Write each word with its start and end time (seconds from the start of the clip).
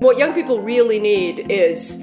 What 0.00 0.16
young 0.16 0.32
people 0.32 0.62
really 0.62 0.98
need 0.98 1.52
is 1.52 1.98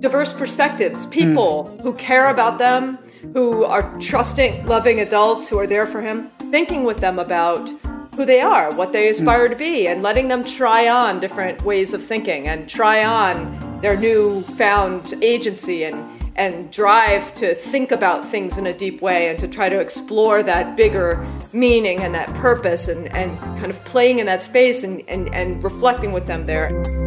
diverse 0.00 0.32
perspectives, 0.32 1.06
people 1.06 1.70
mm. 1.78 1.82
who 1.82 1.92
care 1.92 2.28
about 2.28 2.58
them, 2.58 2.98
who 3.34 3.62
are 3.62 3.96
trusting, 4.00 4.66
loving 4.66 4.98
adults 4.98 5.48
who 5.48 5.56
are 5.56 5.66
there 5.68 5.86
for 5.86 6.00
him, 6.00 6.28
thinking 6.50 6.82
with 6.82 6.98
them 6.98 7.20
about 7.20 7.70
who 8.16 8.24
they 8.24 8.40
are, 8.40 8.74
what 8.74 8.90
they 8.90 9.08
aspire 9.10 9.46
mm. 9.46 9.52
to 9.52 9.56
be, 9.56 9.86
and 9.86 10.02
letting 10.02 10.26
them 10.26 10.42
try 10.42 10.88
on 10.88 11.20
different 11.20 11.62
ways 11.62 11.94
of 11.94 12.02
thinking 12.02 12.48
and 12.48 12.68
try 12.68 13.04
on 13.04 13.80
their 13.80 13.96
new 13.96 14.42
found 14.58 15.14
agency 15.22 15.84
and 15.84 16.04
and 16.34 16.70
drive 16.70 17.32
to 17.34 17.54
think 17.54 17.92
about 17.92 18.22
things 18.22 18.58
in 18.58 18.66
a 18.66 18.72
deep 18.72 19.00
way 19.00 19.28
and 19.28 19.38
to 19.38 19.48
try 19.48 19.70
to 19.70 19.80
explore 19.80 20.42
that 20.42 20.76
bigger 20.76 21.26
meaning 21.54 22.00
and 22.00 22.14
that 22.14 22.28
purpose 22.34 22.88
and, 22.88 23.06
and 23.16 23.38
kind 23.58 23.70
of 23.70 23.82
playing 23.86 24.18
in 24.18 24.26
that 24.26 24.42
space 24.42 24.82
and, 24.82 25.02
and, 25.08 25.34
and 25.34 25.64
reflecting 25.64 26.12
with 26.12 26.26
them 26.26 26.44
there. 26.44 27.05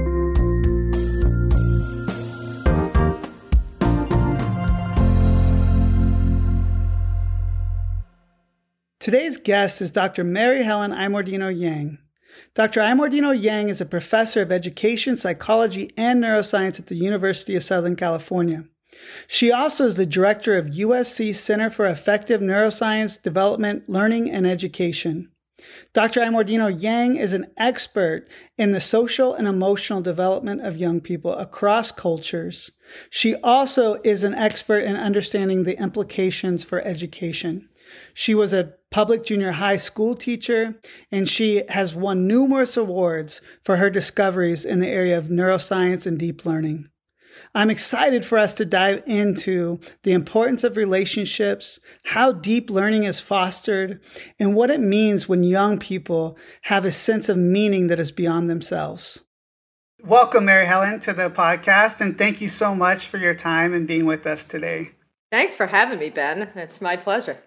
Today's 9.09 9.37
guest 9.37 9.81
is 9.81 9.89
Dr. 9.89 10.23
Mary 10.23 10.61
Helen 10.61 10.91
Immordino 10.91 11.49
Yang. 11.49 11.97
Dr. 12.53 12.81
Immordino 12.81 13.31
Yang 13.31 13.69
is 13.69 13.81
a 13.81 13.85
professor 13.87 14.43
of 14.43 14.51
education, 14.51 15.17
psychology, 15.17 15.91
and 15.97 16.23
neuroscience 16.23 16.79
at 16.79 16.85
the 16.85 16.95
University 16.95 17.55
of 17.55 17.63
Southern 17.63 17.95
California. 17.95 18.65
She 19.27 19.51
also 19.51 19.87
is 19.87 19.95
the 19.95 20.05
director 20.05 20.59
of 20.59 20.67
USC 20.67 21.35
Center 21.35 21.71
for 21.71 21.87
Affective 21.87 22.39
Neuroscience 22.39 23.19
Development, 23.19 23.81
Learning, 23.89 24.29
and 24.29 24.45
Education. 24.45 25.31
Dr. 25.91 26.21
Immordino 26.21 26.71
Yang 26.79 27.15
is 27.15 27.33
an 27.33 27.47
expert 27.57 28.27
in 28.59 28.73
the 28.73 28.79
social 28.79 29.33
and 29.33 29.47
emotional 29.47 30.01
development 30.01 30.61
of 30.61 30.77
young 30.77 31.01
people 31.01 31.33
across 31.33 31.91
cultures. 31.91 32.73
She 33.09 33.33
also 33.37 33.99
is 34.03 34.23
an 34.23 34.35
expert 34.35 34.81
in 34.81 34.95
understanding 34.95 35.63
the 35.63 35.81
implications 35.81 36.63
for 36.63 36.79
education. 36.81 37.69
She 38.13 38.35
was 38.35 38.53
a 38.53 38.75
public 38.91 39.23
junior 39.23 39.53
high 39.53 39.77
school 39.77 40.15
teacher, 40.15 40.79
and 41.11 41.27
she 41.29 41.63
has 41.69 41.95
won 41.95 42.27
numerous 42.27 42.75
awards 42.77 43.41
for 43.63 43.77
her 43.77 43.89
discoveries 43.89 44.65
in 44.65 44.79
the 44.79 44.87
area 44.87 45.17
of 45.17 45.25
neuroscience 45.25 46.05
and 46.05 46.17
deep 46.17 46.45
learning. 46.45 46.89
I'm 47.55 47.69
excited 47.69 48.25
for 48.25 48.37
us 48.37 48.53
to 48.55 48.65
dive 48.65 49.03
into 49.05 49.79
the 50.03 50.11
importance 50.11 50.63
of 50.63 50.77
relationships, 50.77 51.79
how 52.05 52.31
deep 52.31 52.69
learning 52.69 53.05
is 53.05 53.19
fostered, 53.19 54.01
and 54.39 54.55
what 54.55 54.69
it 54.69 54.81
means 54.81 55.29
when 55.29 55.43
young 55.43 55.77
people 55.77 56.37
have 56.63 56.85
a 56.85 56.91
sense 56.91 57.29
of 57.29 57.37
meaning 57.37 57.87
that 57.87 57.99
is 57.99 58.11
beyond 58.11 58.49
themselves. 58.49 59.23
Welcome, 60.03 60.45
Mary 60.45 60.65
Helen, 60.65 60.99
to 61.01 61.13
the 61.13 61.29
podcast, 61.29 62.01
and 62.01 62.17
thank 62.17 62.39
you 62.39 62.47
so 62.47 62.73
much 62.73 63.05
for 63.07 63.17
your 63.17 63.33
time 63.33 63.73
and 63.73 63.87
being 63.87 64.05
with 64.05 64.25
us 64.25 64.45
today. 64.45 64.91
Thanks 65.31 65.55
for 65.55 65.67
having 65.67 65.99
me, 65.99 66.09
Ben. 66.09 66.49
It's 66.55 66.81
my 66.81 66.95
pleasure. 66.95 67.37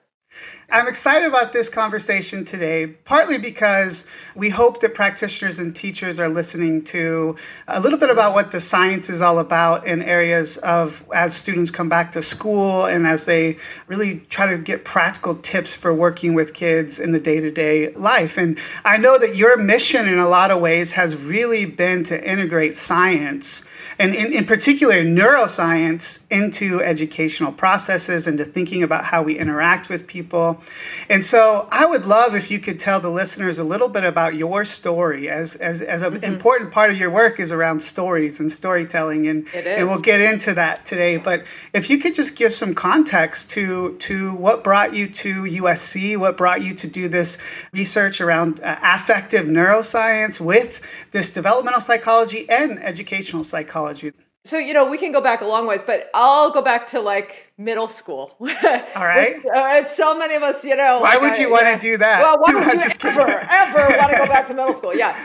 I'm 0.73 0.89
excited 0.89 1.29
about 1.29 1.53
this 1.53 1.69
conversation 1.69 2.47
today, 2.47 2.87
partly 2.87 3.37
because 3.37 4.07
we 4.35 4.49
hope 4.49 4.81
that 4.81 4.95
practitioners 4.95 5.59
and 5.59 5.77
teachers 5.77 6.19
are 6.19 6.31
listening 6.31 6.83
to 6.85 7.37
a 7.69 7.79
little 7.79 7.99
bit 7.99 8.09
about 8.09 8.33
what 8.33 8.53
the 8.53 8.59
science 8.61 9.11
is 9.11 9.21
all 9.21 9.39
about 9.39 9.87
in 9.87 10.01
areas 10.01 10.57
of 10.57 11.05
as 11.15 11.37
students 11.37 11.71
come 11.71 11.91
back 11.91 12.13
to 12.13 12.23
school 12.23 12.87
and 12.87 13.07
as 13.07 13.27
they 13.27 13.59
really 13.87 14.21
try 14.31 14.47
to 14.47 14.57
get 14.57 14.83
practical 14.83 15.35
tips 15.35 15.75
for 15.75 15.93
working 15.93 16.33
with 16.33 16.55
kids 16.55 16.99
in 16.99 17.13
the 17.13 17.21
day 17.21 17.39
to 17.39 17.51
day 17.51 17.93
life. 17.93 18.39
And 18.39 18.59
I 18.83 18.97
know 18.97 19.19
that 19.19 19.37
your 19.37 19.59
mission 19.59 20.09
in 20.09 20.19
a 20.19 20.29
lot 20.29 20.51
of 20.51 20.59
ways 20.59 20.93
has 20.93 21.15
really 21.17 21.67
been 21.67 22.03
to 22.05 22.27
integrate 22.31 22.75
science 22.75 23.67
and 23.98 24.15
in, 24.15 24.33
in 24.33 24.45
particular 24.45 25.03
neuroscience 25.03 26.20
into 26.30 26.80
educational 26.83 27.53
processes 27.53 28.27
and 28.27 28.39
to 28.39 28.45
thinking 28.45 28.83
about 28.83 29.05
how 29.05 29.23
we 29.23 29.39
interact 29.39 29.89
with 29.89 30.07
people. 30.07 30.61
And 31.08 31.25
so 31.25 31.69
I 31.70 31.86
would 31.86 32.07
love 32.07 32.35
if 32.35 32.51
you 32.51 32.58
could 32.58 32.79
tell 32.79 33.01
the 33.01 33.11
listeners 33.11 33.58
a 33.58 33.64
little 33.64 33.89
bit 33.89 34.05
about 34.05 34.35
your 34.35 34.64
story 34.64 35.29
as, 35.29 35.57
as, 35.57 35.80
as 35.80 36.03
an 36.03 36.14
mm-hmm. 36.14 36.25
important 36.25 36.70
part 36.70 36.91
of 36.91 36.97
your 36.97 37.11
work 37.11 37.39
is 37.41 37.53
around 37.53 37.80
stories 37.80 38.41
and 38.41 38.51
storytelling. 38.51 39.27
And, 39.29 39.47
and 39.55 39.89
we'll 39.89 40.01
get 40.01 40.20
into 40.20 40.55
that 40.55 40.85
today. 40.85 41.17
But 41.17 41.45
if 41.73 41.91
you 41.91 41.98
could 41.98 42.14
just 42.14 42.36
give 42.36 42.55
some 42.55 42.74
context 42.74 43.51
to, 43.51 43.97
to 43.98 44.35
what 44.35 44.64
brought 44.64 44.95
you 44.95 45.07
to 45.09 45.42
USC, 45.42 46.17
what 46.17 46.36
brought 46.36 46.63
you 46.63 46.74
to 46.74 46.86
do 46.86 47.09
this 47.09 47.39
research 47.73 48.20
around 48.20 48.61
uh, 48.61 48.79
affective 48.83 49.47
neuroscience 49.47 50.41
with 50.41 50.80
this 51.13 51.30
developmental 51.30 51.80
psychology 51.80 52.48
and 52.48 52.83
educational 52.83 53.45
psychology 53.45 53.82
psychology? 53.83 54.17
So, 54.45 54.59
you 54.59 54.75
know, 54.75 54.91
we 54.91 54.98
can 54.98 55.13
go 55.13 55.20
back 55.20 55.41
a 55.41 55.45
long 55.45 55.69
ways, 55.69 55.83
but 55.83 56.11
I'll 56.15 56.51
go 56.51 56.63
back 56.63 56.89
to 56.89 57.01
like 57.01 57.53
middle 57.59 57.89
school. 57.89 58.35
All 58.41 59.07
right. 59.07 59.37
uh, 59.47 59.85
so 59.85 60.19
many 60.19 60.35
of 60.35 60.43
us, 60.43 60.65
you 60.65 60.75
know. 60.75 61.01
Why 61.01 61.15
like 61.15 61.23
would 61.23 61.39
you 61.39 61.48
want 61.48 61.67
to 61.67 61.79
do 61.79 61.97
that? 61.98 62.21
Well, 62.21 62.39
why 62.41 62.53
would 62.55 62.73
you 62.73 62.81
ever, 63.09 63.21
ever 63.21 63.98
want 63.98 64.11
to 64.11 64.19
go 64.19 64.27
back 64.27 64.48
to 64.48 64.55
middle 64.61 64.75
school? 64.75 64.95
Yeah. 64.95 65.17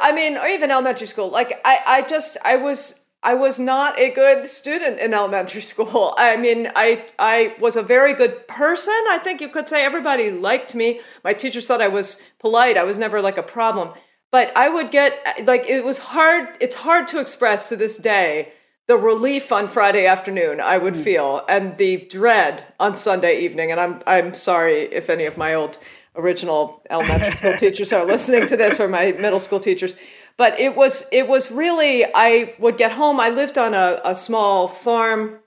I 0.00 0.12
mean, 0.12 0.38
or 0.38 0.46
even 0.46 0.70
elementary 0.70 1.06
school. 1.06 1.28
Like, 1.30 1.60
I, 1.66 1.80
I 1.86 2.02
just, 2.02 2.38
I 2.46 2.56
was, 2.56 3.04
I 3.22 3.34
was 3.34 3.60
not 3.60 3.98
a 3.98 4.08
good 4.08 4.48
student 4.48 4.98
in 5.00 5.12
elementary 5.12 5.60
school. 5.60 6.14
I 6.16 6.36
mean, 6.38 6.70
I 6.74 7.06
I 7.18 7.54
was 7.60 7.76
a 7.76 7.82
very 7.82 8.14
good 8.14 8.48
person. 8.48 8.94
I 9.10 9.18
think 9.22 9.40
you 9.40 9.48
could 9.48 9.68
say 9.68 9.84
everybody 9.84 10.30
liked 10.30 10.74
me. 10.74 11.00
My 11.22 11.34
teachers 11.34 11.66
thought 11.66 11.82
I 11.82 11.88
was 11.88 12.22
polite. 12.40 12.76
I 12.76 12.84
was 12.84 12.98
never 12.98 13.20
like 13.20 13.38
a 13.38 13.42
problem 13.42 13.92
but 14.32 14.50
I 14.56 14.68
would 14.68 14.90
get 14.90 15.44
like 15.44 15.66
it 15.68 15.84
was 15.84 15.98
hard. 15.98 16.56
It's 16.58 16.74
hard 16.74 17.06
to 17.08 17.20
express 17.20 17.68
to 17.68 17.76
this 17.76 17.96
day 17.98 18.52
the 18.88 18.96
relief 18.96 19.52
on 19.52 19.68
Friday 19.68 20.06
afternoon 20.06 20.60
I 20.60 20.78
would 20.78 20.94
mm. 20.94 21.04
feel 21.04 21.44
and 21.48 21.76
the 21.76 21.98
dread 21.98 22.64
on 22.80 22.96
Sunday 22.96 23.40
evening. 23.42 23.70
And 23.70 23.78
I'm 23.78 24.02
I'm 24.06 24.34
sorry 24.34 24.80
if 24.80 25.08
any 25.08 25.26
of 25.26 25.36
my 25.36 25.54
old 25.54 25.78
original 26.16 26.82
elementary 26.90 27.30
school 27.32 27.56
teachers 27.58 27.92
are 27.92 28.04
listening 28.04 28.48
to 28.48 28.56
this 28.56 28.80
or 28.80 28.88
my 28.88 29.12
middle 29.12 29.38
school 29.38 29.60
teachers. 29.60 29.94
But 30.38 30.58
it 30.58 30.74
was 30.74 31.06
it 31.12 31.28
was 31.28 31.50
really 31.50 32.06
I 32.14 32.54
would 32.58 32.78
get 32.78 32.92
home. 32.92 33.20
I 33.20 33.28
lived 33.28 33.58
on 33.58 33.74
a, 33.74 34.00
a 34.02 34.14
small 34.14 34.66
farm 34.66 35.40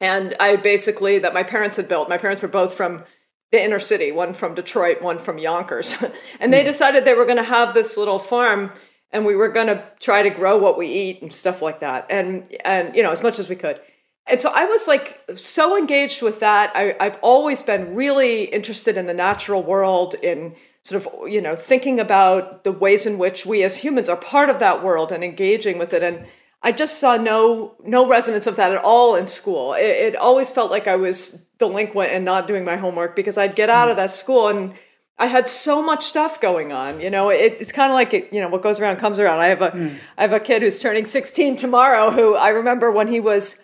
and 0.00 0.34
I 0.38 0.56
basically 0.56 1.18
that 1.18 1.34
my 1.34 1.42
parents 1.42 1.76
had 1.76 1.88
built. 1.88 2.08
My 2.08 2.18
parents 2.18 2.40
were 2.40 2.48
both 2.48 2.74
from 2.74 3.04
the 3.52 3.62
inner 3.62 3.78
city, 3.78 4.10
one 4.10 4.32
from 4.32 4.54
Detroit, 4.54 5.00
one 5.02 5.18
from 5.18 5.38
Yonkers. 5.38 6.02
and 6.40 6.52
they 6.52 6.62
hmm. 6.62 6.68
decided 6.68 7.04
they 7.04 7.14
were 7.14 7.26
going 7.26 7.36
to 7.36 7.42
have 7.42 7.74
this 7.74 7.96
little 7.96 8.18
farm 8.18 8.72
and 9.12 9.26
we 9.26 9.36
were 9.36 9.48
going 9.48 9.66
to 9.66 9.84
try 10.00 10.22
to 10.22 10.30
grow 10.30 10.56
what 10.56 10.78
we 10.78 10.88
eat 10.88 11.22
and 11.22 11.32
stuff 11.32 11.62
like 11.62 11.80
that. 11.80 12.06
And 12.10 12.48
and 12.64 12.96
you 12.96 13.02
know, 13.02 13.12
as 13.12 13.22
much 13.22 13.38
as 13.38 13.48
we 13.48 13.56
could. 13.56 13.80
And 14.26 14.40
so 14.40 14.50
I 14.54 14.64
was 14.64 14.88
like 14.88 15.20
so 15.34 15.76
engaged 15.76 16.22
with 16.22 16.40
that. 16.40 16.72
I, 16.74 16.96
I've 16.98 17.18
always 17.22 17.60
been 17.60 17.94
really 17.94 18.44
interested 18.44 18.96
in 18.96 19.06
the 19.06 19.14
natural 19.14 19.62
world, 19.62 20.14
in 20.22 20.54
sort 20.84 21.04
of, 21.04 21.28
you 21.28 21.42
know, 21.42 21.56
thinking 21.56 22.00
about 22.00 22.64
the 22.64 22.72
ways 22.72 23.04
in 23.04 23.18
which 23.18 23.44
we 23.44 23.62
as 23.64 23.76
humans 23.76 24.08
are 24.08 24.16
part 24.16 24.48
of 24.48 24.60
that 24.60 24.82
world 24.82 25.12
and 25.12 25.22
engaging 25.22 25.76
with 25.76 25.92
it. 25.92 26.02
And 26.02 26.26
I 26.62 26.72
just 26.72 27.00
saw 27.00 27.16
no 27.16 27.74
no 27.84 28.08
resonance 28.08 28.46
of 28.46 28.56
that 28.56 28.72
at 28.72 28.82
all 28.82 29.16
in 29.16 29.26
school. 29.26 29.74
It, 29.74 30.14
it, 30.14 30.16
always 30.16 30.50
felt 30.50 30.70
like 30.70 30.86
I 30.86 30.96
was 30.96 31.48
delinquent 31.62 32.10
and 32.10 32.24
not 32.24 32.48
doing 32.48 32.64
my 32.64 32.76
homework 32.76 33.14
because 33.14 33.38
I'd 33.38 33.54
get 33.54 33.70
out 33.70 33.88
of 33.88 33.96
that 33.96 34.10
school 34.10 34.48
and 34.48 34.74
I 35.16 35.26
had 35.26 35.48
so 35.48 35.80
much 35.80 36.04
stuff 36.04 36.40
going 36.40 36.72
on. 36.72 37.00
You 37.00 37.08
know, 37.08 37.30
it, 37.30 37.56
it's 37.60 37.70
kind 37.70 37.92
of 37.92 37.94
like 37.94 38.12
it, 38.12 38.32
you 38.32 38.40
know 38.40 38.48
what 38.48 38.62
goes 38.62 38.80
around 38.80 38.96
comes 38.96 39.20
around. 39.20 39.38
I 39.38 39.46
have 39.46 39.62
a 39.62 39.70
mm. 39.70 39.94
I 40.18 40.22
have 40.22 40.32
a 40.32 40.40
kid 40.40 40.62
who's 40.62 40.80
turning 40.80 41.06
16 41.06 41.54
tomorrow 41.54 42.10
who 42.10 42.34
I 42.34 42.48
remember 42.48 42.90
when 42.90 43.06
he 43.06 43.20
was, 43.20 43.62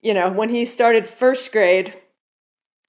you 0.00 0.14
know, 0.14 0.30
when 0.30 0.48
he 0.48 0.64
started 0.64 1.08
first 1.08 1.50
grade. 1.50 2.00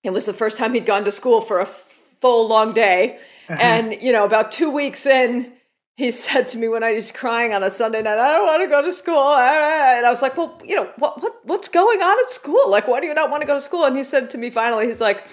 It 0.04 0.12
was 0.12 0.26
the 0.26 0.34
first 0.34 0.58
time 0.60 0.76
he'd 0.76 0.86
gone 0.86 1.06
to 1.06 1.12
school 1.12 1.42
for 1.42 1.60
a 1.60 1.66
full 1.66 2.48
long 2.48 2.74
day, 2.74 3.18
uh-huh. 3.50 3.60
and 3.60 3.98
you 4.00 4.12
know, 4.12 4.26
about 4.26 4.52
two 4.52 4.70
weeks 4.70 5.08
in 5.08 5.52
he 5.96 6.12
said 6.12 6.48
to 6.50 6.58
me 6.58 6.68
when 6.68 6.84
I 6.84 6.94
was 6.94 7.12
crying 7.12 7.54
on 7.54 7.62
a 7.62 7.70
Sunday 7.70 8.02
night, 8.02 8.18
I 8.18 8.32
don't 8.32 8.46
want 8.46 8.64
to 8.64 8.68
go 8.68 8.82
to 8.82 8.92
school. 8.92 9.36
And 9.36 10.06
I 10.06 10.10
was 10.10 10.22
like, 10.22 10.36
well, 10.36 10.60
you 10.66 10.76
know, 10.76 10.92
what, 10.98 11.22
what, 11.22 11.34
what's 11.44 11.70
going 11.70 12.02
on 12.02 12.18
at 12.20 12.32
school? 12.32 12.70
Like, 12.70 12.88
why 12.88 13.00
do 13.00 13.08
you 13.08 13.14
not 13.14 13.30
want 13.30 13.42
to 13.42 13.48
go 13.48 13.54
to 13.54 13.62
school? 13.62 13.86
And 13.86 13.96
he 13.96 14.04
said 14.04 14.30
to 14.32 14.38
me 14.38 14.50
finally, 14.50 14.88
he's 14.88 15.02
like, 15.02 15.28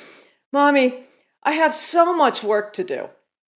mommy, 0.52 1.04
I 1.42 1.52
have 1.52 1.74
so 1.74 2.14
much 2.14 2.42
work 2.42 2.74
to 2.74 2.84
do. 2.84 3.08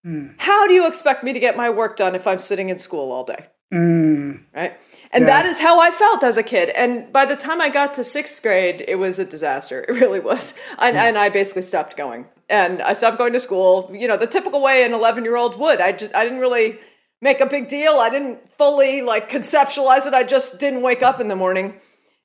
Mm. 0.05 0.35
How 0.37 0.67
do 0.67 0.73
you 0.73 0.87
expect 0.87 1.23
me 1.23 1.33
to 1.33 1.39
get 1.39 1.57
my 1.57 1.69
work 1.69 1.97
done 1.97 2.15
if 2.15 2.25
I'm 2.25 2.39
sitting 2.39 2.69
in 2.69 2.79
school 2.79 3.11
all 3.11 3.25
day? 3.25 3.47
Mm. 3.73 4.43
Right. 4.53 4.77
And 5.11 5.23
yeah. 5.23 5.27
that 5.27 5.45
is 5.45 5.59
how 5.59 5.79
I 5.79 5.91
felt 5.91 6.23
as 6.23 6.37
a 6.37 6.43
kid. 6.43 6.69
And 6.69 7.11
by 7.11 7.25
the 7.25 7.35
time 7.35 7.59
I 7.59 7.69
got 7.69 7.93
to 7.95 8.03
sixth 8.03 8.41
grade, 8.41 8.83
it 8.87 8.95
was 8.95 9.19
a 9.19 9.25
disaster. 9.25 9.85
It 9.89 9.93
really 9.93 10.19
was. 10.19 10.53
And, 10.79 10.95
mm. 10.95 11.01
and 11.01 11.17
I 11.17 11.29
basically 11.29 11.63
stopped 11.63 11.97
going. 11.97 12.27
And 12.49 12.81
I 12.81 12.93
stopped 12.93 13.17
going 13.17 13.33
to 13.33 13.39
school, 13.39 13.89
you 13.93 14.07
know, 14.07 14.17
the 14.17 14.27
typical 14.27 14.61
way 14.61 14.83
an 14.83 14.93
11 14.93 15.25
year 15.25 15.35
old 15.35 15.59
would. 15.59 15.81
I 15.81 15.91
just, 15.91 16.15
I 16.15 16.23
didn't 16.23 16.39
really 16.39 16.79
make 17.23 17.39
a 17.39 17.45
big 17.45 17.69
deal. 17.69 17.93
I 17.99 18.09
didn't 18.09 18.49
fully 18.49 19.01
like 19.01 19.29
conceptualize 19.29 20.05
it. 20.05 20.13
I 20.13 20.23
just 20.23 20.59
didn't 20.59 20.81
wake 20.81 21.01
up 21.01 21.21
in 21.21 21.29
the 21.29 21.35
morning. 21.37 21.75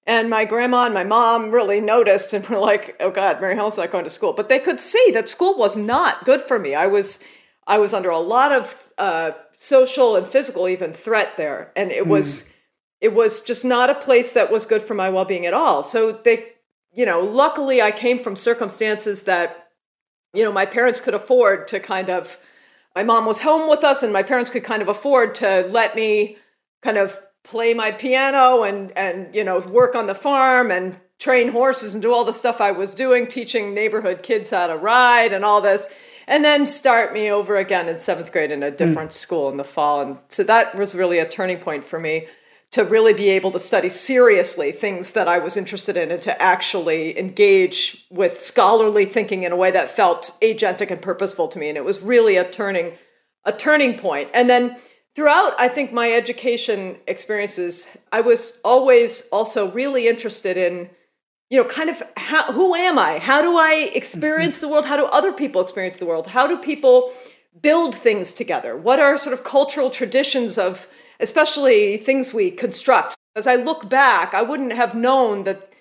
And 0.07 0.29
my 0.29 0.45
grandma 0.45 0.87
and 0.87 0.95
my 0.95 1.05
mom 1.05 1.51
really 1.51 1.81
noticed 1.81 2.33
and 2.33 2.45
were 2.49 2.59
like, 2.59 2.97
"Oh 2.99 3.11
God, 3.11 3.41
Mary 3.41 3.55
Helen's 3.55 3.79
not 3.79 3.93
going 3.93 4.05
to 4.05 4.11
school." 4.11 4.33
But 4.33 4.49
they 4.49 4.59
could 4.59 4.81
see 4.81 5.11
that 5.13 5.29
school 5.29 5.57
was 5.57 5.77
not 5.77 6.25
good 6.25 6.43
for 6.43 6.59
me. 6.59 6.75
I 6.75 6.87
was, 6.89 7.23
I 7.67 7.79
was 7.79 7.95
under 7.95 8.11
a 8.11 8.19
lot 8.19 8.51
of 8.51 8.91
uh, 8.99 9.33
social 9.57 10.17
and 10.17 10.27
physical 10.27 10.69
even 10.69 10.93
threat 10.93 11.37
there, 11.37 11.73
and 11.77 11.93
it 11.93 12.07
was, 12.07 12.43
mm. 12.43 12.53
it 13.01 13.15
was 13.15 13.41
just 13.41 13.65
not 13.65 13.91
a 13.91 13.95
place 13.95 14.33
that 14.33 14.51
was 14.51 14.67
good 14.67 14.83
for 14.83 14.95
my 14.95 15.11
well-being 15.11 15.47
at 15.47 15.55
all 15.55 15.83
so 15.83 16.11
they 16.11 16.47
you 16.93 17.05
know 17.05 17.21
luckily 17.21 17.83
i 17.83 17.91
came 17.91 18.19
from 18.19 18.35
circumstances 18.35 19.25
that 19.25 19.69
you 20.33 20.43
know 20.43 20.53
my 20.53 20.65
parents 20.65 21.01
could 21.01 21.15
afford 21.15 21.69
to 21.69 21.79
kind 21.79 22.09
of 22.09 22.39
my 22.99 23.05
mom 23.05 23.27
was 23.27 23.39
home 23.39 23.71
with 23.71 23.85
us 23.85 24.03
and 24.03 24.13
my 24.13 24.25
parents 24.25 24.51
could 24.51 24.65
kind 24.65 24.83
of 24.83 24.89
afford 24.89 25.33
to 25.33 25.65
let 25.71 25.95
me 25.95 26.37
kind 26.83 26.99
of 26.99 27.17
play 27.45 27.73
my 27.73 27.93
piano 27.93 28.65
and 28.65 28.91
and 28.99 29.33
you 29.33 29.45
know 29.45 29.61
work 29.61 29.95
on 29.95 30.09
the 30.09 30.17
farm 30.17 30.73
and 30.73 30.99
train 31.21 31.47
horses 31.47 31.95
and 31.95 32.03
do 32.03 32.13
all 32.13 32.25
the 32.25 32.33
stuff 32.33 32.61
I 32.61 32.73
was 32.73 32.97
doing 32.97 33.29
teaching 33.29 33.73
neighborhood 33.73 34.25
kids 34.25 34.51
how 34.51 34.67
to 34.67 34.77
ride 34.77 35.33
and 35.33 35.45
all 35.45 35.61
this 35.61 35.87
and 36.27 36.45
then 36.45 36.67
start 36.67 37.13
me 37.13 37.31
over 37.31 37.57
again 37.57 37.89
in 37.89 37.95
7th 37.97 38.33
grade 38.33 38.51
in 38.51 38.65
a 38.65 38.71
different 38.73 39.11
mm. 39.11 39.21
school 39.25 39.49
in 39.49 39.59
the 39.59 39.65
fall 39.65 40.01
and 40.01 40.19
so 40.27 40.43
that 40.43 40.75
was 40.75 40.93
really 40.93 41.21
a 41.21 41.29
turning 41.29 41.59
point 41.59 41.85
for 41.85 42.01
me 42.01 42.27
to 42.71 42.85
really 42.85 43.15
be 43.15 43.31
able 43.31 43.51
to 43.51 43.59
study 43.59 43.89
seriously 43.89 44.73
things 44.73 45.13
that 45.13 45.27
I 45.27 45.39
was 45.39 45.57
interested 45.57 45.97
in 45.97 46.11
and 46.11 46.21
to 46.23 46.41
actually 46.41 47.19
engage 47.19 48.07
with 48.11 48.43
scholarly 48.43 49.07
thinking 49.07 49.45
in 49.45 49.53
a 49.53 49.57
way 49.57 49.71
that 49.71 49.89
felt 49.89 50.37
agentic 50.43 50.91
and 50.91 51.01
purposeful 51.01 51.49
to 51.49 51.59
me. 51.59 51.69
And 51.69 51.79
it 51.79 51.85
was 51.85 52.03
really 52.03 52.37
a 52.37 52.49
turning, 52.49 52.93
a 53.45 53.53
turning 53.53 53.99
point. 53.99 54.29
And 54.35 54.51
then 54.51 54.77
throughout, 55.17 55.59
I 55.59 55.69
think 55.69 55.93
my 55.93 56.13
education 56.13 56.97
experiences, 57.07 57.97
I 58.13 58.21
was 58.21 58.61
always 58.65 59.29
also 59.31 59.71
really 59.73 60.07
interested 60.07 60.59
in, 60.59 60.91
you 61.49 61.63
know, 61.63 61.67
kind 61.67 61.89
of 61.89 62.03
how, 62.19 62.53
who 62.53 62.75
am 62.75 62.99
I? 62.99 63.19
How 63.19 63.41
do 63.41 63.57
I 63.57 63.91
experience 63.95 64.57
mm-hmm. 64.57 64.67
the 64.67 64.69
world? 64.69 64.85
How 64.85 64.99
do 64.99 65.07
other 65.07 65.33
people 65.33 65.63
experience 65.63 65.97
the 65.97 66.07
world? 66.07 66.27
How 66.27 66.47
do 66.47 66.59
people 66.59 67.15
build 67.63 67.95
things 67.95 68.33
together? 68.33 68.77
What 68.77 69.01
are 69.01 69.17
sort 69.19 69.33
of 69.33 69.45
cultural 69.45 69.91
traditions 69.91 70.59
of, 70.59 70.89
especially 71.21 71.97
things 71.97 72.33
we 72.33 72.51
construct? 72.51 73.17
As 73.37 73.47
I 73.47 73.57
look 73.57 73.89
back, 73.89 74.35
I 74.35 74.43
wouldn't 74.43 74.73
have 74.73 74.95
known 74.95 75.45
that 75.45 75.73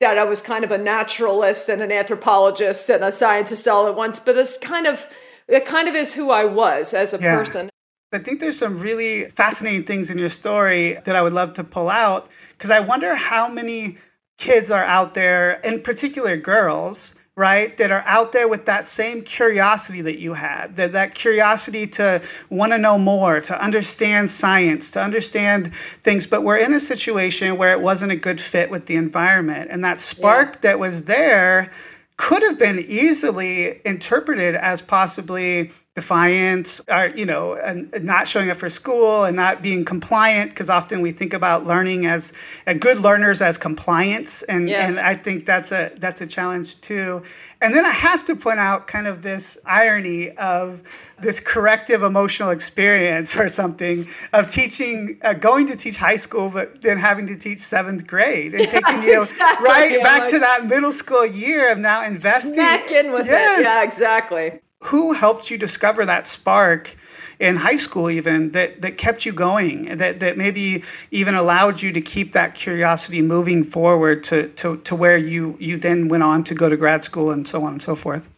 that 0.00 0.18
I 0.18 0.24
was 0.24 0.42
kind 0.42 0.64
of 0.64 0.72
a 0.72 0.78
naturalist 0.78 1.68
and 1.68 1.80
an 1.80 1.92
anthropologist 1.92 2.88
and 2.90 3.04
a 3.04 3.12
scientist 3.12 3.68
all 3.68 3.86
at 3.86 3.94
once, 3.94 4.18
but 4.18 4.36
it's 4.36 4.58
kind 4.58 4.86
of 4.86 5.06
it 5.46 5.64
kind 5.64 5.88
of 5.88 5.94
is 5.94 6.14
who 6.14 6.30
I 6.30 6.44
was 6.44 6.92
as 6.92 7.14
a 7.14 7.20
yeah. 7.20 7.36
person. 7.36 7.70
I 8.12 8.18
think 8.18 8.40
there's 8.40 8.58
some 8.58 8.78
really 8.78 9.26
fascinating 9.30 9.84
things 9.84 10.10
in 10.10 10.18
your 10.18 10.28
story 10.28 10.98
that 11.04 11.16
I 11.16 11.22
would 11.22 11.32
love 11.32 11.54
to 11.54 11.64
pull 11.64 11.88
out 11.88 12.28
because 12.50 12.70
I 12.70 12.80
wonder 12.80 13.14
how 13.14 13.48
many 13.48 13.96
kids 14.38 14.70
are 14.70 14.84
out 14.84 15.14
there, 15.14 15.60
in 15.60 15.80
particular 15.82 16.36
girls, 16.36 17.14
right 17.34 17.78
that 17.78 17.90
are 17.90 18.02
out 18.06 18.32
there 18.32 18.46
with 18.46 18.66
that 18.66 18.86
same 18.86 19.22
curiosity 19.22 20.02
that 20.02 20.18
you 20.18 20.34
had 20.34 20.76
that, 20.76 20.92
that 20.92 21.14
curiosity 21.14 21.86
to 21.86 22.20
want 22.50 22.72
to 22.72 22.78
know 22.78 22.98
more 22.98 23.40
to 23.40 23.58
understand 23.58 24.30
science 24.30 24.90
to 24.90 25.00
understand 25.00 25.72
things 26.04 26.26
but 26.26 26.42
we're 26.42 26.58
in 26.58 26.74
a 26.74 26.80
situation 26.80 27.56
where 27.56 27.72
it 27.72 27.80
wasn't 27.80 28.12
a 28.12 28.16
good 28.16 28.38
fit 28.38 28.70
with 28.70 28.84
the 28.84 28.96
environment 28.96 29.70
and 29.70 29.82
that 29.82 29.98
spark 29.98 30.48
yeah. 30.56 30.58
that 30.60 30.78
was 30.78 31.04
there 31.04 31.70
could 32.18 32.42
have 32.42 32.58
been 32.58 32.78
easily 32.80 33.80
interpreted 33.86 34.54
as 34.54 34.82
possibly 34.82 35.70
defiance 35.94 36.80
or 36.88 37.08
you 37.14 37.26
know 37.26 37.54
and 37.54 37.92
not 38.02 38.26
showing 38.26 38.48
up 38.48 38.56
for 38.56 38.70
school 38.70 39.24
and 39.24 39.36
not 39.36 39.60
being 39.60 39.84
compliant 39.84 40.48
because 40.48 40.70
often 40.70 41.02
we 41.02 41.12
think 41.12 41.34
about 41.34 41.66
learning 41.66 42.06
as 42.06 42.32
uh, 42.66 42.72
good 42.72 42.98
learners 42.98 43.42
as 43.42 43.58
compliance 43.58 44.42
and 44.44 44.70
yes. 44.70 44.96
and 44.96 45.06
I 45.06 45.14
think 45.14 45.44
that's 45.44 45.70
a 45.70 45.92
that's 45.98 46.22
a 46.22 46.26
challenge 46.26 46.80
too 46.80 47.22
and 47.60 47.74
then 47.74 47.84
I 47.84 47.90
have 47.90 48.24
to 48.24 48.34
point 48.34 48.58
out 48.58 48.86
kind 48.86 49.06
of 49.06 49.20
this 49.20 49.58
irony 49.66 50.30
of 50.32 50.82
this 51.20 51.38
corrective 51.38 52.02
emotional 52.02 52.50
experience 52.50 53.36
or 53.36 53.48
something 53.48 54.08
of 54.32 54.50
teaching, 54.50 55.20
uh, 55.22 55.34
going 55.34 55.68
to 55.68 55.76
teach 55.76 55.96
high 55.96 56.16
school, 56.16 56.48
but 56.48 56.82
then 56.82 56.98
having 56.98 57.28
to 57.28 57.36
teach 57.36 57.60
seventh 57.60 58.04
grade 58.04 58.54
and 58.54 58.68
taking 58.68 59.04
you 59.04 59.22
exactly. 59.22 59.68
right 59.68 59.92
yeah, 59.92 60.02
back 60.02 60.22
like, 60.22 60.30
to 60.30 60.38
that 60.40 60.66
middle 60.66 60.90
school 60.90 61.24
year 61.24 61.70
of 61.70 61.78
now 61.78 62.04
investing. 62.04 62.54
Smack 62.54 62.90
in 62.90 63.12
with 63.12 63.26
yes. 63.26 63.60
it. 63.60 63.62
Yeah, 63.62 63.84
exactly 63.84 64.60
who 64.82 65.12
helped 65.12 65.50
you 65.50 65.56
discover 65.56 66.04
that 66.04 66.26
spark 66.26 66.96
in 67.38 67.56
high 67.56 67.76
school 67.76 68.10
even 68.10 68.52
that 68.52 68.82
that 68.82 68.96
kept 68.98 69.24
you 69.26 69.32
going 69.32 69.96
that 69.96 70.20
that 70.20 70.36
maybe 70.36 70.82
even 71.10 71.34
allowed 71.34 71.82
you 71.82 71.92
to 71.92 72.00
keep 72.00 72.32
that 72.32 72.54
curiosity 72.54 73.20
moving 73.22 73.64
forward 73.64 74.22
to 74.22 74.48
to 74.50 74.76
to 74.78 74.94
where 74.94 75.16
you 75.16 75.56
you 75.58 75.76
then 75.76 76.08
went 76.08 76.22
on 76.22 76.44
to 76.44 76.54
go 76.54 76.68
to 76.68 76.76
grad 76.76 77.02
school 77.02 77.30
and 77.30 77.46
so 77.48 77.64
on 77.64 77.72
and 77.72 77.82
so 77.82 77.94
forth? 77.94 78.28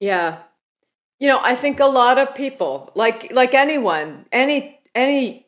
Yeah. 0.00 0.38
You 1.18 1.28
know 1.28 1.40
i 1.42 1.54
think 1.54 1.78
a 1.78 1.86
lot 1.86 2.18
of 2.18 2.34
people 2.34 2.90
like 2.94 3.32
like 3.32 3.54
anyone 3.54 4.26
any 4.32 4.78
any 4.94 5.46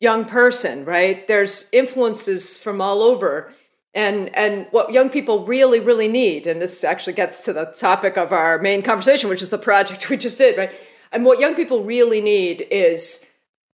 young 0.00 0.24
person 0.24 0.84
right? 0.84 1.26
There's 1.26 1.68
influences 1.72 2.58
from 2.58 2.80
all 2.80 3.02
over 3.02 3.52
and 3.96 4.36
and 4.36 4.66
what 4.70 4.92
young 4.92 5.08
people 5.08 5.44
really 5.44 5.80
really 5.80 6.06
need 6.06 6.46
and 6.46 6.62
this 6.62 6.84
actually 6.84 7.14
gets 7.14 7.42
to 7.44 7.52
the 7.52 7.64
topic 7.64 8.16
of 8.16 8.30
our 8.30 8.58
main 8.58 8.82
conversation 8.82 9.28
which 9.28 9.42
is 9.42 9.48
the 9.48 9.58
project 9.58 10.08
we 10.08 10.16
just 10.16 10.38
did 10.38 10.56
right 10.56 10.72
and 11.10 11.24
what 11.24 11.40
young 11.40 11.54
people 11.54 11.82
really 11.82 12.20
need 12.20 12.66
is 12.70 13.26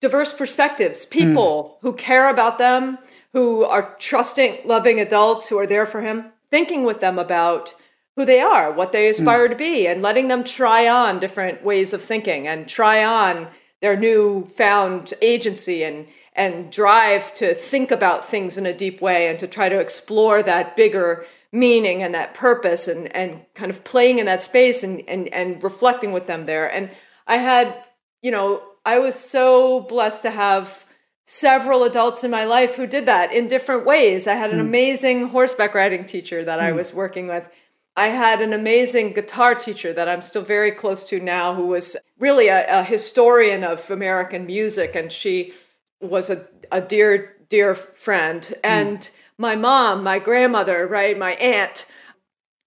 diverse 0.00 0.32
perspectives 0.32 1.04
people 1.06 1.64
mm. 1.64 1.82
who 1.82 1.92
care 1.94 2.28
about 2.28 2.58
them 2.58 2.98
who 3.32 3.64
are 3.64 3.96
trusting 3.98 4.58
loving 4.64 5.00
adults 5.00 5.48
who 5.48 5.58
are 5.58 5.66
there 5.66 5.86
for 5.86 6.02
him 6.02 6.26
thinking 6.50 6.84
with 6.84 7.00
them 7.00 7.18
about 7.18 7.74
who 8.14 8.24
they 8.24 8.40
are 8.40 8.70
what 8.70 8.92
they 8.92 9.08
aspire 9.08 9.48
mm. 9.48 9.50
to 9.50 9.56
be 9.56 9.86
and 9.88 10.02
letting 10.02 10.28
them 10.28 10.44
try 10.44 10.86
on 10.86 11.18
different 11.18 11.64
ways 11.64 11.94
of 11.94 12.02
thinking 12.02 12.46
and 12.46 12.68
try 12.68 13.02
on 13.02 13.48
their 13.80 13.96
new 13.96 14.44
found 14.44 15.14
agency 15.22 15.82
and 15.82 16.06
and 16.34 16.70
drive 16.70 17.34
to 17.34 17.54
think 17.54 17.90
about 17.90 18.24
things 18.24 18.56
in 18.56 18.66
a 18.66 18.72
deep 18.72 19.00
way 19.00 19.28
and 19.28 19.38
to 19.40 19.46
try 19.46 19.68
to 19.68 19.80
explore 19.80 20.42
that 20.42 20.76
bigger 20.76 21.26
meaning 21.52 22.02
and 22.02 22.14
that 22.14 22.34
purpose 22.34 22.86
and, 22.86 23.14
and 23.14 23.44
kind 23.54 23.70
of 23.70 23.82
playing 23.82 24.18
in 24.18 24.26
that 24.26 24.42
space 24.42 24.82
and, 24.82 25.02
and, 25.08 25.32
and 25.34 25.62
reflecting 25.62 26.12
with 26.12 26.26
them 26.26 26.46
there. 26.46 26.72
And 26.72 26.90
I 27.26 27.36
had, 27.36 27.84
you 28.22 28.30
know, 28.30 28.62
I 28.84 28.98
was 28.98 29.14
so 29.14 29.80
blessed 29.80 30.22
to 30.22 30.30
have 30.30 30.86
several 31.24 31.84
adults 31.84 32.24
in 32.24 32.30
my 32.30 32.44
life 32.44 32.76
who 32.76 32.86
did 32.86 33.06
that 33.06 33.32
in 33.32 33.48
different 33.48 33.84
ways. 33.84 34.26
I 34.26 34.34
had 34.34 34.50
an 34.50 34.58
mm. 34.58 34.62
amazing 34.62 35.28
horseback 35.28 35.74
riding 35.74 36.04
teacher 36.04 36.44
that 36.44 36.58
mm. 36.58 36.62
I 36.62 36.70
hmm. 36.70 36.76
was 36.76 36.94
working 36.94 37.28
with. 37.28 37.48
I 37.96 38.06
had 38.06 38.40
an 38.40 38.52
amazing 38.52 39.12
guitar 39.12 39.54
teacher 39.54 39.92
that 39.92 40.08
I'm 40.08 40.22
still 40.22 40.42
very 40.42 40.70
close 40.70 41.04
to 41.10 41.20
now, 41.20 41.54
who 41.54 41.66
was 41.66 41.96
really 42.18 42.48
a, 42.48 42.80
a 42.80 42.82
historian 42.82 43.62
of 43.62 43.90
American 43.90 44.46
music. 44.46 44.96
And 44.96 45.12
she 45.12 45.52
was 46.00 46.30
a, 46.30 46.46
a 46.72 46.80
dear, 46.80 47.36
dear 47.48 47.74
friend. 47.74 48.44
Hmm. 48.46 48.54
And 48.64 48.98
mm. 48.98 49.10
my 49.38 49.56
mom, 49.56 50.02
my 50.02 50.18
grandmother, 50.18 50.86
right, 50.86 51.18
my 51.18 51.32
aunt, 51.32 51.86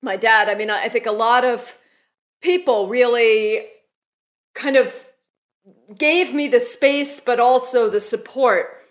my 0.01 0.15
dad. 0.15 0.49
I 0.49 0.55
mean, 0.55 0.69
I 0.69 0.89
think 0.89 1.05
a 1.05 1.11
lot 1.11 1.45
of 1.45 1.77
people 2.41 2.87
really 2.87 3.65
kind 4.53 4.75
of 4.75 5.07
gave 5.97 6.33
me 6.33 6.47
the 6.47 6.59
space, 6.59 7.19
but 7.19 7.39
also 7.39 7.89
the 7.89 8.01
support 8.01 8.81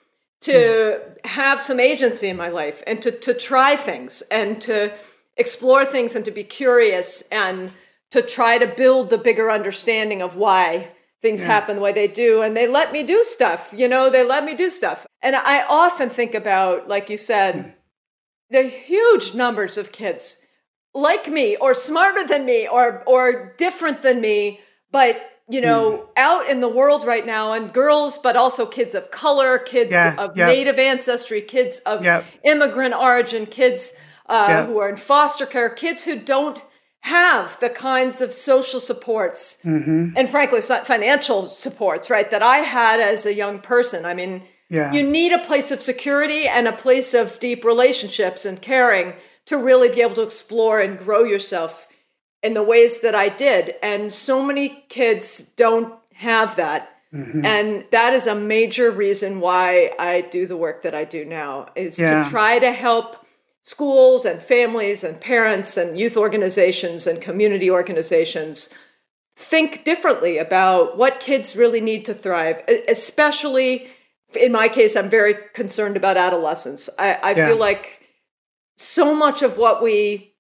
to 0.41 0.53
mm. 0.53 1.27
have 1.27 1.63
some 1.63 1.79
agency 1.79 2.29
in 2.29 2.37
my 2.37 2.49
life 2.49 2.83
and 2.87 3.01
to, 3.03 3.11
to 3.11 3.35
try 3.35 3.77
things 3.77 4.23
and 4.31 4.61
to 4.63 4.93
explore 5.37 5.85
things 5.85 6.15
and 6.17 6.25
to 6.25 6.31
be 6.31 6.45
curious 6.45 7.23
and 7.31 7.73
to 8.11 8.23
try 8.23 8.59
to 8.59 8.67
build 8.67 9.11
the 9.11 9.19
bigger 9.19 9.51
understanding 9.51 10.21
of 10.21 10.37
why 10.37 10.89
things 11.23 11.41
yeah. 11.41 11.47
happen 11.47 11.77
the 11.77 11.83
way 11.83 11.93
they 11.93 12.09
do 12.09 12.43
and 12.43 12.57
they 12.57 12.67
let 12.67 12.93
me 12.93 13.03
do 13.03 13.23
stuff 13.23 13.73
you 13.75 13.89
know 13.89 14.11
they 14.11 14.25
let 14.25 14.45
me 14.45 14.55
do 14.55 14.69
stuff 14.69 15.07
and 15.23 15.35
i 15.37 15.65
often 15.69 16.11
think 16.11 16.35
about 16.35 16.89
like 16.89 17.09
you 17.09 17.17
said 17.17 17.55
mm. 17.55 17.73
the 18.51 18.63
huge 18.65 19.33
numbers 19.33 19.79
of 19.79 19.93
kids 19.93 20.39
like 20.93 21.29
me 21.29 21.57
or 21.57 21.75
smarter 21.75 22.27
than 22.27 22.45
me 22.45 22.69
or 22.69 23.03
or 23.07 23.55
different 23.57 24.03
than 24.03 24.21
me 24.21 24.61
but 24.91 25.31
you 25.49 25.61
know 25.61 25.99
mm. 25.99 26.07
out 26.17 26.49
in 26.51 26.61
the 26.61 26.69
world 26.69 27.05
right 27.05 27.25
now 27.25 27.53
and 27.53 27.73
girls 27.73 28.19
but 28.19 28.37
also 28.37 28.67
kids 28.67 28.95
of 28.95 29.11
color 29.11 29.59
kids 29.59 29.93
yeah, 29.93 30.17
of 30.19 30.37
yeah. 30.37 30.47
native 30.47 30.79
ancestry 30.79 31.41
kids 31.41 31.79
of 31.87 32.05
immigrant 32.45 32.95
origin 32.95 33.47
kids 33.47 33.93
uh, 34.27 34.67
who 34.67 34.79
are 34.79 34.89
in 34.89 34.97
foster 34.97 35.47
care 35.47 35.71
kids 35.71 36.05
who 36.05 36.19
don't 36.19 36.61
have 37.03 37.59
the 37.59 37.69
kinds 37.69 38.21
of 38.21 38.33
social 38.33 38.79
supports 38.79 39.59
mm-hmm. 39.65 40.11
and 40.17 40.31
frankly 40.31 40.61
financial 40.61 41.47
supports 41.47 42.09
right 42.09 42.31
that 42.31 42.45
i 42.45 42.59
had 42.59 43.01
as 43.01 43.27
a 43.27 43.35
young 43.35 43.59
person 43.59 44.05
i 44.07 44.15
mean 44.15 44.41
yeah. 44.71 44.93
you 44.93 45.03
need 45.03 45.33
a 45.33 45.45
place 45.45 45.73
of 45.73 45.83
security 45.83 46.47
and 46.47 46.69
a 46.69 46.73
place 46.73 47.13
of 47.13 47.39
deep 47.41 47.65
relationships 47.65 48.45
and 48.45 48.63
caring 48.63 49.15
to 49.47 49.59
really 49.59 49.89
be 49.89 50.01
able 50.01 50.15
to 50.15 50.23
explore 50.23 50.81
and 50.81 50.97
grow 50.97 51.25
yourself 51.25 51.89
in 52.41 52.55
the 52.55 52.63
ways 52.63 53.01
that 53.01 53.17
i 53.17 53.29
did 53.29 53.75
and 53.83 54.13
so 54.13 54.41
many 54.41 54.85
kids 54.89 55.43
don't 55.57 55.93
have 56.15 56.55
that 56.55 56.99
mm-hmm. 57.13 57.45
and 57.45 57.85
that 57.91 58.13
is 58.13 58.29
a 58.29 58.35
major 58.37 58.93
reason 58.93 59.41
why 59.41 59.91
i 59.99 60.21
do 60.21 60.47
the 60.47 60.57
work 60.57 60.83
that 60.83 60.95
i 60.95 61.03
do 61.03 61.25
now 61.25 61.67
is 61.75 61.99
yeah. 61.99 62.23
to 62.23 62.31
try 62.31 62.61
to 62.61 62.71
help 62.71 63.27
schools 63.63 64.25
and 64.25 64.41
families 64.43 65.05
and 65.05 65.21
parents 65.21 65.77
and 65.77 65.99
youth 65.99 66.17
organizations 66.17 67.07
and 67.07 67.21
community 67.21 67.71
organizations 67.71 68.71
think 69.37 69.85
differently 69.85 70.39
about 70.39 70.99
what 70.99 71.21
kids 71.21 71.57
really 71.57 71.81
need 71.81 72.05
to 72.05 72.15
thrive, 72.15 72.63
especially 72.89 73.89
in 74.37 74.53
my 74.53 74.69
case, 74.69 74.97
I'm 74.97 75.11
very 75.11 75.35
concerned 75.53 75.97
about 75.97 76.17
adolescence. 76.17 76.89
I, 76.99 77.15
I 77.15 77.31
yeah. 77.35 77.49
feel 77.49 77.59
like 77.59 78.09
so 78.77 79.15
much 79.15 79.43
of 79.43 79.59
what 79.59 79.83
we 79.83 80.35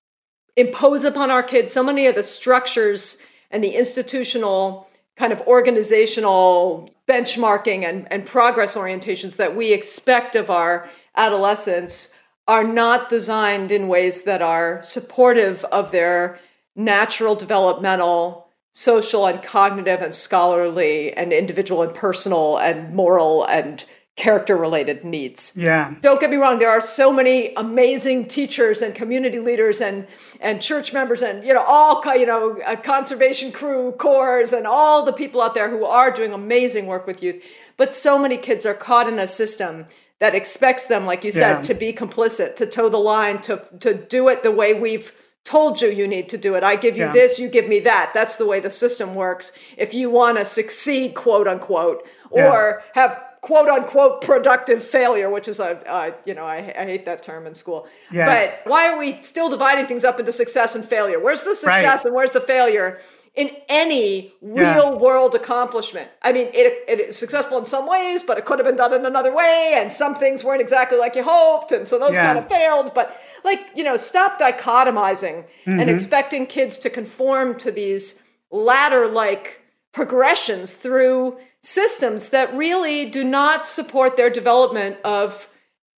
impose 0.57 1.05
upon 1.05 1.31
our 1.31 1.43
kids, 1.43 1.73
so 1.73 1.83
many 1.83 2.07
of 2.07 2.15
the 2.15 2.23
structures 2.23 3.23
and 3.51 3.63
the 3.63 3.77
institutional 3.77 4.89
kind 5.17 5.33
of 5.33 5.41
organizational 5.43 6.91
benchmarking 7.07 7.85
and, 7.85 8.11
and 8.11 8.25
progress 8.25 8.77
orientations 8.77 9.37
that 9.37 9.55
we 9.55 9.73
expect 9.73 10.35
of 10.35 10.51
our 10.51 10.89
adolescents 11.17 12.17
are 12.49 12.65
not 12.65 13.09
designed 13.09 13.71
in 13.71 13.89
ways 13.89 14.23
that 14.23 14.43
are 14.43 14.83
supportive 14.83 15.65
of 15.67 15.93
their 15.93 16.39
natural 16.75 17.35
developmental 17.35 18.49
social 18.73 19.27
and 19.27 19.43
cognitive 19.43 20.01
and 20.01 20.15
scholarly 20.15 21.13
and 21.13 21.33
individual 21.33 21.83
and 21.83 21.95
personal 21.95 22.57
and 22.57 22.95
moral 22.95 23.45
and 23.45 23.85
character 24.17 24.57
related 24.57 25.05
needs. 25.05 25.53
Yeah. 25.57 25.95
Don't 26.01 26.21
get 26.21 26.31
me 26.31 26.37
wrong, 26.37 26.59
there 26.59 26.71
are 26.71 26.81
so 26.81 27.13
many 27.13 27.55
amazing 27.55 28.27
teachers 28.27 28.83
and 28.83 28.95
community 28.95 29.39
leaders 29.39 29.81
and 29.81 30.07
and 30.41 30.61
church 30.61 30.93
members 30.93 31.23
and 31.23 31.45
you 31.47 31.55
know 31.55 31.65
all 31.67 32.03
you 32.17 32.27
know 32.27 32.59
conservation 32.83 33.53
crew 33.53 33.93
corps 33.93 34.53
and 34.53 34.67
all 34.67 35.05
the 35.05 35.13
people 35.13 35.41
out 35.41 35.55
there 35.55 35.71
who 35.71 35.85
are 35.85 36.11
doing 36.11 36.33
amazing 36.33 36.87
work 36.87 37.07
with 37.07 37.23
youth. 37.23 37.43
But 37.77 37.95
so 37.95 38.19
many 38.19 38.37
kids 38.37 38.67
are 38.67 38.75
caught 38.75 39.09
in 39.09 39.19
a 39.19 39.27
system 39.27 39.87
that 40.23 40.37
expects 40.37 40.87
them 40.87 41.05
like 41.05 41.25
you 41.25 41.33
said 41.33 41.57
yeah. 41.57 41.63
to 41.63 41.75
be 41.75 41.93
complicit, 41.93 42.55
to 42.55 42.65
toe 42.65 42.89
the 42.89 42.97
line, 42.97 43.43
to 43.43 43.61
to 43.81 43.93
do 43.93 44.29
it 44.29 44.45
the 44.45 44.53
way 44.53 44.73
we've 44.73 45.13
told 45.43 45.83
you 45.83 45.89
you 45.89 46.07
need 46.07 46.29
to 46.29 46.39
do 46.39 46.55
it. 46.55 46.63
I 46.63 46.77
give 46.77 46.97
you 46.97 47.07
yeah. 47.07 47.13
this, 47.13 47.41
you 47.41 47.49
give 47.49 47.67
me 47.67 47.81
that. 47.81 48.13
That's 48.15 48.37
the 48.37 48.47
way 48.47 48.61
the 48.61 48.71
system 48.71 49.17
works. 49.17 49.59
If 49.77 49.93
you 49.95 50.11
want 50.11 50.39
to 50.39 50.45
succeed, 50.45 51.17
quote 51.17 51.49
unquote, 51.49 52.07
or 52.31 52.83
yeah. 52.95 53.03
have 53.03 53.21
quote 53.41 53.69
unquote 53.69 54.23
productive 54.23 54.85
failure, 54.85 55.29
which 55.29 55.49
is 55.49 55.59
a, 55.59 55.85
uh, 55.91 56.13
you 56.25 56.35
know, 56.35 56.45
I, 56.45 56.73
I, 56.79 56.85
hate 56.85 57.05
that 57.07 57.25
term 57.25 57.49
in 57.49 57.55
school. 57.57 57.89
Yeah. 58.13 58.27
But 58.27 58.71
why 58.71 58.93
are 58.93 58.99
we 59.01 59.21
still 59.23 59.51
dividing 59.51 59.87
things 59.87 60.05
up 60.05 60.21
into 60.21 60.31
success 60.31 60.77
and 60.77 60.85
failure? 60.85 61.19
Where's 61.19 61.43
the 61.43 61.57
success 61.57 61.99
right. 61.99 62.05
and 62.05 62.15
where's 62.15 62.31
the 62.31 62.41
failure? 62.41 63.01
In 63.35 63.51
any 63.69 64.31
real 64.43 64.61
yeah. 64.63 64.91
world 64.91 65.35
accomplishment. 65.35 66.09
I 66.21 66.33
mean, 66.33 66.49
it, 66.53 66.85
it 66.87 67.01
is 67.01 67.17
successful 67.17 67.57
in 67.57 67.65
some 67.65 67.89
ways, 67.89 68.23
but 68.23 68.37
it 68.37 68.45
could 68.45 68.59
have 68.59 68.67
been 68.67 68.77
done 68.77 68.93
in 68.93 69.07
another 69.07 69.35
way, 69.35 69.75
and 69.77 69.91
some 69.91 70.15
things 70.15 70.45
weren't 70.45 70.61
exactly 70.61 70.99
like 70.99 71.17
you 71.17 71.25
hoped, 71.25 71.73
and 71.73 71.89
so 71.89 71.99
those 71.99 72.13
yeah. 72.13 72.27
kind 72.27 72.39
of 72.39 72.47
failed. 72.49 72.93
But, 72.95 73.17
like, 73.43 73.71
you 73.75 73.85
know, 73.85 73.97
stop 73.97 74.39
dichotomizing 74.39 75.45
mm-hmm. 75.65 75.81
and 75.81 75.89
expecting 75.89 76.47
kids 76.47 76.79
to 76.81 76.91
conform 76.91 77.57
to 77.59 77.71
these 77.71 78.23
ladder 78.51 79.09
like 79.09 79.63
progressions 79.93 80.75
through 80.75 81.39
systems 81.63 82.31
that 82.31 82.53
really 82.55 83.07
do 83.09 83.25
not 83.25 83.67
support 83.67 84.19
their 84.19 84.29
development 84.29 84.99
of, 85.05 85.49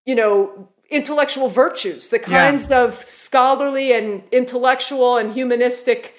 you 0.04 0.14
know, 0.14 0.68
intellectual 0.90 1.48
virtues, 1.48 2.10
the 2.10 2.18
kinds 2.20 2.68
yeah. 2.70 2.82
of 2.82 2.94
scholarly 2.94 3.92
and 3.92 4.22
intellectual 4.30 5.16
and 5.16 5.32
humanistic 5.32 6.14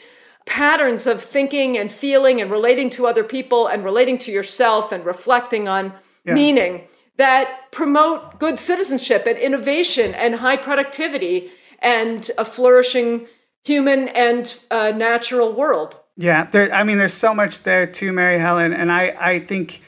patterns 0.46 1.08
of 1.08 1.24
thinking 1.24 1.78
and 1.78 1.92
feeling 1.92 2.40
and 2.40 2.52
relating 2.52 2.90
to 2.92 3.08
other 3.08 3.24
people 3.24 3.68
and 3.68 3.84
relating 3.84 4.18
to 4.20 4.32
yourself 4.32 4.92
and 4.92 5.06
reflecting 5.06 5.68
on 5.68 5.94
yeah. 6.24 6.34
meaning 6.34 6.88
that 7.18 7.72
promote 7.72 8.40
good 8.40 8.60
citizenship 8.60 9.25
and 9.25 9.38
innovation 9.38 10.14
and 10.16 10.36
high 10.36 10.58
productivity 10.58 11.50
and 11.80 12.30
a 12.38 12.46
flourishing 12.46 13.28
human 13.64 14.08
and 14.10 14.60
uh, 14.70 14.92
natural 14.96 15.54
world. 15.54 16.00
Yeah, 16.18 16.46
there. 16.46 16.72
I 16.74 16.84
mean, 16.84 16.98
there's 16.98 17.14
so 17.14 17.34
much 17.34 17.64
there 17.64 17.86
too, 17.88 18.14
Mary 18.14 18.40
Helen, 18.40 18.72
and 18.74 18.92
I, 18.92 19.16
I 19.20 19.40
think 19.40 19.82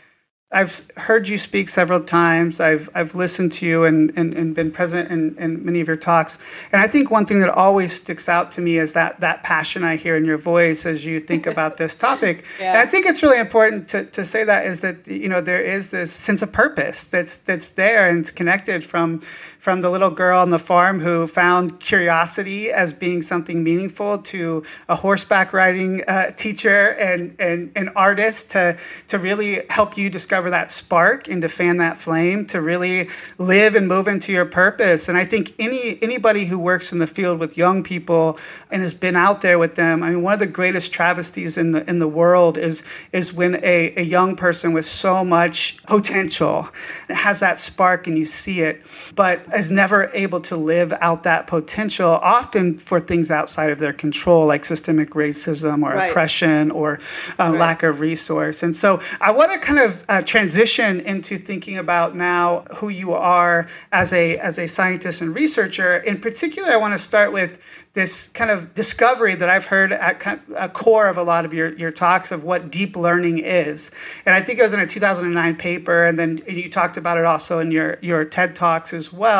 I've 0.49 0.89
heard 0.95 1.27
you 1.27 1.37
speak 1.37 1.67
several 1.67 1.99
times. 1.99 2.61
I've 2.61 2.89
I've 2.95 3.15
listened 3.15 3.51
to 3.53 3.65
you 3.65 3.83
and, 3.83 4.13
and, 4.15 4.33
and 4.33 4.55
been 4.55 4.71
present 4.71 5.11
in, 5.11 5.37
in 5.37 5.65
many 5.65 5.81
of 5.81 5.87
your 5.87 5.97
talks. 5.97 6.39
And 6.71 6.81
I 6.81 6.87
think 6.87 7.11
one 7.11 7.25
thing 7.25 7.41
that 7.41 7.49
always 7.49 7.91
sticks 7.91 8.29
out 8.29 8.49
to 8.51 8.61
me 8.61 8.77
is 8.77 8.93
that 8.93 9.19
that 9.19 9.43
passion 9.43 9.83
I 9.83 9.97
hear 9.97 10.15
in 10.15 10.23
your 10.23 10.37
voice 10.37 10.85
as 10.85 11.03
you 11.03 11.19
think 11.19 11.47
about 11.53 11.75
this 11.75 11.95
topic. 11.95 12.45
Yeah. 12.61 12.71
And 12.71 12.77
I 12.77 12.85
think 12.85 13.05
it's 13.05 13.21
really 13.21 13.39
important 13.39 13.89
to, 13.89 14.05
to 14.05 14.23
say 14.23 14.45
that 14.45 14.65
is 14.65 14.79
that 14.79 15.05
you 15.05 15.27
know 15.27 15.41
there 15.41 15.61
is 15.61 15.89
this 15.89 16.13
sense 16.13 16.41
of 16.41 16.53
purpose 16.53 17.03
that's 17.03 17.35
that's 17.35 17.69
there 17.69 18.07
and 18.07 18.19
it's 18.19 18.31
connected 18.31 18.85
from 18.85 19.21
from 19.67 19.81
the 19.81 19.89
little 19.89 20.09
girl 20.09 20.39
on 20.39 20.49
the 20.49 20.57
farm 20.57 20.97
who 20.97 21.27
found 21.27 21.77
curiosity 21.81 22.71
as 22.71 22.93
being 22.93 23.21
something 23.21 23.65
meaningful 23.65 24.17
to 24.17 24.63
a 24.87 24.95
horseback 24.95 25.51
riding 25.51 26.01
uh, 26.05 26.31
teacher 26.31 26.91
and, 26.91 27.35
and 27.37 27.69
an 27.75 27.89
artist 27.89 28.49
to, 28.49 28.77
to 29.07 29.19
really 29.19 29.61
help 29.69 29.97
you 29.97 30.09
discover 30.09 30.49
that 30.49 30.71
spark 30.71 31.27
and 31.27 31.41
to 31.41 31.49
fan 31.49 31.75
that 31.75 31.97
flame 31.97 32.45
to 32.45 32.61
really 32.61 33.09
live 33.39 33.75
and 33.75 33.89
move 33.89 34.07
into 34.07 34.31
your 34.31 34.45
purpose. 34.45 35.09
And 35.09 35.17
I 35.17 35.25
think 35.25 35.53
any 35.59 36.01
anybody 36.01 36.45
who 36.45 36.57
works 36.57 36.93
in 36.93 36.99
the 36.99 37.07
field 37.07 37.37
with 37.37 37.57
young 37.57 37.83
people 37.83 38.39
and 38.71 38.81
has 38.83 38.93
been 38.93 39.17
out 39.17 39.41
there 39.41 39.59
with 39.59 39.75
them, 39.75 40.01
I 40.01 40.11
mean, 40.11 40.21
one 40.21 40.31
of 40.31 40.39
the 40.39 40.47
greatest 40.47 40.93
travesties 40.93 41.57
in 41.57 41.73
the 41.73 41.83
in 41.89 41.99
the 41.99 42.07
world 42.07 42.57
is 42.57 42.83
is 43.11 43.33
when 43.33 43.55
a, 43.65 43.93
a 43.97 44.03
young 44.03 44.37
person 44.37 44.71
with 44.71 44.85
so 44.85 45.25
much 45.25 45.75
potential 45.87 46.69
has 47.09 47.41
that 47.41 47.59
spark 47.59 48.07
and 48.07 48.17
you 48.17 48.23
see 48.23 48.61
it, 48.61 48.81
but 49.13 49.41
is 49.57 49.71
never 49.71 50.09
able 50.13 50.39
to 50.41 50.55
live 50.55 50.93
out 51.01 51.23
that 51.23 51.47
potential, 51.47 52.09
often 52.09 52.77
for 52.77 52.99
things 52.99 53.31
outside 53.31 53.69
of 53.69 53.79
their 53.79 53.93
control, 53.93 54.45
like 54.45 54.65
systemic 54.65 55.11
racism 55.11 55.83
or 55.83 55.93
right. 55.93 56.09
oppression 56.09 56.71
or 56.71 56.99
uh, 57.39 57.49
right. 57.49 57.59
lack 57.59 57.83
of 57.83 57.99
resource. 57.99 58.63
And 58.63 58.75
so 58.75 59.01
I 59.19 59.31
want 59.31 59.51
to 59.51 59.59
kind 59.59 59.79
of 59.79 60.03
uh, 60.09 60.21
transition 60.21 61.01
into 61.01 61.37
thinking 61.37 61.77
about 61.77 62.15
now 62.15 62.65
who 62.75 62.89
you 62.89 63.13
are 63.13 63.67
as 63.91 64.13
a 64.13 64.37
as 64.37 64.59
a 64.59 64.67
scientist 64.67 65.21
and 65.21 65.33
researcher. 65.33 65.97
In 65.97 66.19
particular, 66.19 66.69
I 66.69 66.77
want 66.77 66.93
to 66.93 66.99
start 66.99 67.31
with 67.33 67.59
this 67.97 68.27
kind 68.27 68.51
of 68.51 68.75
discovery 68.75 69.33
that 69.33 69.49
I've 69.49 69.65
heard 69.65 69.91
at 69.91 70.39
a 70.55 70.69
core 70.69 71.07
of 71.07 71.17
a 71.17 71.23
lot 71.23 71.45
of 71.45 71.53
your, 71.53 71.73
your 71.77 71.89
talks 71.89 72.31
of 72.31 72.43
what 72.43 72.69
deep 72.69 72.95
learning 72.95 73.39
is. 73.39 73.89
And 74.23 74.35
I 74.35 74.41
think 74.41 74.59
it 74.59 74.61
was 74.61 74.71
in 74.71 74.79
a 74.79 74.85
2009 74.85 75.55
paper, 75.55 76.05
and 76.05 76.19
then 76.19 76.43
you 76.47 76.69
talked 76.69 76.97
about 76.97 77.17
it 77.17 77.25
also 77.25 77.57
in 77.57 77.71
your, 77.71 77.97
your 78.03 78.23
TED 78.23 78.55
Talks 78.55 78.93
as 78.93 79.11
well, 79.11 79.36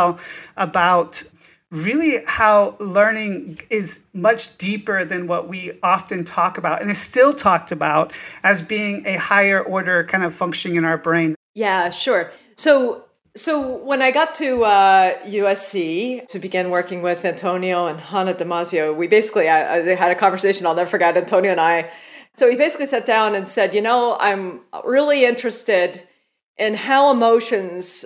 about 0.55 1.23
really 1.69 2.23
how 2.25 2.75
learning 2.79 3.59
is 3.69 4.01
much 4.13 4.57
deeper 4.57 5.03
than 5.03 5.27
what 5.27 5.49
we 5.49 5.77
often 5.83 6.23
talk 6.23 6.57
about 6.57 6.81
and 6.81 6.89
is 6.89 6.97
still 6.97 7.33
talked 7.33 7.71
about 7.71 8.13
as 8.43 8.61
being 8.61 9.05
a 9.05 9.17
higher 9.17 9.61
order 9.61 10.05
kind 10.05 10.23
of 10.23 10.33
functioning 10.33 10.77
in 10.77 10.85
our 10.85 10.97
brain. 10.97 11.35
Yeah, 11.53 11.89
sure. 11.89 12.31
So 12.55 13.03
so 13.35 13.77
when 13.77 14.01
I 14.01 14.09
got 14.09 14.33
to 14.35 14.63
uh, 14.63 15.13
USC 15.25 16.25
to 16.27 16.39
begin 16.39 16.71
working 16.71 17.03
with 17.03 17.23
Antonio 17.23 17.85
and 17.85 17.99
Hanna 17.99 18.33
Damasio, 18.33 18.95
we 18.95 19.07
basically 19.07 19.47
I, 19.47 19.75
I 19.75 19.95
had 19.95 20.11
a 20.11 20.15
conversation. 20.15 20.65
I'll 20.65 20.73
never 20.73 20.89
forget 20.89 21.15
Antonio 21.15 21.51
and 21.51 21.61
I. 21.61 21.91
So 22.37 22.49
he 22.49 22.55
basically 22.55 22.87
sat 22.87 23.05
down 23.05 23.35
and 23.35 23.47
said, 23.47 23.73
"You 23.73 23.81
know, 23.81 24.17
I'm 24.19 24.61
really 24.83 25.25
interested 25.25 26.03
in 26.57 26.73
how 26.73 27.11
emotions 27.11 28.05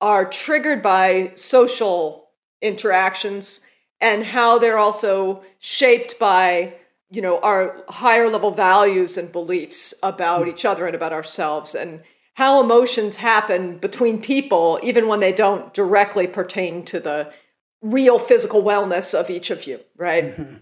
are 0.00 0.24
triggered 0.24 0.82
by 0.82 1.32
social 1.34 2.28
interactions 2.60 3.60
and 4.00 4.24
how 4.24 4.58
they're 4.58 4.78
also 4.78 5.42
shaped 5.58 6.18
by." 6.18 6.74
you 7.08 7.22
know 7.22 7.38
our 7.38 7.84
higher 7.88 8.28
level 8.28 8.50
values 8.50 9.16
and 9.16 9.30
beliefs 9.30 9.94
about 10.02 10.48
each 10.48 10.64
other 10.64 10.86
and 10.86 10.96
about 10.96 11.12
ourselves 11.12 11.72
and 11.72 12.02
how 12.36 12.62
emotions 12.62 13.16
happen 13.16 13.78
between 13.78 14.20
people, 14.20 14.78
even 14.82 15.08
when 15.08 15.20
they 15.20 15.32
don't 15.32 15.72
directly 15.72 16.26
pertain 16.26 16.84
to 16.84 17.00
the 17.00 17.32
real 17.80 18.18
physical 18.18 18.62
wellness 18.62 19.18
of 19.18 19.30
each 19.30 19.50
of 19.50 19.66
you, 19.66 19.80
right? 19.96 20.24
Mm-hmm. 20.24 20.56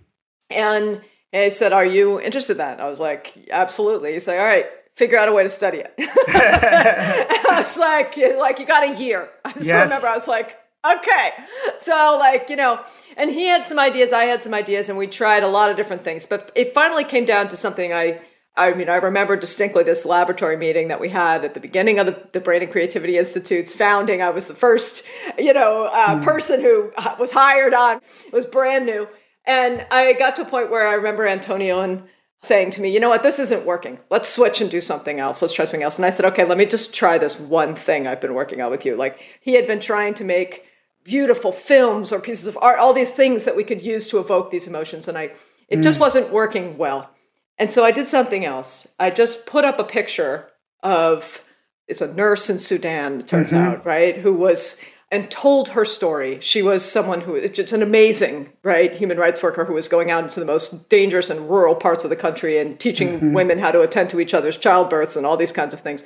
And 0.51 1.01
he 1.33 1.51
said, 1.51 1.73
Are 1.73 1.85
you 1.85 2.21
interested 2.21 2.53
in 2.53 2.59
that? 2.59 2.81
I 2.81 2.89
was 2.89 3.01
like, 3.01 3.49
Absolutely. 3.51 4.13
He's 4.13 4.29
like, 4.29 4.39
All 4.39 4.45
right, 4.45 4.67
figure 4.95 5.19
out 5.19 5.29
a 5.29 5.33
way 5.33 5.43
to 5.43 5.49
study 5.49 5.79
it. 5.79 5.95
I 5.99 7.57
was 7.59 7.77
like, 7.77 8.17
like 8.17 8.59
you 8.59 8.67
got 8.67 8.89
a 8.89 9.03
year. 9.03 9.29
I 9.45 9.53
just 9.53 9.67
yes. 9.67 9.85
remember 9.85 10.07
I 10.07 10.15
was 10.15 10.29
like, 10.29 10.59
okay. 10.85 11.31
So 11.79 12.17
like, 12.19 12.49
you 12.51 12.57
know, 12.57 12.81
and 13.17 13.31
he 13.31 13.47
had 13.47 13.67
some 13.67 13.79
ideas, 13.79 14.13
I 14.13 14.25
had 14.25 14.43
some 14.43 14.55
ideas, 14.55 14.89
and 14.89 14.99
we 14.99 15.07
tried 15.07 15.43
a 15.43 15.49
lot 15.49 15.71
of 15.71 15.77
different 15.77 16.03
things. 16.03 16.27
But 16.27 16.51
it 16.55 16.75
finally 16.75 17.05
came 17.05 17.25
down 17.25 17.49
to 17.49 17.57
something 17.57 17.93
I 17.93 18.21
I 18.57 18.73
mean, 18.75 18.89
I 18.89 18.97
remember 18.97 19.35
distinctly 19.35 19.83
this 19.83 20.05
laboratory 20.05 20.57
meeting 20.57 20.87
that 20.89 21.01
we 21.01 21.09
had 21.09 21.45
at 21.45 21.55
the 21.55 21.61
beginning 21.61 21.99
of 21.99 22.07
the, 22.07 22.29
the 22.33 22.41
Brain 22.41 22.63
and 22.63 22.71
Creativity 22.71 23.19
Institute's 23.19 23.75
founding. 23.75 24.23
I 24.23 24.31
was 24.31 24.47
the 24.47 24.55
first, 24.55 25.05
you 25.37 25.53
know, 25.53 25.91
uh, 25.93 26.15
mm. 26.15 26.23
person 26.23 26.61
who 26.61 26.93
was 27.19 27.33
hired 27.33 27.75
on. 27.75 27.97
It 28.27 28.33
was 28.33 28.47
brand 28.47 28.87
new, 28.87 29.09
and 29.45 29.85
I 29.91 30.13
got 30.13 30.37
to 30.37 30.43
a 30.43 30.45
point 30.45 30.71
where 30.71 30.87
I 30.87 30.95
remember 30.95 31.27
Antonio 31.27 31.81
and 31.81 32.05
saying 32.45 32.71
to 32.73 32.81
me, 32.81 32.91
"You 32.91 33.01
know 33.01 33.09
what? 33.09 33.23
This 33.23 33.39
isn't 33.39 33.65
working. 33.65 33.99
Let's 34.11 34.29
switch 34.29 34.61
and 34.61 34.71
do 34.71 34.81
something 34.81 35.19
else. 35.21 35.43
Let's 35.43 35.55
try 35.55 35.65
something 35.65 35.83
else." 35.83 35.97
And 35.97 36.07
I 36.07 36.11
said, 36.11 36.27
"Okay, 36.27 36.45
let 36.45 36.59
me 36.59 36.67
just 36.67 36.95
try 36.95 37.19
this 37.19 37.39
one 37.39 37.75
thing 37.75 38.07
I've 38.07 38.21
been 38.21 38.35
working 38.35 38.61
on 38.61 38.71
with 38.71 38.85
you." 38.87 38.97
Like 38.97 39.21
he 39.41 39.55
had 39.55 39.67
been 39.67 39.81
trying 39.81 40.15
to 40.15 40.25
make 40.25 40.67
beautiful 41.05 41.53
films 41.53 42.13
or 42.13 42.21
pieces 42.21 42.47
of 42.47 42.59
art, 42.63 42.79
all 42.79 42.93
these 42.93 43.13
things 43.13 43.45
that 43.45 43.57
we 43.57 43.65
could 43.65 43.83
use 43.83 44.09
to 44.09 44.19
evoke 44.19 44.51
these 44.51 44.67
emotions, 44.67 45.09
and 45.09 45.19
I 45.19 45.33
it 45.69 45.79
mm. 45.79 45.83
just 45.83 46.01
wasn't 46.01 46.31
working 46.31 46.79
well. 46.79 47.11
And 47.59 47.71
so 47.71 47.85
I 47.85 47.93
did 47.93 48.07
something 48.07 48.45
else. 48.45 48.93
I 48.99 49.11
just 49.11 49.47
put 49.47 49.65
up 49.65 49.79
a 49.79 49.85
picture 49.85 50.49
of 50.83 51.45
it's 51.87 52.01
a 52.01 52.13
nurse 52.13 52.49
in 52.49 52.59
Sudan, 52.59 53.21
it 53.21 53.29
turns 53.29 53.53
mm-hmm. 53.53 53.65
out, 53.65 53.87
right? 53.87 54.17
Who 54.17 54.33
was 54.33 54.81
and 55.15 55.31
told 55.31 55.69
her 55.69 55.85
story. 55.85 56.41
She 56.41 56.61
was 56.61 56.85
someone 56.85 57.21
who 57.21 57.37
is 57.37 57.53
just 57.53 57.73
an 57.73 57.83
amazing, 57.83 58.53
right, 58.65 58.93
human 58.93 59.17
rights 59.17 59.45
worker 59.45 59.65
who 59.65 59.75
was 59.75 59.87
going 59.87 60.11
out 60.11 60.25
into 60.25 60.41
the 60.41 60.47
most 60.47 60.91
dangerous 60.91 61.31
and 61.31 61.49
rural 61.49 61.77
parts 61.77 62.03
of 62.03 62.11
the 62.11 62.17
country 62.17 62.59
and 62.59 62.81
teaching 62.81 63.11
mm-hmm. 63.11 63.33
women 63.33 63.61
how 63.61 63.71
to 63.71 63.81
attend 63.81 64.11
to 64.11 64.19
each 64.19 64.35
other's 64.35 64.59
childbirths 64.59 65.17
and 65.17 65.25
all 65.25 65.37
these 65.37 65.53
kinds 65.53 65.73
of 65.73 65.79
things. 65.79 66.03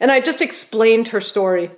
And 0.00 0.10
I 0.10 0.18
just 0.18 0.42
explained 0.42 1.06
her 1.08 1.20
story 1.20 1.70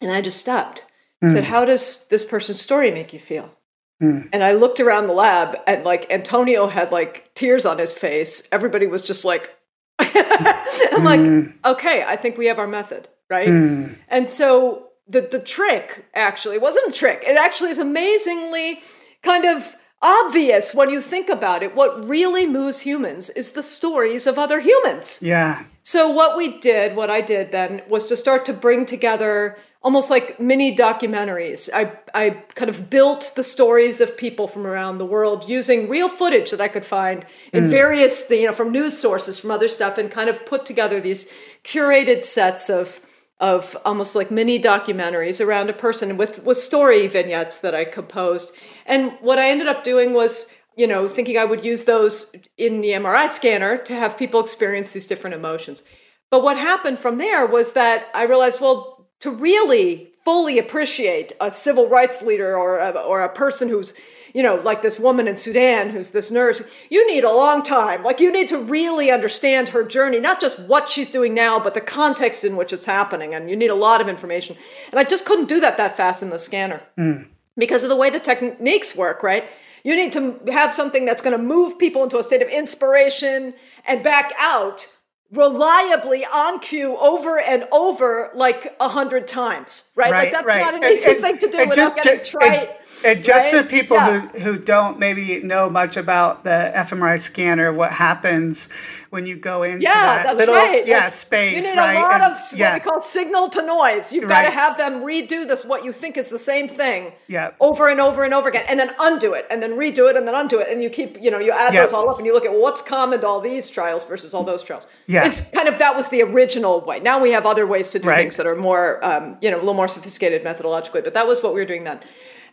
and 0.00 0.10
I 0.10 0.20
just 0.20 0.40
stopped. 0.40 0.84
Mm. 1.22 1.30
Said, 1.30 1.44
How 1.44 1.64
does 1.64 2.06
this 2.08 2.24
person's 2.24 2.60
story 2.60 2.90
make 2.90 3.12
you 3.12 3.20
feel? 3.20 3.54
Mm. 4.02 4.30
And 4.32 4.42
I 4.42 4.54
looked 4.54 4.80
around 4.80 5.06
the 5.06 5.12
lab 5.12 5.58
and 5.64 5.84
like 5.84 6.10
Antonio 6.10 6.66
had 6.66 6.90
like 6.90 7.32
tears 7.34 7.64
on 7.64 7.78
his 7.78 7.94
face. 7.94 8.48
Everybody 8.50 8.88
was 8.88 9.02
just 9.02 9.24
like, 9.24 9.54
I'm 10.00 10.06
mm. 10.08 11.04
like, 11.04 11.74
okay, 11.76 12.02
I 12.02 12.16
think 12.16 12.36
we 12.36 12.46
have 12.46 12.58
our 12.58 12.66
method, 12.66 13.06
right? 13.28 13.48
Mm. 13.48 13.94
And 14.08 14.28
so 14.28 14.89
the 15.10 15.20
the 15.20 15.40
trick 15.40 16.06
actually 16.14 16.58
wasn't 16.58 16.88
a 16.88 16.92
trick. 16.92 17.24
It 17.26 17.36
actually 17.36 17.70
is 17.70 17.78
amazingly 17.78 18.80
kind 19.22 19.44
of 19.44 19.76
obvious 20.02 20.74
when 20.74 20.90
you 20.90 21.00
think 21.00 21.28
about 21.28 21.62
it. 21.62 21.74
What 21.74 22.08
really 22.08 22.46
moves 22.46 22.80
humans 22.80 23.30
is 23.30 23.52
the 23.52 23.62
stories 23.62 24.26
of 24.26 24.38
other 24.38 24.60
humans. 24.60 25.18
Yeah. 25.20 25.64
So 25.82 26.10
what 26.10 26.36
we 26.36 26.58
did, 26.58 26.96
what 26.96 27.10
I 27.10 27.20
did 27.20 27.52
then, 27.52 27.82
was 27.88 28.04
to 28.06 28.16
start 28.16 28.44
to 28.46 28.52
bring 28.52 28.86
together 28.86 29.58
almost 29.82 30.10
like 30.10 30.38
mini 30.38 30.76
documentaries. 30.76 31.70
I, 31.72 31.92
I 32.14 32.30
kind 32.54 32.68
of 32.68 32.90
built 32.90 33.32
the 33.34 33.42
stories 33.42 34.00
of 34.00 34.16
people 34.16 34.46
from 34.46 34.66
around 34.66 34.98
the 34.98 35.06
world 35.06 35.48
using 35.48 35.88
real 35.88 36.08
footage 36.08 36.50
that 36.50 36.60
I 36.60 36.68
could 36.68 36.84
find 36.84 37.24
in 37.52 37.64
mm. 37.64 37.70
various, 37.70 38.28
you 38.28 38.46
know, 38.46 38.52
from 38.52 38.72
news 38.72 38.98
sources, 38.98 39.38
from 39.38 39.50
other 39.50 39.68
stuff, 39.68 39.96
and 39.96 40.10
kind 40.10 40.28
of 40.28 40.44
put 40.44 40.66
together 40.66 41.00
these 41.00 41.30
curated 41.64 42.22
sets 42.22 42.68
of 42.68 43.00
of 43.40 43.76
almost 43.84 44.14
like 44.14 44.30
mini 44.30 44.60
documentaries 44.60 45.44
around 45.44 45.70
a 45.70 45.74
person 45.74 46.16
with 46.16 46.44
with 46.44 46.56
story 46.56 47.06
vignettes 47.06 47.58
that 47.60 47.74
I 47.74 47.84
composed. 47.84 48.52
And 48.86 49.12
what 49.20 49.38
I 49.38 49.50
ended 49.50 49.66
up 49.66 49.82
doing 49.82 50.12
was 50.12 50.54
you 50.76 50.86
know, 50.86 51.08
thinking 51.08 51.36
I 51.36 51.44
would 51.44 51.64
use 51.64 51.84
those 51.84 52.34
in 52.56 52.80
the 52.80 52.92
MRI 52.92 53.28
scanner 53.28 53.76
to 53.76 53.94
have 53.94 54.16
people 54.16 54.40
experience 54.40 54.92
these 54.92 55.06
different 55.06 55.34
emotions. 55.34 55.82
But 56.30 56.42
what 56.42 56.56
happened 56.56 56.98
from 56.98 57.18
there 57.18 57.46
was 57.46 57.72
that 57.72 58.08
I 58.14 58.22
realized, 58.22 58.60
well, 58.60 59.10
to 59.20 59.30
really 59.30 60.12
fully 60.24 60.58
appreciate 60.58 61.32
a 61.38 61.50
civil 61.50 61.88
rights 61.88 62.22
leader 62.22 62.56
or 62.56 62.78
a, 62.78 62.90
or 62.90 63.20
a 63.20 63.28
person 63.28 63.68
who's 63.68 63.92
you 64.34 64.42
know 64.42 64.56
like 64.56 64.82
this 64.82 64.98
woman 64.98 65.26
in 65.28 65.36
sudan 65.36 65.90
who's 65.90 66.10
this 66.10 66.30
nurse 66.30 66.62
you 66.88 67.06
need 67.06 67.24
a 67.24 67.32
long 67.32 67.62
time 67.62 68.02
like 68.02 68.20
you 68.20 68.32
need 68.32 68.48
to 68.48 68.58
really 68.58 69.10
understand 69.10 69.68
her 69.68 69.84
journey 69.84 70.20
not 70.20 70.40
just 70.40 70.58
what 70.60 70.88
she's 70.88 71.10
doing 71.10 71.34
now 71.34 71.58
but 71.58 71.74
the 71.74 71.80
context 71.80 72.44
in 72.44 72.56
which 72.56 72.72
it's 72.72 72.86
happening 72.86 73.34
and 73.34 73.50
you 73.50 73.56
need 73.56 73.70
a 73.70 73.74
lot 73.74 74.00
of 74.00 74.08
information 74.08 74.56
and 74.90 74.98
i 74.98 75.04
just 75.04 75.24
couldn't 75.24 75.48
do 75.48 75.60
that 75.60 75.76
that 75.76 75.96
fast 75.96 76.22
in 76.22 76.30
the 76.30 76.38
scanner 76.38 76.82
mm. 76.98 77.26
because 77.56 77.82
of 77.82 77.88
the 77.88 77.96
way 77.96 78.10
the 78.10 78.20
techniques 78.20 78.94
work 78.96 79.22
right 79.22 79.44
you 79.82 79.96
need 79.96 80.12
to 80.12 80.38
have 80.52 80.74
something 80.74 81.04
that's 81.04 81.22
going 81.22 81.36
to 81.36 81.42
move 81.42 81.78
people 81.78 82.02
into 82.02 82.18
a 82.18 82.22
state 82.22 82.42
of 82.42 82.48
inspiration 82.48 83.54
and 83.86 84.02
back 84.02 84.32
out 84.38 84.88
reliably 85.32 86.24
on 86.24 86.58
cue 86.58 86.96
over 86.96 87.38
and 87.38 87.66
over 87.70 88.30
like 88.34 88.74
a 88.80 88.88
hundred 88.88 89.26
times, 89.26 89.90
right? 89.94 90.10
right 90.10 90.24
like 90.24 90.32
that's 90.32 90.46
right. 90.46 90.60
not 90.60 90.74
an 90.74 90.84
easy 90.84 91.10
and, 91.10 91.20
thing 91.20 91.38
to 91.38 91.48
do 91.48 91.68
without 91.68 91.94
getting 91.96 92.24
trite. 92.24 92.70
And 93.04 93.24
just 93.24 93.52
right? 93.52 93.62
for 93.62 93.68
people 93.68 93.96
yeah. 93.96 94.20
who, 94.20 94.38
who 94.38 94.58
don't 94.58 94.98
maybe 94.98 95.40
know 95.40 95.70
much 95.70 95.96
about 95.96 96.44
the 96.44 96.72
fMRI 96.74 97.18
scanner, 97.18 97.72
what 97.72 97.92
happens 97.92 98.68
when 99.10 99.26
you 99.26 99.36
go 99.36 99.64
into 99.64 99.82
yeah, 99.82 100.22
that 100.22 100.36
little 100.36 100.54
right. 100.54 100.86
yeah 100.86 101.08
space. 101.08 101.56
You 101.56 101.62
need 101.62 101.76
right? 101.76 101.96
a 101.96 102.00
lot 102.00 102.22
and, 102.22 102.22
of 102.22 102.38
yeah. 102.54 102.74
what 102.74 102.84
we 102.84 102.90
call 102.90 103.00
signal 103.00 103.48
to 103.50 103.62
noise. 103.66 104.12
You've 104.12 104.28
got 104.28 104.42
to 104.42 104.50
have 104.50 104.78
them 104.78 105.02
redo 105.02 105.46
this 105.46 105.64
what 105.64 105.84
you 105.84 105.92
think 105.92 106.16
is 106.16 106.28
the 106.28 106.38
same 106.38 106.68
thing 106.68 107.12
yeah. 107.26 107.50
over 107.60 107.88
and 107.88 108.00
over 108.00 108.24
and 108.24 108.32
over 108.32 108.48
again, 108.48 108.64
and 108.68 108.78
then 108.78 108.92
undo 109.00 109.34
it, 109.34 109.46
and 109.50 109.62
then 109.62 109.72
redo 109.72 110.08
it, 110.08 110.16
and 110.16 110.26
then 110.26 110.34
undo 110.34 110.60
it, 110.60 110.68
and 110.68 110.82
you 110.82 110.88
keep 110.88 111.20
you 111.20 111.30
know 111.30 111.38
you 111.38 111.50
add 111.52 111.74
those 111.74 111.92
all 111.92 112.08
up, 112.08 112.18
and 112.18 112.26
you 112.26 112.32
look 112.32 112.44
at 112.44 112.52
what's 112.52 112.82
common 112.82 113.20
to 113.20 113.26
all 113.26 113.40
these 113.40 113.68
trials 113.68 114.04
versus 114.04 114.32
all 114.32 114.44
those 114.44 114.62
trials. 114.62 114.86
Yeah, 115.06 115.26
it's 115.26 115.50
kind 115.50 115.68
of 115.68 115.78
that 115.78 115.96
was 115.96 116.08
the 116.08 116.22
original 116.22 116.80
way. 116.80 117.00
Now 117.00 117.20
we 117.20 117.32
have 117.32 117.46
other 117.46 117.66
ways 117.66 117.88
to 117.90 117.98
do 117.98 118.08
things 118.08 118.36
that 118.36 118.46
are 118.46 118.56
more 118.56 119.04
um, 119.04 119.36
you 119.40 119.50
know 119.50 119.56
a 119.56 119.60
little 119.60 119.74
more 119.74 119.88
sophisticated 119.88 120.44
methodologically, 120.44 121.02
but 121.02 121.14
that 121.14 121.26
was 121.26 121.42
what 121.42 121.52
we 121.52 121.60
were 121.60 121.66
doing 121.66 121.84
then. 121.84 122.00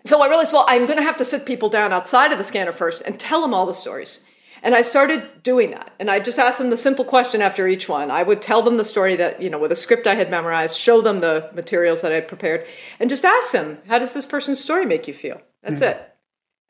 So 0.06 0.22
I 0.22 0.28
realized, 0.28 0.54
well, 0.54 0.66
I'm 0.68 0.86
going 0.86 0.98
to 0.98 1.04
have 1.04 1.18
to 1.18 1.26
sit 1.26 1.46
people 1.46 1.70
down 1.70 1.92
outside 1.92 2.32
of 2.32 2.38
the 2.38 2.44
scanner 2.44 2.72
first 2.72 3.04
and 3.06 3.20
tell 3.20 3.42
them 3.42 3.54
all 3.54 3.66
the 3.66 3.74
stories. 3.74 4.26
And 4.64 4.74
I 4.74 4.82
started 4.82 5.44
doing 5.44 5.72
that. 5.72 5.94
And 6.00 6.10
I 6.10 6.20
just 6.20 6.40
asked 6.40 6.58
them 6.58 6.72
the 6.72 6.78
simple 6.78 7.06
question 7.06 7.42
after 7.42 7.68
each 7.68 7.88
one. 7.88 8.10
I 8.10 8.24
would 8.24 8.42
tell 8.42 8.62
them 8.62 8.78
the 8.78 8.84
story 8.84 9.16
that, 9.16 9.42
you 9.42 9.50
know, 9.50 9.60
with 9.60 9.72
a 9.72 9.76
script 9.76 10.08
I 10.08 10.16
had 10.16 10.32
memorized, 10.32 10.78
show 10.78 11.02
them 11.02 11.20
the 11.20 11.50
materials 11.54 12.02
that 12.02 12.12
I 12.12 12.16
had 12.16 12.28
prepared, 12.28 12.66
and 13.00 13.10
just 13.10 13.24
ask 13.24 13.52
them, 13.52 13.78
how 13.88 14.00
does 14.00 14.14
this 14.14 14.26
person's 14.26 14.60
story 14.60 14.86
make 14.86 15.08
you 15.08 15.14
feel? 15.14 15.42
That's 15.62 15.82
mm. 15.82 15.92
it. 15.92 16.14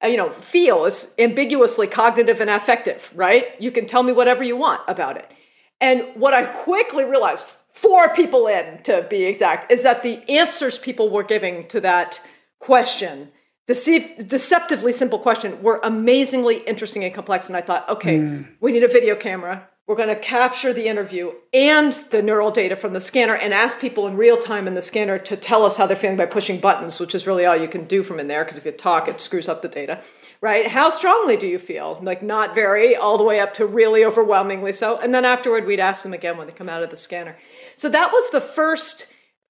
And, 0.02 0.12
you 0.12 0.18
know, 0.18 0.30
feel 0.30 0.86
is 0.86 1.16
ambiguously 1.18 1.88
cognitive 1.88 2.42
and 2.42 2.50
affective, 2.50 3.12
right? 3.16 3.48
You 3.60 3.72
can 3.72 3.88
tell 3.88 4.04
me 4.04 4.12
whatever 4.12 4.44
you 4.44 4.58
want 4.58 4.82
about 4.88 5.18
it. 5.18 5.32
And 5.80 6.08
what 6.16 6.34
I 6.34 6.44
quickly 6.44 7.04
realized, 7.04 7.46
four 7.72 8.14
people 8.14 8.48
in 8.48 8.82
to 8.84 9.08
be 9.10 9.24
exact, 9.24 9.72
is 9.72 9.84
that 9.84 10.04
the 10.04 10.28
answers 10.30 10.78
people 10.78 11.10
were 11.10 11.24
giving 11.24 11.68
to 11.70 11.80
that 11.82 12.20
question 12.60 13.32
deceive, 13.68 14.28
deceptively 14.28 14.92
simple 14.92 15.20
question 15.20 15.62
were 15.62 15.80
amazingly 15.84 16.60
interesting 16.60 17.04
and 17.04 17.14
complex. 17.14 17.48
And 17.48 17.56
I 17.56 17.62
thought, 17.62 17.88
okay, 17.90 18.18
mm. 18.18 18.48
we 18.60 18.72
need 18.72 18.84
a 18.84 18.88
video 18.88 19.16
camera. 19.16 19.68
We're 19.86 19.96
going 19.96 20.10
to 20.10 20.16
capture 20.16 20.74
the 20.74 20.88
interview 20.88 21.32
and 21.54 21.94
the 22.12 22.22
neural 22.22 22.52
data 22.52 22.76
from 22.76 22.92
the 22.92 23.00
scanner 23.00 23.36
and 23.36 23.54
ask 23.54 23.80
people 23.80 24.06
in 24.06 24.18
real 24.18 24.36
time 24.36 24.68
in 24.68 24.74
the 24.74 24.82
scanner 24.82 25.18
to 25.20 25.38
tell 25.38 25.64
us 25.64 25.78
how 25.78 25.88
they're 25.88 25.96
feeling 25.96 26.18
by 26.18 26.26
pushing 26.26 26.60
buttons, 26.60 27.00
which 27.00 27.16
is 27.16 27.26
really 27.26 27.46
all 27.46 27.56
you 27.56 27.70
can 27.70 27.86
do 27.86 28.04
from 28.04 28.20
in 28.20 28.28
there 28.28 28.44
because 28.44 28.58
if 28.58 28.66
you 28.66 28.74
talk, 28.74 29.08
it 29.08 29.22
screws 29.22 29.48
up 29.48 29.62
the 29.62 29.70
data, 29.70 30.02
right? 30.42 30.68
How 30.68 30.90
strongly 30.90 31.38
do 31.38 31.48
you 31.48 31.58
feel? 31.58 32.00
Like 32.02 32.22
not 32.22 32.54
very, 32.54 32.98
all 32.98 33.18
the 33.18 33.24
way 33.24 33.40
up 33.40 33.54
to 33.56 33.66
really 33.66 34.04
overwhelmingly 34.04 34.74
so. 34.74 35.00
And 35.00 35.16
then 35.16 35.24
afterward, 35.24 35.66
we'd 35.66 35.80
ask 35.80 36.04
them 36.04 36.14
again 36.14 36.36
when 36.36 36.48
they 36.48 36.54
come 36.54 36.68
out 36.68 36.84
of 36.84 36.90
the 36.90 36.98
scanner. 36.98 37.38
So 37.76 37.88
that 37.88 38.12
was 38.12 38.30
the 38.32 38.42
first 38.42 39.08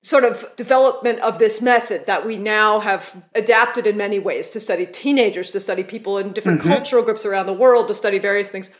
sort 0.08 0.24
of 0.24 0.50
development 0.56 1.20
of 1.20 1.38
this 1.38 1.62
method 1.62 2.06
that 2.06 2.26
we 2.26 2.38
now 2.38 2.80
have 2.80 3.26
adapted 3.36 3.86
in 3.86 3.98
many 3.98 4.20
ways 4.20 4.48
to 4.48 4.58
study 4.58 4.86
teenagers, 4.86 5.50
to 5.50 5.60
study 5.60 5.84
people 5.84 6.17
in 6.17 6.32
different 6.32 6.62
mm-hmm. 6.62 6.70
cultural 6.70 7.04
groups 7.04 7.26
around 7.26 7.46
the 7.46 7.52
world, 7.54 7.89
to 7.89 7.93
study 7.93 8.17
various 8.17 8.50
things. 8.50 8.72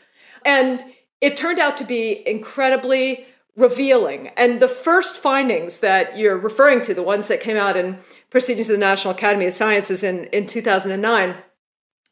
And 0.46 0.82
it 1.20 1.36
turned 1.36 1.58
out 1.58 1.76
to 1.76 1.84
be 1.84 2.26
incredibly 2.26 3.26
revealing. 3.56 4.28
And 4.38 4.60
the 4.60 4.68
first 4.68 5.16
findings 5.16 5.80
that 5.80 6.16
you're 6.16 6.38
referring 6.38 6.80
to, 6.82 6.94
the 6.94 7.02
ones 7.02 7.28
that 7.28 7.42
came 7.42 7.58
out 7.58 7.76
in 7.76 7.98
Proceedings 8.30 8.70
of 8.70 8.76
the 8.76 8.80
National 8.80 9.12
Academy 9.12 9.44
of 9.44 9.52
Sciences 9.52 10.02
in, 10.02 10.24
in 10.26 10.46
2009, 10.46 11.34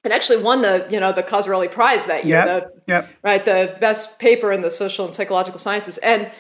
and 0.05 0.13
actually 0.13 0.43
won 0.43 0.61
the 0.61 0.87
you 0.91 1.01
know 1.01 1.13
the 1.13 1.23
Cozzarelli 1.23 1.71
Prize 1.71 2.07
that 2.07 2.27
year, 2.27 2.37
yep, 2.37 2.47
the, 2.47 2.93
yep. 2.93 3.11
right 3.25 3.45
the 3.45 3.77
best 3.81 4.19
paper 4.19 4.53
in 4.53 4.61
the 4.61 4.71
social 4.71 5.05
and 5.05 5.15
psychological 5.15 5.59
sciences. 5.59 5.99
And 5.99 6.31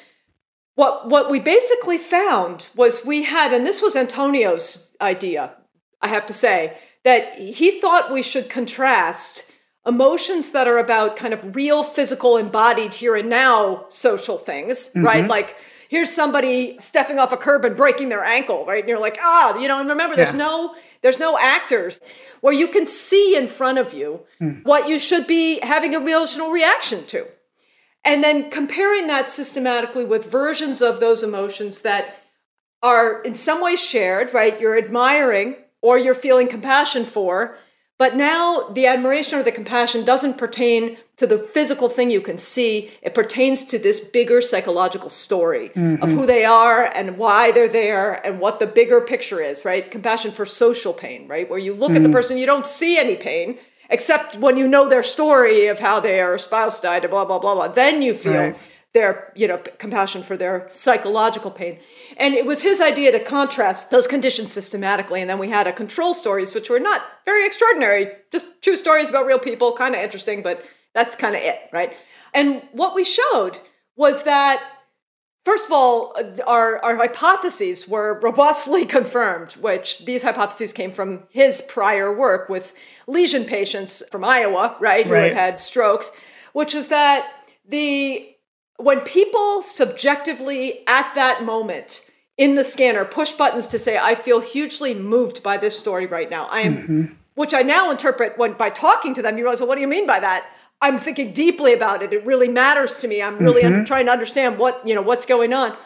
what 0.77 1.09
what 1.09 1.29
we 1.29 1.41
basically 1.41 1.99
found 1.99 2.69
was 2.77 3.05
we 3.05 3.25
had 3.25 3.53
and 3.53 3.67
this 3.67 3.83
was 3.83 3.97
Antonio's 3.97 4.91
idea 5.01 5.55
I 6.01 6.09
have 6.09 6.27
to 6.27 6.35
say 6.35 6.79
that 7.05 7.37
he 7.39 7.81
thought 7.81 8.13
we 8.13 8.23
should 8.23 8.49
contrast 8.49 9.51
emotions 9.87 10.53
that 10.53 10.69
are 10.69 10.79
about 10.79 11.17
kind 11.17 11.33
of 11.35 11.57
real 11.57 11.83
physical 11.83 12.37
embodied 12.37 12.95
here 12.95 13.17
and 13.17 13.29
now 13.29 13.87
social 13.89 14.39
things 14.39 14.89
mm-hmm. 14.91 15.05
right 15.05 15.27
like 15.27 15.57
here's 15.89 16.11
somebody 16.11 16.77
stepping 16.79 17.19
off 17.19 17.33
a 17.33 17.37
curb 17.37 17.65
and 17.65 17.77
breaking 17.77 18.09
their 18.09 18.25
ankle 18.25 18.65
right 18.67 18.81
and 18.81 18.89
you're 18.89 19.01
like 19.01 19.17
ah 19.21 19.59
you 19.59 19.69
know 19.69 19.81
and 19.81 19.89
remember 19.89 20.15
there's 20.15 20.33
yeah. 20.33 20.39
no 20.39 20.75
there's 21.03 21.19
no 21.19 21.39
actors 21.39 22.01
where 22.41 22.53
you 22.53 22.69
can 22.69 22.87
see 22.87 23.35
in 23.37 23.47
front 23.47 23.79
of 23.79 23.95
you 23.95 24.25
mm. 24.41 24.63
what 24.65 24.89
you 24.89 24.99
should 24.99 25.27
be 25.27 25.59
having 25.61 25.95
an 25.95 26.03
emotional 26.03 26.51
reaction 26.51 27.07
to 27.07 27.27
and 28.07 28.23
then 28.23 28.51
comparing 28.51 29.09
that 29.09 29.29
systematically 29.29 30.05
with 30.05 30.31
versions 30.31 30.81
of 30.81 31.01
those 31.01 31.23
emotions 31.23 31.83
that 31.83 32.23
are 32.83 33.21
in 33.23 33.35
some 33.35 33.61
way 33.61 33.75
shared, 33.75 34.33
right? 34.33 34.59
You're 34.61 34.79
admiring 34.79 35.57
or 35.83 35.99
you're 35.99 36.15
feeling 36.15 36.47
compassion 36.47 37.05
for, 37.05 37.59
but 37.99 38.15
now 38.15 38.69
the 38.69 38.87
admiration 38.87 39.39
or 39.39 39.43
the 39.43 39.51
compassion 39.51 40.05
doesn't 40.05 40.39
pertain 40.39 40.99
to 41.17 41.27
the 41.27 41.39
physical 41.39 41.89
thing 41.89 42.11
you 42.11 42.21
can 42.21 42.39
see. 42.39 42.93
It 43.03 43.15
pertains 43.15 43.65
to 43.67 43.79
this 43.79 43.99
bigger 43.99 44.41
psychological 44.41 45.11
story 45.11 45.71
mm-hmm. 45.71 46.03
of 46.03 46.11
who 46.11 46.27
they 46.27 46.45
are 46.45 46.85
and 46.95 47.19
why 47.19 47.51
they're 47.51 47.69
there 47.69 48.25
and 48.25 48.39
what 48.39 48.61
the 48.61 48.67
bigger 48.67 49.01
picture 49.01 49.41
is, 49.41 49.65
right? 49.65 49.91
Compassion 49.91 50.31
for 50.31 50.47
social 50.47 50.93
pain, 50.93 51.27
right? 51.27 51.49
Where 51.49 51.59
you 51.59 51.73
look 51.73 51.91
mm-hmm. 51.91 51.97
at 51.97 52.03
the 52.03 52.09
mm-hmm. 52.09 52.13
person, 52.13 52.39
you 52.39 52.47
don't 52.47 52.67
see 52.67 52.99
any 52.99 53.17
pain, 53.17 53.59
except 53.91 54.37
when 54.37 54.57
you 54.57 54.67
know 54.67 54.89
their 54.89 55.03
story 55.03 55.67
of 55.67 55.79
how 55.79 56.01
their 56.01 56.39
spouse 56.39 56.81
died 56.81 57.05
and 57.05 57.11
blah 57.11 57.25
blah 57.25 57.39
blah 57.39 57.55
blah 57.55 57.69
then 57.69 58.03
you 58.03 58.15
feel 58.15 58.33
right. 58.33 58.59
their 58.95 59.33
you 59.37 59.47
know 59.47 59.59
compassion 59.79 60.23
for 60.23 60.37
their 60.37 60.69
psychological 60.71 61.51
pain 61.51 61.79
and 62.17 62.35
it 62.35 62.47
was 62.47 62.63
his 62.63 62.81
idea 62.81 63.13
to 63.13 63.21
contrast 63.21 63.91
those 63.91 64.07
conditions 64.07 64.53
systematically 64.53 65.21
and 65.21 65.31
then 65.31 65.39
we 65.39 65.49
had 65.49 65.67
a 65.67 65.73
control 65.73 66.15
stories 66.15 66.55
which 66.55 66.71
were 66.71 66.81
not 66.81 67.03
very 67.25 67.47
extraordinary 67.47 68.13
just 68.33 68.61
true 68.63 68.77
stories 68.77 69.09
about 69.09 69.27
real 69.27 69.39
people 69.39 69.73
kind 69.73 69.95
of 69.95 70.01
interesting 70.01 70.43
but 70.43 70.65
that's 70.95 71.17
kind 71.17 71.35
of 71.35 71.43
it 71.43 71.61
right 71.73 71.97
and 72.35 72.63
what 72.73 72.95
we 72.95 73.05
showed 73.05 73.59
was 73.97 74.25
that 74.25 74.76
first 75.47 75.67
of 75.67 75.73
all, 75.73 76.13
our, 76.45 76.85
our 76.85 76.97
hypotheses 76.97 77.87
were 77.87 78.19
robustly 78.21 78.85
confirmed, 78.99 79.53
which 79.53 80.05
these 80.05 80.25
hypotheses 80.25 80.73
came 80.73 80.91
from 80.91 81.23
his 81.31 81.63
prior 81.63 82.13
work 82.13 82.49
with 82.49 82.75
lesion 83.07 83.45
patients 83.45 84.03
from 84.11 84.25
Iowa, 84.25 84.77
right, 84.81 85.07
who 85.07 85.15
had 85.15 85.35
had 85.35 85.61
strokes, 85.61 86.11
which 86.53 86.75
is 86.75 86.89
that 86.89 87.33
the 87.67 88.29
when 88.79 89.01
people 89.01 89.63
subjectively 89.63 90.81
at 90.87 91.15
that 91.15 91.45
moment 91.45 92.03
in 92.37 92.57
the 92.57 92.65
scanner 92.65 93.05
push 93.07 93.33
buttons 93.33 93.67
to 93.69 93.79
say, 93.79 93.97
I 93.97 94.15
feel 94.15 94.41
hugely 94.41 94.93
moved 94.93 95.43
by 95.43 95.57
this 95.57 95.79
story 95.79 96.07
right 96.07 96.29
now. 96.29 96.47
I 96.51 96.61
am, 96.61 96.77
mm-hmm. 96.77 97.05
which 97.37 97.55
I 97.55 97.63
now 97.63 97.91
interpret 97.91 98.37
when 98.37 98.53
by 98.55 98.69
talking 98.69 99.15
to 99.15 99.23
them, 99.23 99.39
you 99.39 99.45
realize, 99.45 99.61
well, 99.61 99.69
what 99.69 99.77
do 99.77 99.81
you 99.81 99.87
mean 99.87 100.07
by 100.07 100.21
that? 100.21 100.45
I'm 100.81 100.99
thinking 100.99 101.33
deeply 101.33 101.73
about 101.73 102.03
it. 102.03 102.13
It 102.13 102.25
really 102.27 102.49
matters 102.49 102.97
to 102.99 103.09
me. 103.09 103.23
I'm 103.23 103.39
really 103.39 103.63
un- 103.63 103.85
trying 103.85 104.07
to 104.07 104.13
understand 104.13 104.59
what, 104.59 104.87
you 104.87 104.95
know, 104.95 105.03
what's 105.03 105.27
going 105.27 105.53
on 105.53 105.77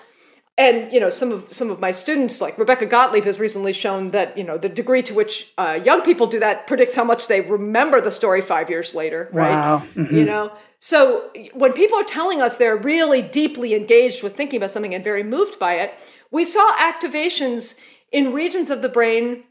and 0.58 0.92
you 0.92 0.98
know 0.98 1.08
some 1.10 1.30
of 1.30 1.50
some 1.52 1.70
of 1.70 1.78
my 1.80 1.92
students 1.92 2.40
like 2.40 2.58
rebecca 2.58 2.84
gotlieb 2.84 3.24
has 3.24 3.38
recently 3.38 3.72
shown 3.72 4.08
that 4.08 4.36
you 4.36 4.42
know 4.42 4.58
the 4.58 4.68
degree 4.68 5.00
to 5.00 5.14
which 5.14 5.52
uh, 5.58 5.78
young 5.84 6.02
people 6.02 6.26
do 6.26 6.40
that 6.40 6.66
predicts 6.66 6.94
how 6.96 7.04
much 7.04 7.28
they 7.28 7.40
remember 7.40 8.00
the 8.00 8.10
story 8.10 8.40
five 8.42 8.68
years 8.68 8.92
later 8.94 9.28
right 9.32 9.52
Wow. 9.52 9.82
you 9.94 10.24
know 10.24 10.52
so 10.80 11.30
when 11.54 11.72
people 11.72 11.96
are 11.98 12.04
telling 12.04 12.42
us 12.42 12.56
they're 12.56 12.76
really 12.76 13.22
deeply 13.22 13.74
engaged 13.74 14.22
with 14.24 14.36
thinking 14.36 14.56
about 14.58 14.70
something 14.72 14.92
and 14.94 15.04
very 15.04 15.22
moved 15.22 15.58
by 15.60 15.74
it 15.74 15.94
we 16.32 16.44
saw 16.44 16.74
activations 16.76 17.80
in 18.12 18.32
regions 18.32 18.70
of 18.70 18.82
the 18.82 18.88
brain 18.88 19.44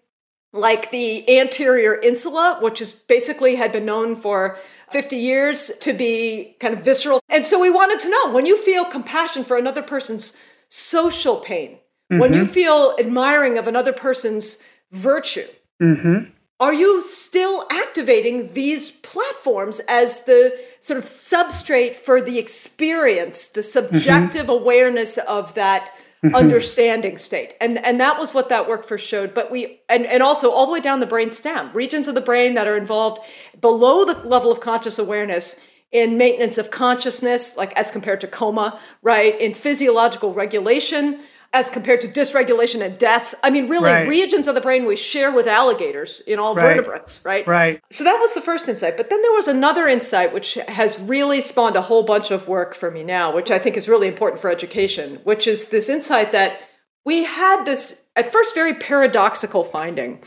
like 0.51 0.89
the 0.91 1.39
anterior 1.39 1.93
insula, 1.93 2.57
which 2.61 2.81
is 2.81 2.91
basically 2.93 3.55
had 3.55 3.71
been 3.71 3.85
known 3.85 4.15
for 4.15 4.57
50 4.91 5.15
years 5.15 5.71
to 5.81 5.93
be 5.93 6.55
kind 6.59 6.73
of 6.73 6.83
visceral. 6.83 7.19
And 7.29 7.45
so 7.45 7.59
we 7.59 7.69
wanted 7.69 7.99
to 8.01 8.09
know 8.09 8.31
when 8.31 8.45
you 8.45 8.57
feel 8.57 8.85
compassion 8.85 9.43
for 9.43 9.57
another 9.57 9.83
person's 9.83 10.35
social 10.67 11.37
pain, 11.37 11.77
when 12.07 12.33
you 12.33 12.43
mm-hmm. 12.43 12.51
feel 12.51 12.95
admiring 12.97 13.59
of 13.59 13.67
another 13.67 13.93
person's 13.93 14.63
virtue, 14.91 15.45
mm-hmm. 15.79 16.31
are 16.59 16.73
you 16.73 17.03
still 17.03 17.67
activating 17.71 18.53
these 18.53 18.89
platforms 18.89 19.79
as 19.87 20.23
the 20.23 20.59
sort 20.81 20.97
of 20.97 21.05
substrate 21.05 21.95
for 21.95 22.19
the 22.19 22.39
experience, 22.39 23.49
the 23.49 23.61
mm-hmm. 23.61 23.69
subjective 23.69 24.49
awareness 24.49 25.19
of 25.19 25.53
that 25.53 25.91
understanding 26.35 27.17
state? 27.17 27.55
And 27.61 27.83
and 27.85 27.99
that 27.99 28.19
was 28.19 28.33
what 28.33 28.49
that 28.49 28.67
work 28.67 28.85
first 28.85 29.07
showed. 29.07 29.33
But 29.33 29.51
we 29.51 29.81
and, 29.89 30.05
and 30.05 30.23
also 30.23 30.51
all 30.51 30.65
the 30.65 30.73
way 30.73 30.79
down 30.79 30.99
the 30.99 31.05
brain 31.05 31.31
stem, 31.31 31.71
regions 31.73 32.07
of 32.07 32.15
the 32.15 32.21
brain 32.21 32.53
that 32.55 32.67
are 32.67 32.77
involved 32.77 33.21
below 33.59 34.05
the 34.05 34.19
level 34.27 34.51
of 34.51 34.59
conscious 34.59 34.99
awareness 34.99 35.65
in 35.91 36.17
maintenance 36.17 36.57
of 36.57 36.69
consciousness, 36.69 37.57
like 37.57 37.73
as 37.73 37.89
compared 37.89 38.21
to 38.21 38.27
coma, 38.27 38.79
right? 39.01 39.39
In 39.41 39.53
physiological 39.53 40.33
regulation, 40.33 41.19
as 41.51 41.69
compared 41.69 41.99
to 42.01 42.07
dysregulation 42.07 42.81
and 42.81 42.97
death. 42.99 43.33
I 43.43 43.49
mean, 43.49 43.67
really, 43.67 43.91
Right. 43.91 44.07
regions 44.07 44.47
of 44.47 44.53
the 44.53 44.61
brain 44.61 44.85
we 44.85 44.95
share 44.95 45.31
with 45.31 45.47
alligators 45.47 46.21
in 46.27 46.37
all 46.37 46.53
Right. 46.53 46.75
vertebrates, 46.75 47.21
right? 47.25 47.45
Right. 47.47 47.81
So 47.91 48.03
that 48.03 48.19
was 48.19 48.33
the 48.33 48.41
first 48.41 48.69
insight. 48.69 48.97
But 48.97 49.09
then 49.09 49.21
there 49.23 49.31
was 49.31 49.47
another 49.47 49.87
insight 49.87 50.31
which 50.31 50.55
has 50.67 50.99
really 50.99 51.41
spawned 51.41 51.75
a 51.75 51.81
whole 51.81 52.03
bunch 52.03 52.29
of 52.29 52.47
work 52.47 52.75
for 52.75 52.91
me 52.91 53.03
now, 53.03 53.31
which 53.33 53.49
I 53.49 53.57
think 53.57 53.77
is 53.77 53.89
really 53.89 54.07
important 54.07 54.39
for 54.39 54.51
education, 54.51 55.21
which 55.23 55.47
is 55.47 55.69
this 55.69 55.89
insight 55.89 56.31
that 56.33 56.61
we 57.03 57.23
had 57.23 57.65
this, 57.65 58.03
at 58.15 58.31
first, 58.31 58.53
very 58.53 58.75
paradoxical 58.75 59.63
finding. 59.63 60.21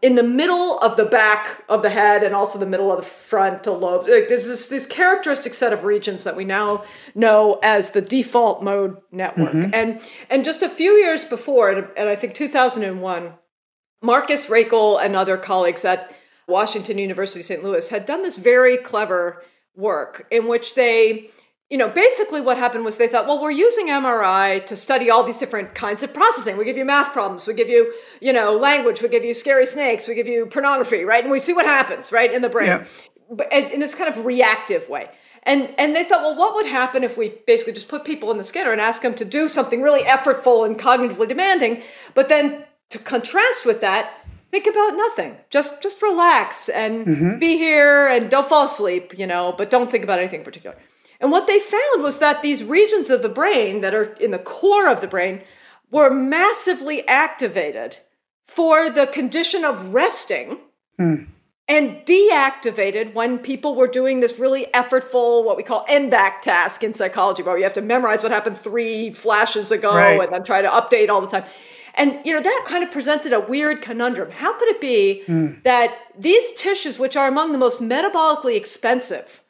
In 0.00 0.14
the 0.14 0.22
middle 0.22 0.78
of 0.78 0.96
the 0.96 1.04
back 1.04 1.64
of 1.68 1.82
the 1.82 1.90
head 1.90 2.22
and 2.22 2.34
also 2.34 2.58
the 2.58 2.66
middle 2.66 2.92
of 2.92 2.98
the 2.98 3.06
frontal 3.06 3.78
lobe, 3.78 4.06
like, 4.08 4.28
there's 4.28 4.46
this, 4.46 4.68
this 4.68 4.86
characteristic 4.86 5.54
set 5.54 5.72
of 5.72 5.84
regions 5.84 6.24
that 6.24 6.36
we 6.36 6.44
now 6.44 6.84
know 7.14 7.58
as 7.62 7.90
the 7.90 8.00
default 8.00 8.62
mode 8.62 8.96
network. 9.10 9.48
Mm-hmm. 9.50 9.74
And 9.74 10.00
and 10.30 10.44
just 10.44 10.62
a 10.62 10.68
few 10.68 10.92
years 10.92 11.24
before, 11.24 11.70
and, 11.70 11.88
and 11.96 12.08
I 12.08 12.14
think 12.14 12.34
2001, 12.34 13.32
Marcus 14.02 14.46
Raichle 14.46 15.04
and 15.04 15.16
other 15.16 15.36
colleagues 15.36 15.84
at 15.84 16.14
Washington 16.46 16.98
University 16.98 17.42
St. 17.42 17.62
Louis 17.62 17.88
had 17.88 18.06
done 18.06 18.22
this 18.22 18.38
very 18.38 18.76
clever 18.76 19.42
work 19.76 20.26
in 20.30 20.48
which 20.48 20.74
they, 20.74 21.30
you 21.70 21.76
know, 21.76 21.88
basically 21.88 22.40
what 22.40 22.56
happened 22.56 22.84
was 22.84 22.96
they 22.96 23.08
thought, 23.08 23.26
well, 23.26 23.40
we're 23.40 23.50
using 23.50 23.88
MRI 23.88 24.64
to 24.66 24.74
study 24.74 25.10
all 25.10 25.22
these 25.22 25.36
different 25.36 25.74
kinds 25.74 26.02
of 26.02 26.14
processing. 26.14 26.56
We 26.56 26.64
give 26.64 26.78
you 26.78 26.84
math 26.84 27.12
problems, 27.12 27.46
we 27.46 27.52
give 27.52 27.68
you, 27.68 27.92
you 28.20 28.32
know, 28.32 28.56
language, 28.56 29.02
we 29.02 29.08
give 29.08 29.24
you 29.24 29.34
scary 29.34 29.66
snakes, 29.66 30.08
we 30.08 30.14
give 30.14 30.26
you 30.26 30.46
pornography, 30.46 31.04
right? 31.04 31.22
And 31.22 31.30
we 31.30 31.40
see 31.40 31.52
what 31.52 31.66
happens, 31.66 32.10
right, 32.10 32.32
in 32.32 32.40
the 32.40 32.48
brain. 32.48 32.68
Yeah. 32.68 32.84
But 33.30 33.52
in 33.52 33.80
this 33.80 33.94
kind 33.94 34.08
of 34.08 34.24
reactive 34.24 34.88
way. 34.88 35.10
And 35.42 35.74
and 35.78 35.94
they 35.94 36.04
thought, 36.04 36.22
well, 36.22 36.36
what 36.36 36.54
would 36.54 36.66
happen 36.66 37.04
if 37.04 37.16
we 37.16 37.34
basically 37.46 37.74
just 37.74 37.88
put 37.88 38.04
people 38.04 38.30
in 38.30 38.38
the 38.38 38.44
scanner 38.44 38.72
and 38.72 38.80
ask 38.80 39.02
them 39.02 39.14
to 39.14 39.24
do 39.24 39.48
something 39.48 39.82
really 39.82 40.02
effortful 40.04 40.66
and 40.66 40.78
cognitively 40.78 41.28
demanding, 41.28 41.82
but 42.14 42.28
then 42.28 42.64
to 42.90 42.98
contrast 42.98 43.66
with 43.66 43.82
that, 43.82 44.26
think 44.50 44.66
about 44.66 44.96
nothing. 44.96 45.36
Just 45.50 45.82
just 45.82 46.00
relax 46.02 46.68
and 46.70 47.06
mm-hmm. 47.06 47.38
be 47.38 47.56
here 47.58 48.08
and 48.08 48.30
don't 48.30 48.48
fall 48.48 48.64
asleep, 48.64 49.18
you 49.18 49.26
know, 49.26 49.54
but 49.56 49.70
don't 49.70 49.90
think 49.90 50.04
about 50.04 50.18
anything 50.18 50.40
in 50.40 50.44
particular. 50.44 50.76
And 51.20 51.30
what 51.32 51.46
they 51.46 51.58
found 51.58 52.02
was 52.02 52.18
that 52.20 52.42
these 52.42 52.62
regions 52.62 53.10
of 53.10 53.22
the 53.22 53.28
brain 53.28 53.80
that 53.80 53.94
are 53.94 54.12
in 54.14 54.30
the 54.30 54.38
core 54.38 54.88
of 54.88 55.00
the 55.00 55.08
brain 55.08 55.42
were 55.90 56.10
massively 56.10 57.06
activated 57.08 57.98
for 58.44 58.88
the 58.88 59.06
condition 59.06 59.64
of 59.64 59.92
resting 59.92 60.58
hmm. 60.96 61.24
and 61.66 61.96
deactivated 62.06 63.14
when 63.14 63.38
people 63.38 63.74
were 63.74 63.86
doing 63.86 64.20
this 64.20 64.38
really 64.38 64.66
effortful, 64.72 65.44
what 65.44 65.56
we 65.56 65.62
call 65.62 65.84
n-back 65.88 66.40
task 66.40 66.82
in 66.84 66.94
psychology, 66.94 67.42
where 67.42 67.56
you 67.56 67.64
have 67.64 67.74
to 67.74 67.82
memorize 67.82 68.22
what 68.22 68.30
happened 68.32 68.56
three 68.56 69.10
flashes 69.10 69.70
ago 69.72 69.94
Right. 69.94 70.20
and 70.20 70.32
then 70.32 70.44
try 70.44 70.62
to 70.62 70.68
update 70.68 71.08
all 71.08 71.20
the 71.20 71.26
time. 71.26 71.44
And 71.94 72.20
you 72.24 72.32
know 72.32 72.40
that 72.40 72.64
kind 72.64 72.84
of 72.84 72.92
presented 72.92 73.32
a 73.32 73.40
weird 73.40 73.82
conundrum. 73.82 74.30
How 74.30 74.56
could 74.56 74.68
it 74.68 74.80
be 74.80 75.24
hmm. 75.24 75.54
that 75.64 75.98
these 76.16 76.52
tissues, 76.52 76.96
which 76.98 77.16
are 77.16 77.26
among 77.26 77.52
the 77.52 77.58
most 77.58 77.80
metabolically 77.80 78.56
expensive 78.56 79.42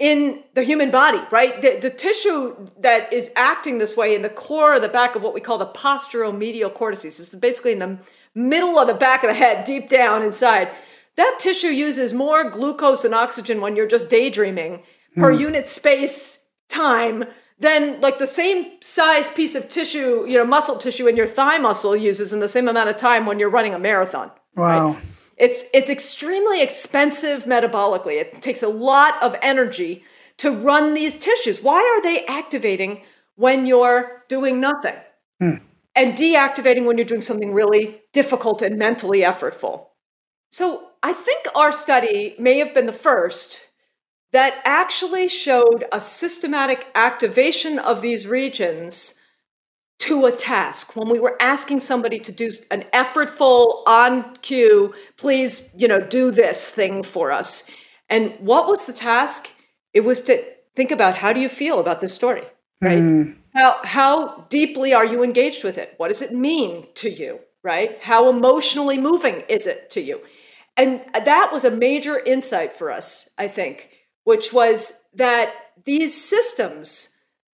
in 0.00 0.42
the 0.54 0.64
human 0.64 0.90
body, 0.90 1.20
right? 1.30 1.60
The, 1.60 1.78
the 1.78 1.90
tissue 1.90 2.56
that 2.78 3.12
is 3.12 3.30
acting 3.36 3.78
this 3.78 3.96
way 3.96 4.14
in 4.14 4.22
the 4.22 4.30
core 4.30 4.74
of 4.74 4.82
the 4.82 4.88
back 4.88 5.14
of 5.14 5.22
what 5.22 5.34
we 5.34 5.42
call 5.42 5.58
the 5.58 5.66
postural 5.66 6.32
posteromedial 6.32 6.72
cortices, 6.74 7.20
is 7.20 7.30
basically 7.30 7.72
in 7.72 7.78
the 7.78 7.98
middle 8.34 8.78
of 8.78 8.88
the 8.88 8.94
back 8.94 9.22
of 9.22 9.28
the 9.28 9.34
head, 9.34 9.64
deep 9.64 9.90
down 9.90 10.22
inside. 10.22 10.70
That 11.16 11.36
tissue 11.38 11.68
uses 11.68 12.14
more 12.14 12.48
glucose 12.48 13.04
and 13.04 13.14
oxygen 13.14 13.60
when 13.60 13.76
you're 13.76 13.86
just 13.86 14.08
daydreaming 14.08 14.82
per 15.16 15.34
hmm. 15.34 15.40
unit 15.40 15.66
space 15.66 16.44
time 16.70 17.24
than 17.58 18.00
like 18.00 18.18
the 18.18 18.26
same 18.26 18.80
size 18.80 19.30
piece 19.30 19.54
of 19.54 19.68
tissue, 19.68 20.24
you 20.26 20.38
know, 20.38 20.46
muscle 20.46 20.78
tissue 20.78 21.08
in 21.08 21.16
your 21.16 21.26
thigh 21.26 21.58
muscle 21.58 21.94
uses 21.94 22.32
in 22.32 22.40
the 22.40 22.48
same 22.48 22.68
amount 22.68 22.88
of 22.88 22.96
time 22.96 23.26
when 23.26 23.38
you're 23.38 23.50
running 23.50 23.74
a 23.74 23.78
marathon. 23.78 24.30
Wow. 24.56 24.96
It's 25.40 25.64
it's 25.72 25.88
extremely 25.88 26.62
expensive 26.62 27.44
metabolically. 27.44 28.20
It 28.20 28.42
takes 28.42 28.62
a 28.62 28.68
lot 28.68 29.20
of 29.22 29.34
energy 29.40 30.04
to 30.36 30.50
run 30.50 30.94
these 30.94 31.16
tissues. 31.16 31.62
Why 31.62 31.78
are 31.78 32.02
they 32.02 32.26
activating 32.26 33.02
when 33.36 33.64
you're 33.64 34.24
doing 34.28 34.60
nothing? 34.60 34.96
Hmm. 35.40 35.56
And 35.96 36.16
deactivating 36.16 36.84
when 36.84 36.98
you're 36.98 37.06
doing 37.06 37.22
something 37.22 37.54
really 37.54 38.02
difficult 38.12 38.60
and 38.62 38.78
mentally 38.78 39.20
effortful. 39.20 39.86
So 40.50 40.90
I 41.02 41.14
think 41.14 41.46
our 41.54 41.72
study 41.72 42.34
may 42.38 42.58
have 42.58 42.74
been 42.74 42.86
the 42.86 42.92
first 42.92 43.60
that 44.32 44.60
actually 44.64 45.26
showed 45.28 45.86
a 45.90 46.00
systematic 46.00 46.86
activation 46.94 47.78
of 47.78 48.02
these 48.02 48.26
regions 48.26 49.19
to 50.00 50.26
a 50.26 50.32
task. 50.32 50.96
When 50.96 51.08
we 51.08 51.20
were 51.20 51.36
asking 51.40 51.80
somebody 51.80 52.18
to 52.20 52.32
do 52.32 52.50
an 52.70 52.84
effortful 52.92 53.82
on 53.86 54.34
cue 54.36 54.94
please 55.16 55.72
you 55.76 55.88
know 55.88 56.00
do 56.00 56.30
this 56.30 56.68
thing 56.68 57.02
for 57.02 57.30
us. 57.32 57.70
And 58.08 58.34
what 58.40 58.66
was 58.66 58.86
the 58.86 58.92
task? 58.92 59.50
It 59.94 60.00
was 60.00 60.20
to 60.22 60.42
think 60.74 60.90
about 60.90 61.16
how 61.16 61.32
do 61.32 61.40
you 61.40 61.48
feel 61.48 61.78
about 61.78 62.00
this 62.00 62.14
story 62.14 62.44
right? 62.80 62.98
Hmm. 62.98 63.32
How 63.54 63.76
how 63.84 64.46
deeply 64.48 64.94
are 64.94 65.04
you 65.04 65.22
engaged 65.22 65.64
with 65.64 65.78
it? 65.78 65.94
What 65.96 66.08
does 66.08 66.22
it 66.22 66.32
mean 66.32 66.86
to 66.94 67.10
you 67.10 67.40
right? 67.62 67.98
How 68.00 68.30
emotionally 68.30 68.98
moving 68.98 69.42
is 69.48 69.66
it 69.66 69.90
to 69.90 70.00
you? 70.00 70.22
And 70.76 71.02
that 71.12 71.50
was 71.52 71.64
a 71.64 71.70
major 71.70 72.18
insight 72.18 72.72
for 72.72 72.90
us 72.90 73.28
i 73.36 73.46
think 73.48 73.90
which 74.24 74.52
was 74.52 75.02
that 75.14 75.52
these 75.84 76.14
systems 76.28 77.09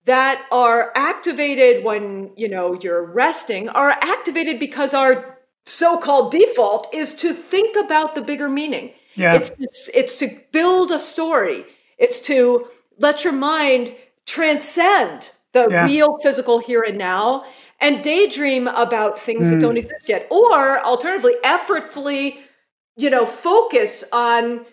that 0.04 0.46
are 0.52 0.92
activated 0.94 1.84
when 1.84 2.30
you 2.36 2.48
know 2.48 2.78
you're 2.82 3.04
resting 3.04 3.68
are 3.70 3.90
activated 4.00 4.58
because 4.58 4.94
our 4.94 5.38
so-called 5.66 6.30
default 6.30 6.92
is 6.92 7.14
to 7.14 7.32
think 7.32 7.76
about 7.76 8.14
the 8.14 8.20
bigger 8.22 8.48
meaning 8.48 8.92
Yeah. 9.14 9.34
it's, 9.34 9.50
it's 9.58 9.88
it's 9.94 10.16
to 10.16 10.38
build 10.52 10.90
a 10.90 10.98
story 10.98 11.64
it's 11.98 12.20
to 12.20 12.68
let 12.98 13.24
your 13.24 13.32
mind 13.32 13.94
transcend 14.26 15.32
the 15.52 15.68
Yeah. 15.70 15.86
real 15.86 16.18
physical 16.22 16.58
here 16.58 16.82
and 16.82 16.98
now 16.98 17.44
and 17.80 18.02
daydream 18.02 18.68
about 18.68 19.18
things 19.18 19.50
that 19.50 19.56
mm. 19.56 19.60
don't 19.60 19.76
exist 19.76 20.08
yet 20.08 20.26
or 20.30 20.80
alternatively 20.84 21.34
effortfully 21.44 22.38
you 22.96 23.08
know 23.08 23.24
focus 23.24 24.04
on 24.12 24.66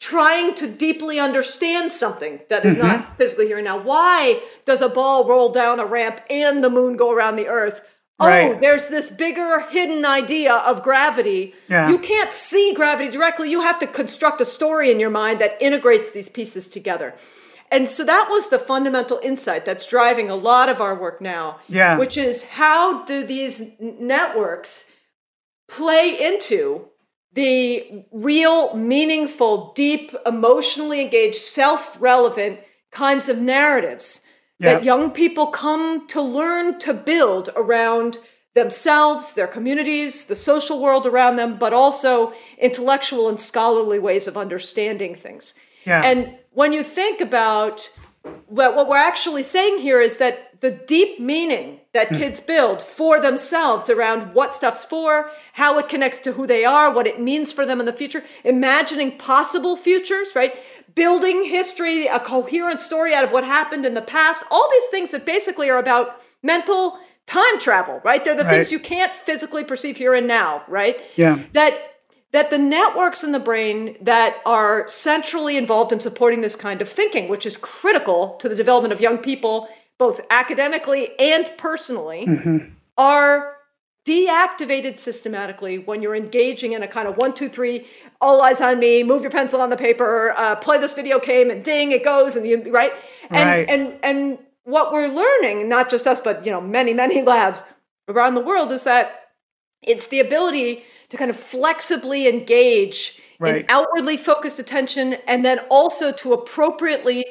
trying 0.00 0.54
to 0.54 0.66
deeply 0.66 1.20
understand 1.20 1.92
something 1.92 2.40
that 2.48 2.64
is 2.64 2.74
mm-hmm. 2.74 2.86
not 2.86 3.18
physically 3.18 3.46
here 3.46 3.60
now. 3.60 3.78
Why 3.78 4.42
does 4.64 4.80
a 4.80 4.88
ball 4.88 5.28
roll 5.28 5.50
down 5.50 5.78
a 5.78 5.84
ramp 5.84 6.22
and 6.30 6.64
the 6.64 6.70
moon 6.70 6.96
go 6.96 7.12
around 7.12 7.36
the 7.36 7.48
earth? 7.48 7.82
Oh, 8.18 8.26
right. 8.26 8.60
there's 8.60 8.88
this 8.88 9.10
bigger 9.10 9.66
hidden 9.70 10.04
idea 10.04 10.54
of 10.54 10.82
gravity. 10.82 11.54
Yeah. 11.68 11.88
You 11.88 11.98
can't 11.98 12.32
see 12.32 12.74
gravity 12.74 13.10
directly. 13.10 13.50
You 13.50 13.62
have 13.62 13.78
to 13.78 13.86
construct 13.86 14.40
a 14.42 14.44
story 14.44 14.90
in 14.90 15.00
your 15.00 15.10
mind 15.10 15.40
that 15.40 15.56
integrates 15.60 16.10
these 16.10 16.28
pieces 16.28 16.68
together. 16.68 17.14
And 17.70 17.88
so 17.88 18.04
that 18.04 18.28
was 18.28 18.48
the 18.48 18.58
fundamental 18.58 19.20
insight 19.22 19.64
that's 19.64 19.86
driving 19.86 20.28
a 20.28 20.34
lot 20.34 20.68
of 20.68 20.80
our 20.80 20.94
work 20.94 21.20
now. 21.20 21.60
Yeah. 21.68 21.98
Which 21.98 22.16
is 22.16 22.42
how 22.42 23.04
do 23.04 23.24
these 23.24 23.76
networks 23.80 24.90
play 25.68 26.16
into 26.20 26.88
the 27.32 28.04
real, 28.10 28.74
meaningful, 28.74 29.72
deep, 29.74 30.14
emotionally 30.26 31.00
engaged, 31.00 31.36
self 31.36 31.96
relevant 32.00 32.60
kinds 32.90 33.28
of 33.28 33.38
narratives 33.38 34.26
yep. 34.58 34.78
that 34.78 34.84
young 34.84 35.10
people 35.10 35.46
come 35.46 36.06
to 36.08 36.20
learn 36.20 36.78
to 36.80 36.92
build 36.92 37.50
around 37.56 38.18
themselves, 38.54 39.34
their 39.34 39.46
communities, 39.46 40.24
the 40.26 40.34
social 40.34 40.80
world 40.80 41.06
around 41.06 41.36
them, 41.36 41.56
but 41.56 41.72
also 41.72 42.32
intellectual 42.58 43.28
and 43.28 43.38
scholarly 43.38 43.98
ways 43.98 44.26
of 44.26 44.36
understanding 44.36 45.14
things. 45.14 45.54
Yeah. 45.86 46.02
And 46.02 46.36
when 46.52 46.72
you 46.72 46.82
think 46.82 47.20
about 47.20 47.88
what, 48.46 48.74
what 48.74 48.88
we're 48.88 48.96
actually 48.96 49.44
saying 49.44 49.78
here 49.78 50.00
is 50.00 50.16
that 50.18 50.49
the 50.60 50.70
deep 50.70 51.18
meaning 51.18 51.80
that 51.92 52.10
mm. 52.10 52.18
kids 52.18 52.38
build 52.38 52.82
for 52.82 53.20
themselves 53.20 53.88
around 53.88 54.34
what 54.34 54.54
stuff's 54.54 54.84
for, 54.84 55.30
how 55.54 55.78
it 55.78 55.88
connects 55.88 56.18
to 56.18 56.32
who 56.32 56.46
they 56.46 56.64
are, 56.64 56.92
what 56.92 57.06
it 57.06 57.20
means 57.20 57.52
for 57.52 57.64
them 57.64 57.80
in 57.80 57.86
the 57.86 57.92
future, 57.92 58.22
imagining 58.44 59.16
possible 59.16 59.74
futures, 59.74 60.34
right? 60.34 60.56
Building 60.94 61.44
history, 61.44 62.06
a 62.06 62.20
coherent 62.20 62.80
story 62.80 63.14
out 63.14 63.24
of 63.24 63.32
what 63.32 63.44
happened 63.44 63.86
in 63.86 63.94
the 63.94 64.02
past, 64.02 64.44
all 64.50 64.68
these 64.70 64.86
things 64.88 65.10
that 65.12 65.24
basically 65.24 65.70
are 65.70 65.78
about 65.78 66.20
mental 66.42 66.98
time 67.26 67.58
travel, 67.58 68.00
right? 68.04 68.24
They're 68.24 68.36
the 68.36 68.44
right. 68.44 68.50
things 68.50 68.72
you 68.72 68.80
can't 68.80 69.14
physically 69.14 69.64
perceive 69.64 69.96
here 69.96 70.14
and 70.14 70.26
now, 70.26 70.62
right? 70.68 70.96
Yeah. 71.16 71.42
That 71.52 71.86
that 72.32 72.50
the 72.50 72.58
networks 72.58 73.24
in 73.24 73.32
the 73.32 73.40
brain 73.40 73.96
that 74.00 74.40
are 74.46 74.86
centrally 74.86 75.56
involved 75.56 75.92
in 75.92 75.98
supporting 75.98 76.42
this 76.42 76.54
kind 76.54 76.80
of 76.80 76.88
thinking, 76.88 77.28
which 77.28 77.44
is 77.44 77.56
critical 77.56 78.36
to 78.36 78.48
the 78.48 78.54
development 78.54 78.92
of 78.92 79.00
young 79.00 79.18
people, 79.18 79.68
both 80.00 80.22
academically 80.30 81.10
and 81.18 81.52
personally, 81.58 82.24
mm-hmm. 82.26 82.70
are 82.96 83.58
deactivated 84.06 84.96
systematically 84.96 85.78
when 85.78 86.00
you're 86.00 86.16
engaging 86.16 86.72
in 86.72 86.82
a 86.82 86.88
kind 86.88 87.06
of 87.06 87.18
one, 87.18 87.34
two, 87.34 87.50
three, 87.50 87.86
all 88.18 88.40
eyes 88.40 88.62
on 88.62 88.78
me, 88.78 89.02
move 89.02 89.20
your 89.20 89.30
pencil 89.30 89.60
on 89.60 89.68
the 89.68 89.76
paper, 89.76 90.32
uh, 90.38 90.56
play 90.56 90.78
this 90.78 90.94
video 90.94 91.20
game, 91.20 91.50
and 91.50 91.62
ding, 91.62 91.92
it 91.92 92.02
goes, 92.02 92.34
and 92.34 92.46
you 92.46 92.72
right, 92.72 92.92
and 93.28 93.48
right. 93.48 93.68
and 93.68 93.98
and 94.02 94.38
what 94.64 94.90
we're 94.90 95.06
learning, 95.06 95.68
not 95.68 95.90
just 95.90 96.06
us, 96.06 96.18
but 96.18 96.46
you 96.46 96.50
know, 96.50 96.62
many, 96.62 96.94
many 96.94 97.20
labs 97.34 97.62
around 98.08 98.34
the 98.34 98.40
world, 98.40 98.72
is 98.72 98.84
that 98.84 99.32
it's 99.82 100.06
the 100.06 100.20
ability 100.20 100.82
to 101.10 101.18
kind 101.18 101.30
of 101.30 101.36
flexibly 101.36 102.26
engage 102.26 103.20
right. 103.38 103.56
in 103.56 103.66
outwardly 103.68 104.16
focused 104.16 104.58
attention 104.58 105.18
and 105.26 105.44
then 105.44 105.58
also 105.70 106.10
to 106.10 106.32
appropriately, 106.32 107.26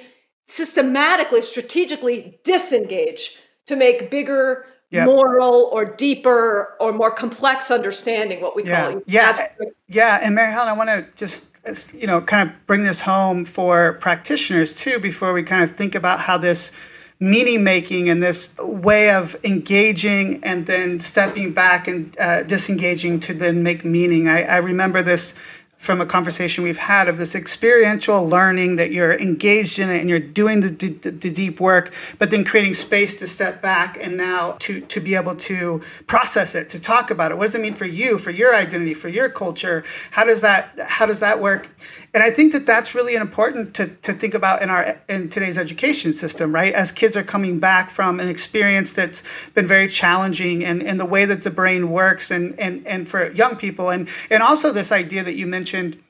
systematically, 0.49 1.41
strategically 1.41 2.39
disengage 2.43 3.38
to 3.67 3.75
make 3.75 4.09
bigger 4.09 4.65
yep. 4.89 5.05
moral 5.05 5.69
or 5.71 5.85
deeper 5.85 6.75
or 6.79 6.91
more 6.91 7.12
complex 7.12 7.69
understanding, 7.69 8.41
what 8.41 8.55
we 8.55 8.63
yeah. 8.63 8.91
call 8.91 9.01
yeah. 9.05 9.29
Abstract. 9.29 9.62
Yeah. 9.88 10.19
And 10.21 10.33
Mary 10.33 10.51
Helen, 10.51 10.67
I 10.67 10.73
want 10.73 10.89
to 10.89 11.05
just 11.15 11.45
you 11.93 12.07
know 12.07 12.19
kind 12.21 12.49
of 12.49 12.55
bring 12.65 12.83
this 12.83 13.01
home 13.01 13.45
for 13.45 13.93
practitioners 13.93 14.73
too 14.73 14.97
before 14.97 15.33
we 15.33 15.43
kind 15.43 15.63
of 15.63 15.75
think 15.75 15.93
about 15.93 16.19
how 16.19 16.38
this 16.38 16.71
meaning 17.19 17.63
making 17.63 18.09
and 18.09 18.23
this 18.23 18.57
way 18.57 19.12
of 19.12 19.35
engaging 19.43 20.41
and 20.43 20.65
then 20.65 20.99
stepping 20.99 21.51
back 21.51 21.88
and 21.88 22.17
uh, 22.17 22.41
disengaging 22.43 23.19
to 23.19 23.33
then 23.33 23.62
make 23.62 23.83
meaning. 23.83 24.27
I, 24.27 24.43
I 24.43 24.57
remember 24.57 25.03
this 25.03 25.35
from 25.79 26.01
a 26.01 26.05
conversation 26.05 26.61
we've 26.61 26.77
had 26.77 27.07
of 27.07 27.17
this 27.17 27.33
experiential 27.33 28.27
learning 28.27 28.75
that 28.75 28.91
you're 28.91 29.13
engaged 29.13 29.79
in 29.79 29.89
it 29.89 30.01
and 30.01 30.09
you're 30.09 30.19
doing 30.19 30.59
the, 30.59 30.67
the, 30.67 31.09
the, 31.09 31.31
deep 31.31 31.61
work, 31.61 31.93
but 32.17 32.29
then 32.29 32.43
creating 32.43 32.73
space 32.73 33.13
to 33.13 33.25
step 33.25 33.61
back 33.61 33.97
and 34.01 34.17
now 34.17 34.57
to, 34.59 34.81
to 34.81 34.99
be 34.99 35.15
able 35.15 35.33
to 35.33 35.81
process 36.05 36.53
it, 36.53 36.67
to 36.67 36.81
talk 36.81 37.09
about 37.09 37.31
it. 37.31 37.37
What 37.37 37.45
does 37.45 37.55
it 37.55 37.61
mean 37.61 37.75
for 37.75 37.85
you, 37.85 38.17
for 38.17 38.29
your 38.29 38.53
identity, 38.53 38.93
for 38.93 39.07
your 39.07 39.29
culture? 39.29 39.85
How 40.11 40.25
does 40.25 40.41
that 40.41 40.77
how 40.85 41.05
does 41.05 41.21
that 41.21 41.39
work? 41.39 41.69
And 42.13 42.23
I 42.23 42.31
think 42.31 42.51
that 42.53 42.65
that's 42.65 42.95
really 42.95 43.13
important 43.13 43.75
to, 43.75 43.87
to 43.87 44.13
think 44.13 44.33
about 44.33 44.61
in 44.61 44.69
our 44.69 44.99
in 45.07 45.29
today's 45.29 45.57
education 45.57 46.13
system, 46.13 46.53
right? 46.53 46.73
As 46.73 46.91
kids 46.91 47.15
are 47.15 47.23
coming 47.23 47.59
back 47.59 47.89
from 47.89 48.19
an 48.19 48.27
experience 48.27 48.93
that's 48.93 49.23
been 49.53 49.67
very 49.67 49.87
challenging 49.87 50.65
and, 50.65 50.83
and 50.83 50.99
the 50.99 51.05
way 51.05 51.23
that 51.23 51.43
the 51.43 51.51
brain 51.51 51.89
works 51.89 52.31
and, 52.31 52.59
and, 52.59 52.85
and 52.85 53.07
for 53.07 53.31
young 53.31 53.55
people 53.55 53.91
and, 53.91 54.09
and 54.29 54.43
also 54.43 54.73
this 54.73 54.91
idea 54.91 55.23
that 55.23 55.35
you 55.35 55.45
mentioned 55.45 55.68
mentioned 55.73 56.08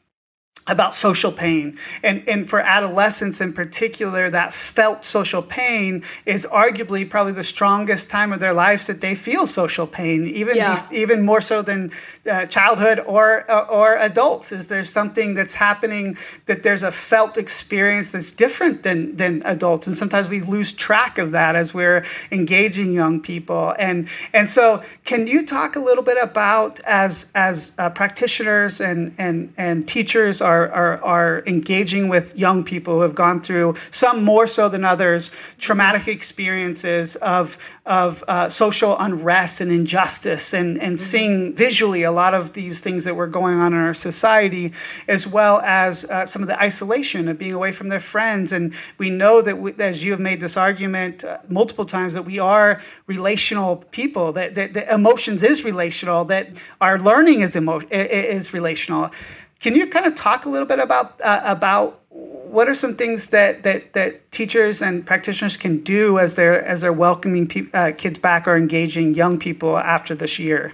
about 0.70 0.94
social 0.94 1.32
pain. 1.32 1.78
And, 2.04 2.28
and 2.28 2.50
for 2.50 2.60
adolescents 2.60 3.42
in 3.42 3.54
particular, 3.54 4.30
that 4.30 4.54
felt 4.54 5.06
social 5.06 5.42
pain 5.42 6.04
is 6.26 6.48
arguably 6.52 7.10
probably 7.10 7.34
the 7.34 7.44
strongest 7.44 8.10
time 8.10 8.32
of 8.32 8.40
their 8.40 8.54
lives 8.54 8.88
that 8.88 9.02
they 9.02 9.16
feel 9.16 9.48
social 9.48 9.88
pain, 9.88 10.28
even, 10.28 10.56
yeah. 10.56 10.88
even 10.92 11.24
more 11.24 11.42
so 11.42 11.62
than 11.62 11.92
uh, 12.30 12.46
childhood 12.46 13.00
or, 13.06 13.50
or, 13.50 13.66
or 13.70 13.98
adults. 13.98 14.52
Is 14.52 14.68
there 14.68 14.84
something 14.84 15.34
that's 15.34 15.54
happening 15.54 16.18
that 16.46 16.64
there's 16.64 16.84
a 16.84 16.92
felt 16.92 17.38
experience 17.38 18.12
that's 18.12 18.32
different 18.32 18.84
than, 18.84 19.16
than 19.18 19.42
adults? 19.46 19.88
And 19.88 19.98
sometimes 19.98 20.30
we 20.30 20.42
lose 20.42 20.74
track 20.74 21.18
of 21.18 21.32
that 21.32 21.56
as 21.56 21.74
we're 21.74 22.06
engaging 22.32 22.94
young 22.94 23.22
people. 23.22 23.76
And, 23.80 24.08
and 24.34 24.50
so, 24.50 24.84
can 25.06 25.28
you 25.28 25.46
talk 25.46 25.76
a 25.76 25.80
little 25.80 26.04
bit 26.04 26.18
about 26.22 26.80
as, 26.82 27.32
as 27.34 27.72
uh, 27.78 27.90
practitioners 27.90 28.82
and, 28.82 29.14
and, 29.18 29.54
and 29.58 29.88
teachers 29.88 30.42
are 30.42 30.59
are, 30.60 30.72
are, 30.72 31.04
are 31.04 31.44
engaging 31.46 32.10
with 32.10 32.38
young 32.38 32.64
people 32.64 32.96
who 32.96 33.02
have 33.02 33.16
gone 33.16 33.42
through, 33.42 33.76
some 33.92 34.24
more 34.24 34.48
so 34.48 34.70
than 34.70 34.84
others, 34.84 35.32
traumatic 35.58 36.08
experiences 36.08 37.16
of, 37.18 37.58
of 37.86 38.24
uh, 38.28 38.50
social 38.50 38.98
unrest 39.00 39.62
and 39.62 39.72
injustice, 39.72 40.54
and, 40.54 40.82
and 40.82 40.98
mm-hmm. 40.98 41.06
seeing 41.06 41.56
visually 41.56 42.04
a 42.04 42.12
lot 42.12 42.34
of 42.34 42.54
these 42.54 42.82
things 42.82 43.04
that 43.04 43.16
were 43.16 43.28
going 43.28 43.60
on 43.60 43.74
in 43.74 43.80
our 43.80 43.94
society, 43.94 44.74
as 45.08 45.26
well 45.26 45.60
as 45.62 46.06
uh, 46.06 46.26
some 46.26 46.42
of 46.42 46.48
the 46.48 46.62
isolation 46.62 47.28
of 47.28 47.38
being 47.38 47.54
away 47.54 47.72
from 47.72 47.90
their 47.90 48.00
friends. 48.00 48.52
And 48.52 48.74
we 48.98 49.10
know 49.10 49.42
that, 49.42 49.58
we, 49.58 49.74
as 49.80 50.04
you 50.04 50.12
have 50.12 50.20
made 50.20 50.40
this 50.40 50.58
argument 50.58 51.24
uh, 51.24 51.38
multiple 51.48 51.86
times, 51.86 52.14
that 52.14 52.26
we 52.26 52.40
are 52.40 52.82
relational 53.08 53.78
people, 53.92 54.32
that, 54.34 54.56
that, 54.56 54.74
that 54.74 54.94
emotions 54.94 55.44
is 55.44 55.64
relational, 55.64 56.26
that 56.26 56.50
our 56.82 57.00
learning 57.00 57.42
is, 57.42 57.56
emo- 57.56 57.82
is 57.92 58.54
relational. 58.54 59.12
Can 59.60 59.76
you 59.76 59.88
kind 59.88 60.06
of 60.06 60.16
talk 60.16 60.46
a 60.46 60.50
little 60.50 60.68
bit 60.68 60.80
about 60.80 61.20
uh, 61.22 61.42
about 61.44 62.02
what 62.10 62.68
are 62.68 62.76
some 62.76 62.96
things 62.96 63.28
that, 63.28 63.64
that 63.64 63.94
that 63.94 64.32
teachers 64.32 64.82
and 64.82 65.06
practitioners 65.06 65.58
can 65.58 65.84
do 65.84 66.18
as 66.18 66.36
they're 66.36 66.64
as 66.64 66.82
they're 66.82 66.94
welcoming 66.94 67.48
pe- 67.48 67.72
uh, 67.74 67.92
kids 67.98 68.18
back 68.20 68.48
or 68.48 68.56
engaging 68.56 69.14
young 69.14 69.38
people 69.38 69.78
after 69.78 70.16
this 70.16 70.40
year? 70.40 70.74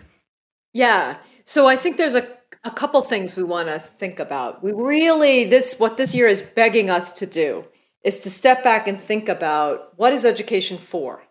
Yeah. 0.74 1.18
So 1.44 1.68
I 1.68 1.76
think 1.76 1.98
there's 1.98 2.16
a 2.16 2.28
a 2.64 2.72
couple 2.72 3.02
things 3.02 3.36
we 3.36 3.44
want 3.44 3.68
to 3.68 3.80
think 3.80 4.20
about. 4.20 4.64
We 4.64 4.72
really 4.72 5.46
this 5.46 5.80
what 5.80 5.98
this 5.98 6.14
year 6.14 6.28
is 6.28 6.42
begging 6.42 6.90
us 6.90 7.14
to 7.14 7.26
do 7.26 7.66
is 8.04 8.20
to 8.22 8.30
step 8.30 8.64
back 8.64 8.88
and 8.88 9.00
think 9.00 9.28
about 9.28 9.94
what 9.98 10.14
is 10.14 10.26
education 10.26 10.78
for? 10.78 11.24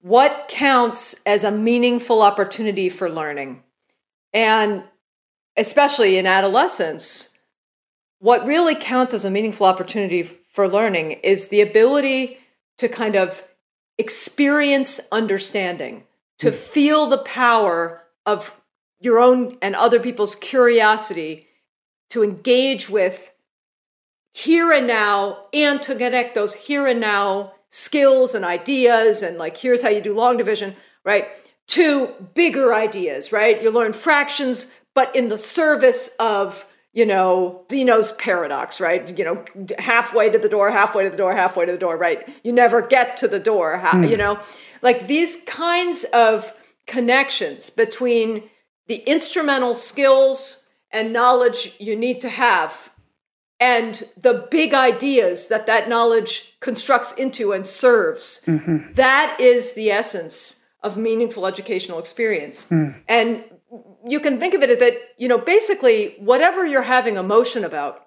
What 0.00 0.46
counts 0.48 1.16
as 1.26 1.42
a 1.42 1.50
meaningful 1.50 2.22
opportunity 2.22 2.88
for 2.88 3.10
learning? 3.10 3.64
And 4.32 4.84
especially 5.58 6.16
in 6.16 6.26
adolescence, 6.26 7.36
what 8.20 8.46
really 8.46 8.74
counts 8.74 9.12
as 9.12 9.24
a 9.24 9.30
meaningful 9.30 9.66
opportunity 9.66 10.22
for 10.22 10.68
learning 10.68 11.12
is 11.22 11.48
the 11.48 11.60
ability 11.60 12.38
to 12.78 12.88
kind 12.88 13.16
of 13.16 13.42
experience 13.98 15.00
understanding, 15.12 16.04
to 16.38 16.50
mm. 16.50 16.54
feel 16.54 17.06
the 17.06 17.18
power 17.18 18.04
of 18.24 18.56
your 19.00 19.18
own 19.18 19.58
and 19.60 19.74
other 19.74 20.00
people's 20.00 20.34
curiosity, 20.36 21.46
to 22.10 22.22
engage 22.22 22.88
with 22.88 23.32
here 24.32 24.72
and 24.72 24.86
now, 24.86 25.44
and 25.52 25.82
to 25.82 25.94
connect 25.94 26.34
those 26.34 26.54
here 26.54 26.86
and 26.86 27.00
now 27.00 27.52
skills 27.70 28.34
and 28.34 28.44
ideas, 28.44 29.22
and 29.22 29.36
like, 29.36 29.56
here's 29.56 29.82
how 29.82 29.88
you 29.88 30.00
do 30.00 30.14
long 30.14 30.36
division, 30.36 30.74
right? 31.04 31.28
To 31.68 32.14
bigger 32.34 32.72
ideas, 32.72 33.30
right? 33.30 33.60
You 33.62 33.70
learn 33.70 33.92
fractions 33.92 34.72
but 34.98 35.14
in 35.14 35.28
the 35.28 35.38
service 35.38 36.08
of 36.18 36.66
you 36.92 37.06
know 37.06 37.64
Zeno's 37.70 38.10
paradox, 38.26 38.80
right? 38.80 39.16
You 39.16 39.24
know, 39.24 39.44
halfway 39.78 40.28
to 40.28 40.40
the 40.40 40.48
door, 40.48 40.72
halfway 40.72 41.04
to 41.04 41.10
the 41.10 41.16
door, 41.16 41.32
halfway 41.36 41.66
to 41.66 41.70
the 41.70 41.78
door, 41.78 41.96
right? 41.96 42.28
You 42.42 42.52
never 42.52 42.82
get 42.82 43.16
to 43.18 43.28
the 43.28 43.38
door, 43.38 43.78
mm. 43.80 44.10
you 44.10 44.16
know, 44.16 44.40
like 44.82 45.06
these 45.06 45.36
kinds 45.46 46.02
of 46.12 46.52
connections 46.88 47.70
between 47.70 48.50
the 48.88 48.96
instrumental 49.14 49.72
skills 49.72 50.68
and 50.90 51.12
knowledge 51.12 51.76
you 51.78 51.94
need 51.94 52.20
to 52.22 52.28
have 52.28 52.90
and 53.60 54.02
the 54.20 54.48
big 54.50 54.74
ideas 54.74 55.46
that 55.46 55.66
that 55.66 55.88
knowledge 55.88 56.58
constructs 56.58 57.12
into 57.12 57.52
and 57.52 57.68
serves. 57.68 58.42
Mm-hmm. 58.46 58.94
That 58.94 59.36
is 59.38 59.74
the 59.74 59.90
essence 59.90 60.64
of 60.82 60.96
meaningful 60.96 61.46
educational 61.46 62.00
experience. 62.00 62.64
Mm. 62.64 62.96
And 63.06 63.44
you 64.10 64.20
can 64.20 64.38
think 64.38 64.54
of 64.54 64.62
it 64.62 64.70
as 64.70 64.78
that, 64.78 64.94
you 65.16 65.28
know, 65.28 65.38
basically, 65.38 66.14
whatever 66.18 66.66
you're 66.66 66.82
having 66.82 67.16
emotion 67.16 67.64
about, 67.64 68.06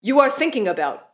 you 0.00 0.20
are 0.20 0.30
thinking 0.30 0.68
about. 0.68 1.08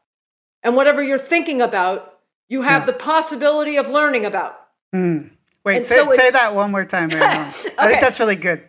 And 0.63 0.77
whatever 0.77 1.03
you're 1.03 1.19
thinking 1.19 1.61
about, 1.61 2.19
you 2.49 2.63
have 2.63 2.83
yeah. 2.83 2.87
the 2.87 2.93
possibility 2.95 3.77
of 3.77 3.91
learning 3.91 4.25
about. 4.25 4.59
Mm. 4.95 5.31
Wait, 5.65 5.85
say, 5.85 5.97
so 5.97 6.05
say 6.05 6.31
that 6.31 6.55
one 6.55 6.71
more 6.71 6.85
time. 6.85 7.11
okay. 7.11 7.21
I 7.79 7.89
think 7.89 8.01
that's 8.01 8.21
really 8.21 8.37
good. 8.37 8.63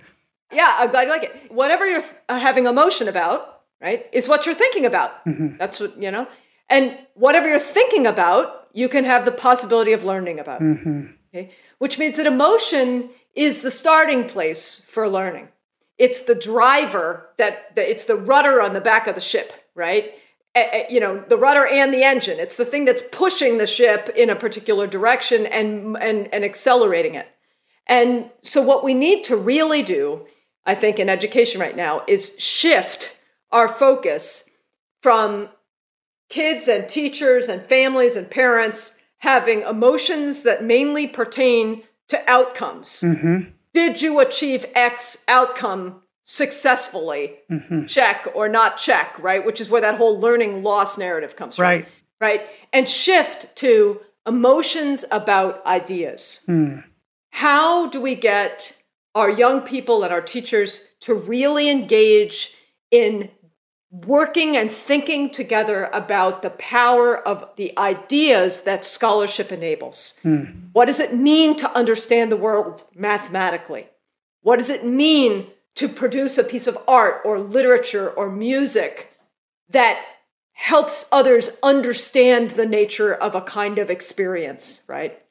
Yeah, 0.51 0.73
I'm 0.77 0.91
glad 0.91 1.03
you 1.03 1.09
like 1.09 1.23
it. 1.23 1.51
Whatever 1.51 1.85
you're 1.85 2.03
uh, 2.29 2.39
having 2.39 2.65
emotion 2.65 3.07
about, 3.07 3.61
right, 3.81 4.07
is 4.13 4.27
what 4.27 4.45
you're 4.45 4.55
thinking 4.55 4.85
about. 4.85 5.25
Mm-hmm. 5.25 5.57
That's 5.57 5.79
what, 5.79 6.01
you 6.01 6.11
know, 6.11 6.27
and 6.69 6.97
whatever 7.13 7.47
you're 7.47 7.59
thinking 7.59 8.07
about, 8.07 8.67
you 8.73 8.89
can 8.89 9.03
have 9.05 9.25
the 9.25 9.31
possibility 9.31 9.93
of 9.93 10.03
learning 10.03 10.39
about. 10.39 10.61
Mm-hmm. 10.61 11.07
Okay. 11.33 11.51
Which 11.79 11.99
means 11.99 12.17
that 12.17 12.25
emotion 12.25 13.09
is 13.35 13.61
the 13.61 13.71
starting 13.71 14.27
place 14.27 14.85
for 14.87 15.07
learning. 15.09 15.49
It's 15.97 16.21
the 16.21 16.35
driver 16.35 17.29
that, 17.37 17.73
it's 17.75 18.05
the 18.05 18.15
rudder 18.15 18.61
on 18.61 18.73
the 18.73 18.81
back 18.81 19.07
of 19.07 19.15
the 19.15 19.21
ship, 19.21 19.53
right? 19.75 20.13
you 20.89 20.99
know 20.99 21.23
the 21.27 21.37
rudder 21.37 21.67
and 21.67 21.93
the 21.93 22.03
engine 22.03 22.39
it's 22.39 22.55
the 22.55 22.65
thing 22.65 22.85
that's 22.85 23.03
pushing 23.11 23.57
the 23.57 23.67
ship 23.67 24.09
in 24.15 24.29
a 24.29 24.35
particular 24.35 24.87
direction 24.87 25.45
and 25.47 25.97
and 25.97 26.33
and 26.33 26.45
accelerating 26.45 27.15
it 27.15 27.27
and 27.87 28.29
so 28.41 28.61
what 28.61 28.83
we 28.83 28.93
need 28.93 29.23
to 29.23 29.35
really 29.35 29.83
do 29.83 30.25
i 30.65 30.73
think 30.73 30.97
in 30.97 31.09
education 31.09 31.59
right 31.59 31.75
now 31.75 32.01
is 32.07 32.35
shift 32.39 33.19
our 33.51 33.67
focus 33.67 34.49
from 35.01 35.49
kids 36.29 36.67
and 36.67 36.87
teachers 36.87 37.47
and 37.47 37.61
families 37.61 38.15
and 38.15 38.31
parents 38.31 38.97
having 39.19 39.61
emotions 39.61 40.43
that 40.43 40.63
mainly 40.63 41.05
pertain 41.05 41.83
to 42.09 42.29
outcomes 42.29 43.01
mm-hmm. 43.01 43.49
did 43.73 44.01
you 44.01 44.19
achieve 44.19 44.65
x 44.75 45.23
outcome 45.27 46.01
successfully 46.23 47.35
mm-hmm. 47.51 47.85
check 47.85 48.27
or 48.33 48.49
not 48.49 48.77
check 48.77 49.17
right 49.19 49.45
which 49.45 49.61
is 49.61 49.69
where 49.69 49.81
that 49.81 49.95
whole 49.95 50.19
learning 50.19 50.63
loss 50.63 50.97
narrative 50.97 51.35
comes 51.35 51.57
right. 51.59 51.83
from 51.85 51.91
right 52.21 52.39
Right. 52.39 52.49
and 52.71 52.87
shift 52.87 53.55
to 53.57 53.99
emotions 54.25 55.05
about 55.11 55.65
ideas 55.65 56.43
mm. 56.47 56.83
how 57.31 57.87
do 57.89 58.01
we 58.01 58.15
get 58.15 58.75
our 59.13 59.29
young 59.29 59.61
people 59.61 60.03
and 60.03 60.11
our 60.11 60.21
teachers 60.21 60.87
to 61.01 61.13
really 61.13 61.69
engage 61.69 62.55
in 62.91 63.29
working 63.91 64.57
and 64.57 64.69
thinking 64.71 65.29
together 65.29 65.89
about 65.93 66.41
the 66.41 66.49
power 66.49 67.17
of 67.27 67.47
the 67.55 67.77
ideas 67.77 68.63
that 68.63 68.85
scholarship 68.85 69.51
enables. 69.51 70.19
Hmm. 70.23 70.43
What 70.73 70.85
does 70.85 70.99
it 70.99 71.13
mean 71.15 71.55
to 71.57 71.71
understand 71.77 72.31
the 72.31 72.37
world 72.37 72.83
mathematically? 72.93 73.87
What 74.41 74.57
does 74.57 74.69
it 74.69 74.85
mean 74.85 75.47
to 75.75 75.87
produce 75.87 76.37
a 76.37 76.43
piece 76.43 76.67
of 76.67 76.77
art 76.87 77.21
or 77.25 77.39
literature 77.39 78.09
or 78.09 78.29
music 78.29 79.13
that 79.69 80.03
helps 80.53 81.05
others 81.11 81.49
understand 81.61 82.51
the 82.51 82.65
nature 82.65 83.13
of 83.13 83.35
a 83.35 83.41
kind 83.41 83.77
of 83.77 83.89
experience, 83.89 84.83
right? 84.87 85.21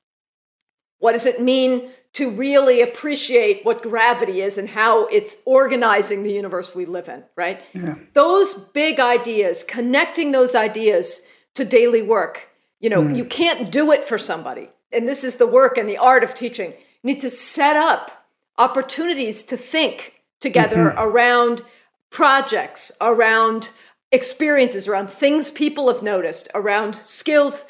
What 0.99 1.13
does 1.13 1.27
it 1.27 1.41
mean 1.41 1.91
to 2.15 2.31
really 2.31 2.81
appreciate 2.81 3.65
what 3.65 3.83
gravity 3.83 4.41
is 4.41 4.57
and 4.57 4.69
how 4.69 5.07
it's 5.07 5.37
organizing 5.45 6.23
the 6.23 6.33
universe 6.33 6.75
we 6.75 6.85
live 6.85 7.09
in, 7.09 7.25
right? 7.37 7.61
Yeah. 7.73 7.97
Those 8.13 8.55
big 8.55 9.01
ideas, 9.01 9.65
connecting 9.65 10.33
those 10.33 10.55
ideas 10.55 11.27
to 11.55 11.65
daily 11.65 12.03
work, 12.03 12.49
you 12.81 12.89
know, 12.89 13.03
mm. 13.03 13.17
you 13.17 13.25
can't 13.25 13.71
do 13.71 13.93
it 13.93 14.05
for 14.05 14.19
somebody. 14.19 14.71
And 14.93 15.09
this 15.09 15.25
is 15.25 15.37
the 15.37 15.47
work 15.47 15.77
and 15.77 15.89
the 15.89 15.99
art 15.99 16.23
of 16.23 16.35
teaching. 16.35 16.71
You 16.71 17.15
need 17.15 17.21
to 17.21 17.31
set 17.31 17.77
up 17.77 18.27
opportunities 18.59 19.43
to 19.45 19.57
think 19.57 20.23
together 20.41 20.91
mm-hmm. 20.91 20.99
around 20.99 21.63
projects, 22.11 22.93
around 23.01 23.71
experiences, 24.13 24.87
around 24.87 25.11
things 25.11 25.51
people 25.51 25.93
have 25.93 26.03
noticed, 26.03 26.49
around 26.55 26.95
skills 26.95 27.65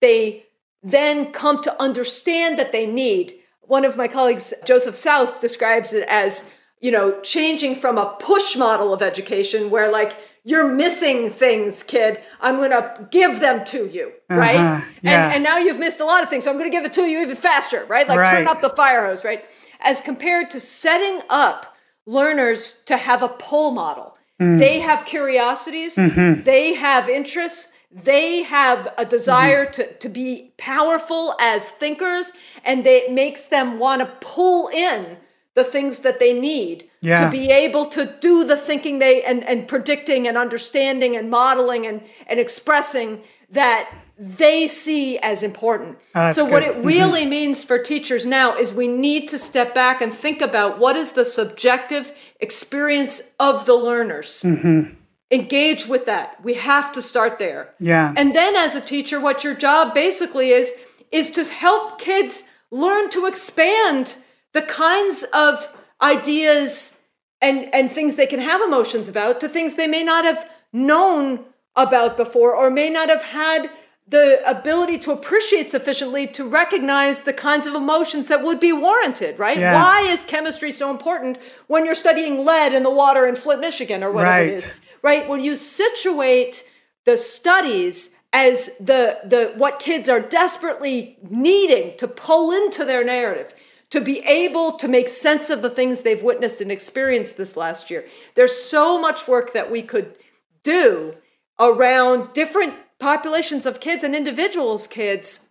they 0.00 0.44
then 0.82 1.30
come 1.32 1.62
to 1.62 1.80
understand 1.80 2.58
that 2.58 2.72
they 2.72 2.86
need. 2.86 3.34
One 3.72 3.86
of 3.86 3.96
my 3.96 4.06
colleagues, 4.06 4.52
Joseph 4.66 4.96
South, 4.96 5.40
describes 5.40 5.94
it 5.94 6.06
as, 6.06 6.50
you 6.82 6.90
know, 6.90 7.18
changing 7.22 7.74
from 7.74 7.96
a 7.96 8.14
push 8.20 8.54
model 8.54 8.92
of 8.92 9.00
education 9.00 9.70
where 9.70 9.90
like 9.90 10.14
you're 10.44 10.70
missing 10.70 11.30
things, 11.30 11.82
kid. 11.82 12.20
I'm 12.42 12.56
going 12.56 12.72
to 12.72 13.08
give 13.10 13.40
them 13.40 13.64
to 13.72 13.86
you, 13.86 14.12
uh-huh. 14.28 14.38
right? 14.38 14.84
Yeah. 15.00 15.24
And, 15.24 15.34
and 15.36 15.42
now 15.42 15.56
you've 15.56 15.78
missed 15.78 16.00
a 16.00 16.04
lot 16.04 16.22
of 16.22 16.28
things, 16.28 16.44
so 16.44 16.50
I'm 16.50 16.58
going 16.58 16.70
to 16.70 16.76
give 16.76 16.84
it 16.84 16.92
to 16.92 17.06
you 17.06 17.22
even 17.22 17.34
faster, 17.34 17.86
right? 17.86 18.06
Like 18.06 18.18
right. 18.18 18.36
turn 18.36 18.46
up 18.46 18.60
the 18.60 18.68
fire 18.68 19.06
hose, 19.06 19.24
right? 19.24 19.42
As 19.80 20.02
compared 20.02 20.50
to 20.50 20.60
setting 20.60 21.22
up 21.30 21.74
learners 22.04 22.82
to 22.88 22.98
have 22.98 23.22
a 23.22 23.28
pull 23.28 23.70
model. 23.70 24.18
Mm. 24.38 24.58
They 24.58 24.80
have 24.80 25.06
curiosities, 25.06 25.96
mm-hmm. 25.96 26.42
they 26.42 26.74
have 26.74 27.08
interests, 27.08 27.72
they 27.92 28.42
have 28.42 28.92
a 28.96 29.04
desire 29.04 29.66
mm-hmm. 29.66 29.72
to, 29.72 29.92
to 29.94 30.08
be 30.08 30.52
powerful 30.56 31.34
as 31.40 31.68
thinkers, 31.68 32.32
and 32.64 32.84
they, 32.84 32.98
it 32.98 33.12
makes 33.12 33.48
them 33.48 33.78
want 33.78 34.00
to 34.00 34.06
pull 34.26 34.68
in 34.68 35.18
the 35.54 35.64
things 35.64 36.00
that 36.00 36.18
they 36.18 36.38
need 36.38 36.88
yeah. 37.02 37.24
to 37.24 37.30
be 37.30 37.50
able 37.50 37.84
to 37.84 38.16
do 38.20 38.44
the 38.44 38.56
thinking 38.56 38.98
they 38.98 39.22
and, 39.22 39.44
and 39.44 39.68
predicting 39.68 40.26
and 40.26 40.38
understanding 40.38 41.14
and 41.14 41.30
modeling 41.30 41.86
and, 41.86 42.02
and 42.26 42.40
expressing 42.40 43.22
that 43.50 43.92
they 44.18 44.66
see 44.66 45.18
as 45.18 45.42
important. 45.42 45.98
Oh, 46.14 46.32
so, 46.32 46.44
good. 46.44 46.52
what 46.52 46.62
it 46.62 46.76
mm-hmm. 46.76 46.86
really 46.86 47.20
mm-hmm. 47.22 47.30
means 47.30 47.64
for 47.64 47.78
teachers 47.78 48.24
now 48.24 48.56
is 48.56 48.72
we 48.72 48.88
need 48.88 49.28
to 49.28 49.38
step 49.38 49.74
back 49.74 50.00
and 50.00 50.12
think 50.12 50.40
about 50.40 50.78
what 50.78 50.96
is 50.96 51.12
the 51.12 51.24
subjective 51.24 52.12
experience 52.40 53.32
of 53.38 53.66
the 53.66 53.74
learners. 53.74 54.42
Mm-hmm. 54.42 54.94
Engage 55.32 55.86
with 55.86 56.06
that. 56.06 56.42
We 56.44 56.54
have 56.54 56.92
to 56.92 57.02
start 57.02 57.38
there. 57.38 57.74
Yeah. 57.80 58.12
And 58.16 58.34
then, 58.34 58.54
as 58.54 58.76
a 58.76 58.80
teacher, 58.80 59.18
what 59.18 59.42
your 59.42 59.54
job 59.54 59.94
basically 59.94 60.50
is 60.50 60.72
is 61.10 61.30
to 61.32 61.44
help 61.44 61.98
kids 61.98 62.42
learn 62.70 63.10
to 63.10 63.26
expand 63.26 64.16
the 64.52 64.62
kinds 64.62 65.24
of 65.32 65.74
ideas 66.00 66.96
and 67.40 67.72
and 67.74 67.90
things 67.90 68.16
they 68.16 68.26
can 68.26 68.40
have 68.40 68.60
emotions 68.60 69.08
about 69.08 69.40
to 69.40 69.48
things 69.48 69.76
they 69.76 69.86
may 69.86 70.04
not 70.04 70.24
have 70.24 70.50
known 70.72 71.44
about 71.76 72.16
before 72.16 72.54
or 72.54 72.70
may 72.70 72.90
not 72.90 73.08
have 73.08 73.22
had 73.22 73.70
the 74.08 74.42
ability 74.48 74.98
to 74.98 75.12
appreciate 75.12 75.70
sufficiently 75.70 76.26
to 76.26 76.46
recognize 76.46 77.22
the 77.22 77.32
kinds 77.32 77.66
of 77.66 77.74
emotions 77.74 78.28
that 78.28 78.42
would 78.44 78.60
be 78.60 78.72
warranted, 78.72 79.38
right? 79.38 79.58
Yeah. 79.58 79.74
Why 79.74 80.02
is 80.02 80.24
chemistry 80.24 80.72
so 80.72 80.90
important 80.90 81.38
when 81.68 81.86
you're 81.86 81.94
studying 81.94 82.44
lead 82.44 82.74
in 82.74 82.82
the 82.82 82.90
water 82.90 83.26
in 83.26 83.36
Flint, 83.36 83.60
Michigan, 83.60 84.02
or 84.02 84.10
whatever 84.10 84.32
right. 84.32 84.48
it 84.48 84.54
is, 84.54 84.74
right? 85.02 85.28
When 85.28 85.40
you 85.40 85.56
situate 85.56 86.64
the 87.04 87.16
studies 87.16 88.16
as 88.32 88.70
the 88.80 89.18
the 89.24 89.52
what 89.56 89.78
kids 89.78 90.08
are 90.08 90.20
desperately 90.20 91.18
needing 91.28 91.96
to 91.98 92.08
pull 92.08 92.50
into 92.50 92.84
their 92.84 93.04
narrative 93.04 93.54
to 93.90 94.00
be 94.00 94.20
able 94.20 94.72
to 94.72 94.88
make 94.88 95.06
sense 95.06 95.50
of 95.50 95.60
the 95.60 95.68
things 95.68 96.00
they've 96.00 96.22
witnessed 96.22 96.62
and 96.62 96.72
experienced 96.72 97.36
this 97.36 97.58
last 97.58 97.90
year. 97.90 98.06
There's 98.34 98.56
so 98.56 98.98
much 98.98 99.28
work 99.28 99.52
that 99.52 99.70
we 99.70 99.82
could 99.82 100.16
do 100.62 101.14
around 101.60 102.32
different 102.32 102.72
populations 102.98 103.66
of 103.66 103.80
kids 103.80 104.02
and 104.02 104.14
individuals' 104.14 104.86
kids 104.86 105.48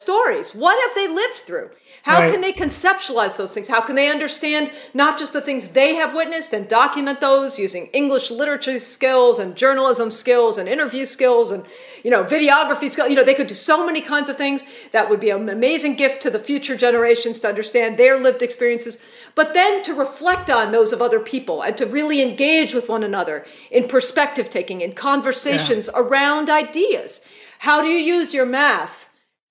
stories. 0.00 0.54
What 0.54 0.78
have 0.86 0.94
they 0.94 1.12
lived 1.12 1.34
through? 1.34 1.70
How 2.04 2.20
right. 2.20 2.30
can 2.30 2.40
they 2.40 2.52
conceptualize 2.52 3.36
those 3.36 3.52
things? 3.52 3.66
How 3.66 3.80
can 3.80 3.96
they 3.96 4.08
understand 4.08 4.70
not 4.94 5.18
just 5.18 5.32
the 5.32 5.40
things 5.40 5.68
they 5.68 5.96
have 5.96 6.14
witnessed 6.14 6.52
and 6.52 6.68
document 6.68 7.20
those 7.20 7.58
using 7.58 7.86
English 7.86 8.30
literature 8.30 8.78
skills 8.78 9.40
and 9.40 9.56
journalism 9.56 10.12
skills 10.12 10.56
and 10.56 10.68
interview 10.68 11.04
skills 11.04 11.50
and 11.50 11.66
you 12.04 12.12
know 12.12 12.22
videography 12.22 12.88
skills. 12.88 13.10
You 13.10 13.16
know, 13.16 13.24
they 13.24 13.34
could 13.34 13.48
do 13.48 13.56
so 13.56 13.84
many 13.84 14.00
kinds 14.00 14.30
of 14.30 14.36
things 14.36 14.62
that 14.92 15.10
would 15.10 15.18
be 15.18 15.30
an 15.30 15.48
amazing 15.48 15.96
gift 15.96 16.22
to 16.22 16.30
the 16.30 16.38
future 16.38 16.76
generations 16.76 17.40
to 17.40 17.48
understand 17.48 17.98
their 17.98 18.20
lived 18.20 18.40
experiences, 18.40 19.02
but 19.34 19.52
then 19.52 19.82
to 19.82 19.94
reflect 19.94 20.48
on 20.48 20.70
those 20.70 20.92
of 20.92 21.02
other 21.02 21.18
people 21.18 21.60
and 21.60 21.76
to 21.76 21.86
really 21.86 22.22
engage 22.22 22.72
with 22.72 22.88
one 22.88 23.02
another 23.02 23.44
in 23.72 23.88
perspective 23.88 24.48
taking 24.48 24.80
in 24.80 24.92
conversations 24.92 25.90
yeah. 25.92 26.00
around 26.00 26.48
ideas. 26.48 27.26
How 27.58 27.82
do 27.82 27.88
you 27.88 27.98
use 27.98 28.32
your 28.32 28.46
math? 28.46 29.07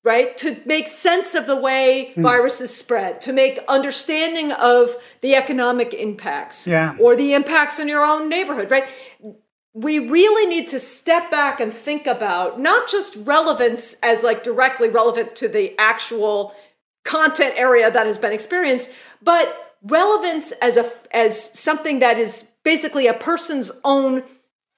Right? 0.07 0.35
To 0.37 0.57
make 0.65 0.87
sense 0.87 1.35
of 1.35 1.45
the 1.45 1.55
way 1.55 2.13
mm. 2.15 2.23
viruses 2.23 2.75
spread, 2.75 3.19
to 3.21 3.33
make 3.33 3.59
understanding 3.67 4.53
of 4.53 4.95
the 5.21 5.35
economic 5.35 5.93
impacts 5.93 6.65
yeah. 6.65 6.95
or 6.99 7.15
the 7.15 7.33
impacts 7.33 7.77
in 7.77 7.89
your 7.89 8.03
own 8.03 8.29
neighborhood, 8.29 8.71
right? 8.71 8.85
We 9.73 9.99
really 9.99 10.47
need 10.47 10.69
to 10.69 10.79
step 10.79 11.29
back 11.29 11.59
and 11.59 11.71
think 11.71 12.07
about 12.07 12.59
not 12.59 12.89
just 12.89 13.17
relevance 13.17 13.97
as 14.01 14.23
like 14.23 14.43
directly 14.43 14.89
relevant 14.89 15.35
to 15.35 15.49
the 15.49 15.75
actual 15.77 16.55
content 17.03 17.53
area 17.57 17.91
that 17.91 18.07
has 18.07 18.17
been 18.17 18.33
experienced, 18.33 18.89
but 19.21 19.75
relevance 19.83 20.53
as 20.53 20.77
a 20.77 20.89
as 21.11 21.57
something 21.57 21.99
that 21.99 22.17
is 22.17 22.49
basically 22.63 23.07
a 23.07 23.13
person's 23.13 23.71
own 23.83 24.23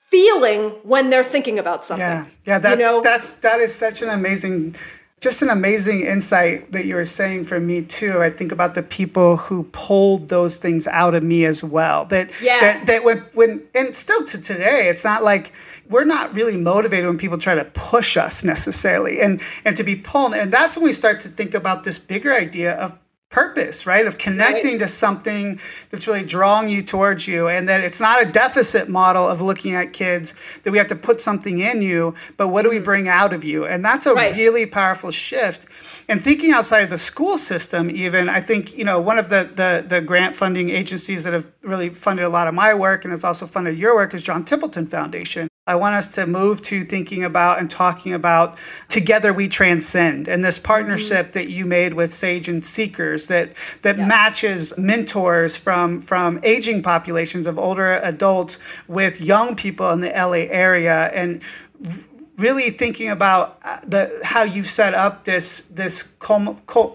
feeling 0.10 0.72
when 0.84 1.10
they're 1.10 1.24
thinking 1.24 1.60
about 1.60 1.86
something. 1.86 2.06
Yeah, 2.06 2.26
yeah, 2.46 2.60
that's 2.60 2.80
you 2.80 2.86
know? 2.86 3.02
that's 3.02 3.32
that 3.32 3.60
is 3.60 3.74
such 3.74 4.02
an 4.02 4.10
amazing 4.10 4.76
just 5.20 5.42
an 5.42 5.50
amazing 5.50 6.02
insight 6.02 6.72
that 6.72 6.86
you 6.86 6.96
were 6.96 7.06
saying 7.06 7.46
for 7.46 7.60
me 7.60 7.82
too. 7.82 8.22
I 8.22 8.30
think 8.30 8.52
about 8.52 8.74
the 8.74 8.84
people 8.84 9.36
who 9.36 9.64
pulled 9.72 10.30
those 10.30 10.58
things 10.58 10.88
out 10.88 11.14
of 11.14 11.24
me 11.24 11.46
as 11.46 11.64
well. 11.64 12.06
That 12.06 12.32
yeah. 12.42 12.60
that, 12.60 12.86
that 12.88 13.04
when 13.04 13.20
when 13.34 13.68
and 13.76 13.96
still 13.96 14.24
to 14.26 14.40
today, 14.40 14.88
it's 14.88 15.04
not 15.04 15.24
like 15.24 15.52
we're 15.90 16.06
not 16.06 16.34
really 16.34 16.56
motivated 16.56 17.06
when 17.06 17.18
people 17.18 17.38
try 17.38 17.56
to 17.56 17.66
push 17.66 18.16
us 18.16 18.44
necessarily 18.44 19.20
and 19.20 19.42
and 19.66 19.76
to 19.76 19.84
be 19.84 19.96
pulled. 19.96 20.34
And 20.34 20.54
that's 20.54 20.78
when 20.78 20.86
we 20.86 20.94
start 20.94 21.20
to 21.22 21.30
think 21.30 21.54
about 21.54 21.84
this 21.84 22.00
bigger 22.00 22.34
idea 22.34 22.76
of 22.76 22.98
purpose, 23.30 23.86
right? 23.86 24.08
Of 24.08 24.18
connecting 24.18 24.72
right. 24.72 24.80
to 24.80 24.88
something 24.88 25.60
that's 25.92 26.08
really 26.08 26.24
drawing 26.24 26.68
you 26.68 26.82
towards 26.82 27.28
you. 27.28 27.48
And 27.48 27.70
that 27.70 27.84
it's 27.84 28.00
not 28.00 28.22
a 28.22 28.26
deficit 28.26 28.90
model 28.90 29.28
of 29.28 29.40
looking 29.40 29.76
at 29.76 29.94
kids 29.94 30.34
that 30.64 30.72
we 30.72 30.80
have 30.80 30.88
to 30.88 30.96
put 30.96 31.22
something 31.22 31.60
in 31.60 31.84
you, 31.84 32.16
but 32.38 32.48
what 32.48 32.64
do 32.64 32.70
we 32.70 32.78
mm-hmm. 32.78 32.86
bring 32.86 33.08
out 33.08 33.32
of 33.32 33.44
you? 33.44 33.66
And 33.66 33.86
that's 33.86 34.08
a 34.08 34.16
right. 34.16 34.36
really 34.36 34.66
powerful 34.66 35.12
shift. 35.12 35.68
And 36.08 36.24
thinking 36.24 36.52
outside 36.52 36.82
of 36.82 36.90
the 36.90 36.98
school 36.98 37.38
system, 37.38 37.92
even, 37.92 38.30
I 38.30 38.42
think, 38.42 38.76
you 38.76 38.84
know, 38.84 39.00
one 39.00 39.20
of 39.20 39.30
the, 39.30 39.50
the, 39.54 39.86
the 39.88 40.02
grant 40.02 40.36
funding 40.36 40.72
agencies 40.72 41.24
that 41.24 41.34
have 41.34 41.46
really 41.62 41.90
funded 41.90 42.26
a 42.26 42.30
lot 42.30 42.48
of 42.48 42.56
my 42.56 42.74
work 42.74 43.06
and 43.06 43.12
has 43.12 43.24
also 43.24 43.46
funded 43.46 43.78
your 43.78 43.94
work 43.94 44.16
is 44.16 44.24
John 44.24 44.44
Templeton 44.44 44.88
Foundation. 44.88 45.49
I 45.70 45.76
want 45.76 45.94
us 45.94 46.08
to 46.10 46.26
move 46.26 46.64
to 46.64 46.84
thinking 46.84 47.24
about 47.24 47.60
and 47.60 47.70
talking 47.70 48.12
about 48.12 48.58
Together 48.88 49.32
We 49.32 49.48
Transcend 49.48 50.28
and 50.28 50.44
this 50.44 50.58
partnership 50.58 51.28
mm-hmm. 51.28 51.34
that 51.34 51.50
you 51.50 51.68
made 51.68 51.94
with 51.94 52.12
Sage 52.12 52.50
and 52.50 52.66
Seekers 52.66 53.28
that 53.28 53.54
that 53.84 54.00
yeah. 54.00 54.08
matches 54.08 54.76
mentors 54.80 55.58
from 55.58 56.02
from 56.02 56.40
aging 56.42 56.82
populations 56.82 57.46
of 57.46 57.60
older 57.60 58.00
adults 58.02 58.58
with 58.88 59.22
young 59.22 59.56
people 59.56 59.92
in 59.92 60.02
the 60.02 60.10
LA 60.10 60.50
area 60.50 61.12
and 61.14 61.40
really 62.38 62.72
thinking 62.72 63.10
about 63.10 63.60
uh, 63.64 63.80
the 63.86 64.20
how 64.24 64.42
you've 64.42 64.70
set 64.70 64.96
up 64.96 65.26
this 65.26 65.62
this 65.70 66.10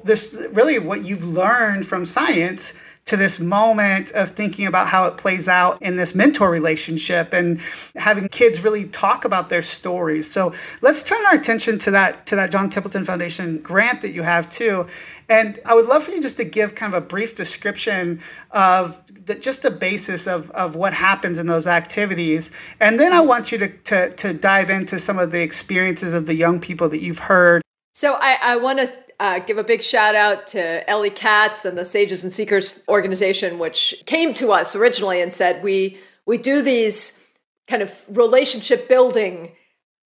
this 0.02 0.34
really 0.50 0.80
what 0.80 1.04
you've 1.04 1.24
learned 1.24 1.86
from 1.86 2.04
science 2.04 2.74
to 3.06 3.16
this 3.16 3.38
moment 3.38 4.10
of 4.12 4.30
thinking 4.30 4.66
about 4.66 4.86
how 4.86 5.06
it 5.06 5.16
plays 5.16 5.46
out 5.46 5.80
in 5.82 5.96
this 5.96 6.14
mentor 6.14 6.50
relationship 6.50 7.32
and 7.32 7.60
having 7.96 8.28
kids 8.28 8.62
really 8.62 8.86
talk 8.86 9.24
about 9.24 9.50
their 9.50 9.62
stories. 9.62 10.30
So 10.30 10.54
let's 10.80 11.02
turn 11.02 11.24
our 11.26 11.34
attention 11.34 11.78
to 11.80 11.90
that 11.90 12.26
to 12.26 12.36
that 12.36 12.50
John 12.50 12.70
Templeton 12.70 13.04
Foundation 13.04 13.58
grant 13.58 14.02
that 14.02 14.12
you 14.12 14.22
have 14.22 14.48
too. 14.48 14.86
And 15.28 15.58
I 15.64 15.74
would 15.74 15.86
love 15.86 16.04
for 16.04 16.10
you 16.10 16.20
just 16.20 16.36
to 16.36 16.44
give 16.44 16.74
kind 16.74 16.94
of 16.94 17.02
a 17.02 17.06
brief 17.06 17.34
description 17.34 18.20
of 18.50 19.00
the, 19.26 19.34
just 19.34 19.62
the 19.62 19.70
basis 19.70 20.26
of, 20.26 20.50
of 20.50 20.76
what 20.76 20.92
happens 20.92 21.38
in 21.38 21.46
those 21.46 21.66
activities. 21.66 22.50
And 22.78 23.00
then 23.00 23.12
I 23.12 23.20
want 23.20 23.50
you 23.50 23.58
to, 23.58 23.68
to, 23.68 24.10
to 24.14 24.34
dive 24.34 24.68
into 24.68 24.98
some 24.98 25.18
of 25.18 25.30
the 25.30 25.40
experiences 25.40 26.12
of 26.12 26.26
the 26.26 26.34
young 26.34 26.60
people 26.60 26.90
that 26.90 27.00
you've 27.00 27.20
heard. 27.20 27.62
So 27.94 28.18
I, 28.20 28.38
I 28.42 28.56
want 28.56 28.80
to 28.80 29.03
uh, 29.20 29.38
give 29.40 29.58
a 29.58 29.64
big 29.64 29.82
shout 29.82 30.14
out 30.14 30.46
to 30.48 30.88
Ellie 30.88 31.10
Katz 31.10 31.64
and 31.64 31.76
the 31.78 31.84
Sages 31.84 32.24
and 32.24 32.32
Seekers 32.32 32.82
organization, 32.88 33.58
which 33.58 33.94
came 34.06 34.34
to 34.34 34.52
us 34.52 34.74
originally 34.74 35.20
and 35.20 35.32
said 35.32 35.62
we 35.62 35.98
we 36.26 36.38
do 36.38 36.62
these 36.62 37.20
kind 37.66 37.82
of 37.82 38.04
relationship 38.08 38.88
building 38.88 39.52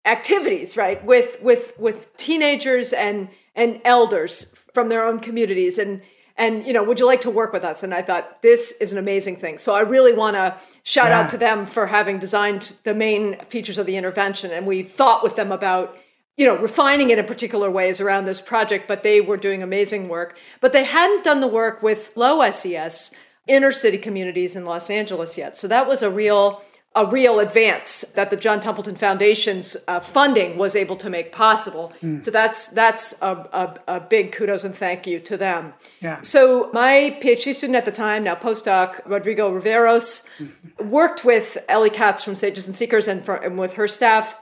activities, 0.06 0.78
right, 0.78 1.04
with 1.06 1.42
with 1.42 1.74
with 1.80 2.16
teenagers 2.18 2.94
and 2.94 3.30
and 3.56 3.82
elders 3.86 4.56
from 4.74 4.90
their 4.90 5.06
own 5.06 5.20
communities. 5.20 5.78
And 5.78 6.02
and 6.38 6.66
you 6.66 6.74
know 6.74 6.84
would 6.84 7.00
you 7.00 7.06
like 7.06 7.22
to 7.22 7.32
work 7.32 7.54
with 7.54 7.64
us? 7.64 7.84
And 7.84 7.94
i 7.94 8.02
thought 8.02 8.42
this 8.42 8.74
is 8.80 8.92
an 8.92 8.98
amazing 8.98 9.36
thing. 9.36 9.58
So 9.58 9.74
i 9.74 9.82
really 9.82 10.14
want 10.14 10.36
to 10.36 10.56
shout 10.84 11.08
yeah. 11.08 11.22
out 11.22 11.30
to 11.32 11.38
them 11.38 11.66
for 11.66 11.88
having 11.88 12.20
designed 12.20 12.74
the 12.84 12.94
main 12.94 13.40
features 13.46 13.78
of 13.78 13.86
the 13.86 13.98
intervention 13.98 14.52
and 14.52 14.66
we 14.66 14.84
thought 14.84 15.24
with 15.24 15.36
them 15.36 15.52
about 15.52 15.98
you 16.38 16.46
know, 16.46 16.56
refining 16.56 17.10
it 17.10 17.18
in 17.18 17.26
particular 17.26 17.70
ways 17.70 18.00
around 18.00 18.26
this 18.26 18.40
project, 18.40 18.88
but 18.88 19.04
they 19.04 19.20
were 19.20 19.38
doing 19.38 19.64
amazing 19.64 20.08
work. 20.08 20.38
But 20.62 20.72
they 20.72 20.84
hadn't 20.84 21.24
done 21.24 21.40
the 21.40 21.48
work 21.48 21.82
with 21.82 22.16
low 22.16 22.50
SES 22.50 23.12
inner 23.48 23.72
city 23.72 23.98
communities 23.98 24.56
in 24.56 24.64
Los 24.64 24.90
Angeles 24.90 25.38
yet. 25.38 25.58
So 25.58 25.68
that 25.68 25.88
was 25.88 26.02
a 26.02 26.12
real 26.12 26.62
a 26.96 27.06
real 27.06 27.40
advance 27.40 28.02
that 28.16 28.32
the 28.32 28.36
John 28.36 28.60
Templeton 28.60 28.96
Foundation's 28.96 29.78
uh, 29.88 30.00
funding 30.00 30.58
was 30.58 30.76
able 30.76 30.96
to 30.96 31.12
make 31.12 31.32
possible. 31.32 31.94
Mm. 32.02 32.26
So 32.26 32.32
that's 32.32 32.68
that's 32.70 33.22
a, 33.22 33.78
a, 33.88 33.96
a, 33.96 34.00
big 34.00 34.32
kudos 34.32 34.64
and 34.64 34.74
thank 34.74 35.06
you 35.06 35.20
to 35.20 35.38
them. 35.38 35.74
Yeah. 36.02 36.22
So 36.24 36.72
my 36.74 37.16
PhD 37.22 37.54
student 37.54 37.76
at 37.76 37.86
the 37.86 37.92
time, 37.92 38.24
now 38.24 38.34
postdoc 38.34 39.00
Rodrigo 39.06 39.52
Riveros, 39.52 40.26
mm-hmm. 40.40 40.90
worked 40.90 41.24
with 41.24 41.60
Ellie 41.70 41.92
Katz 41.92 42.24
from 42.24 42.36
Sages 42.36 42.66
and 42.66 42.76
Seekers 42.76 43.08
and, 43.08 43.24
for, 43.24 43.36
and 43.36 43.60
with 43.60 43.76
her 43.76 43.88
staff 43.88 44.36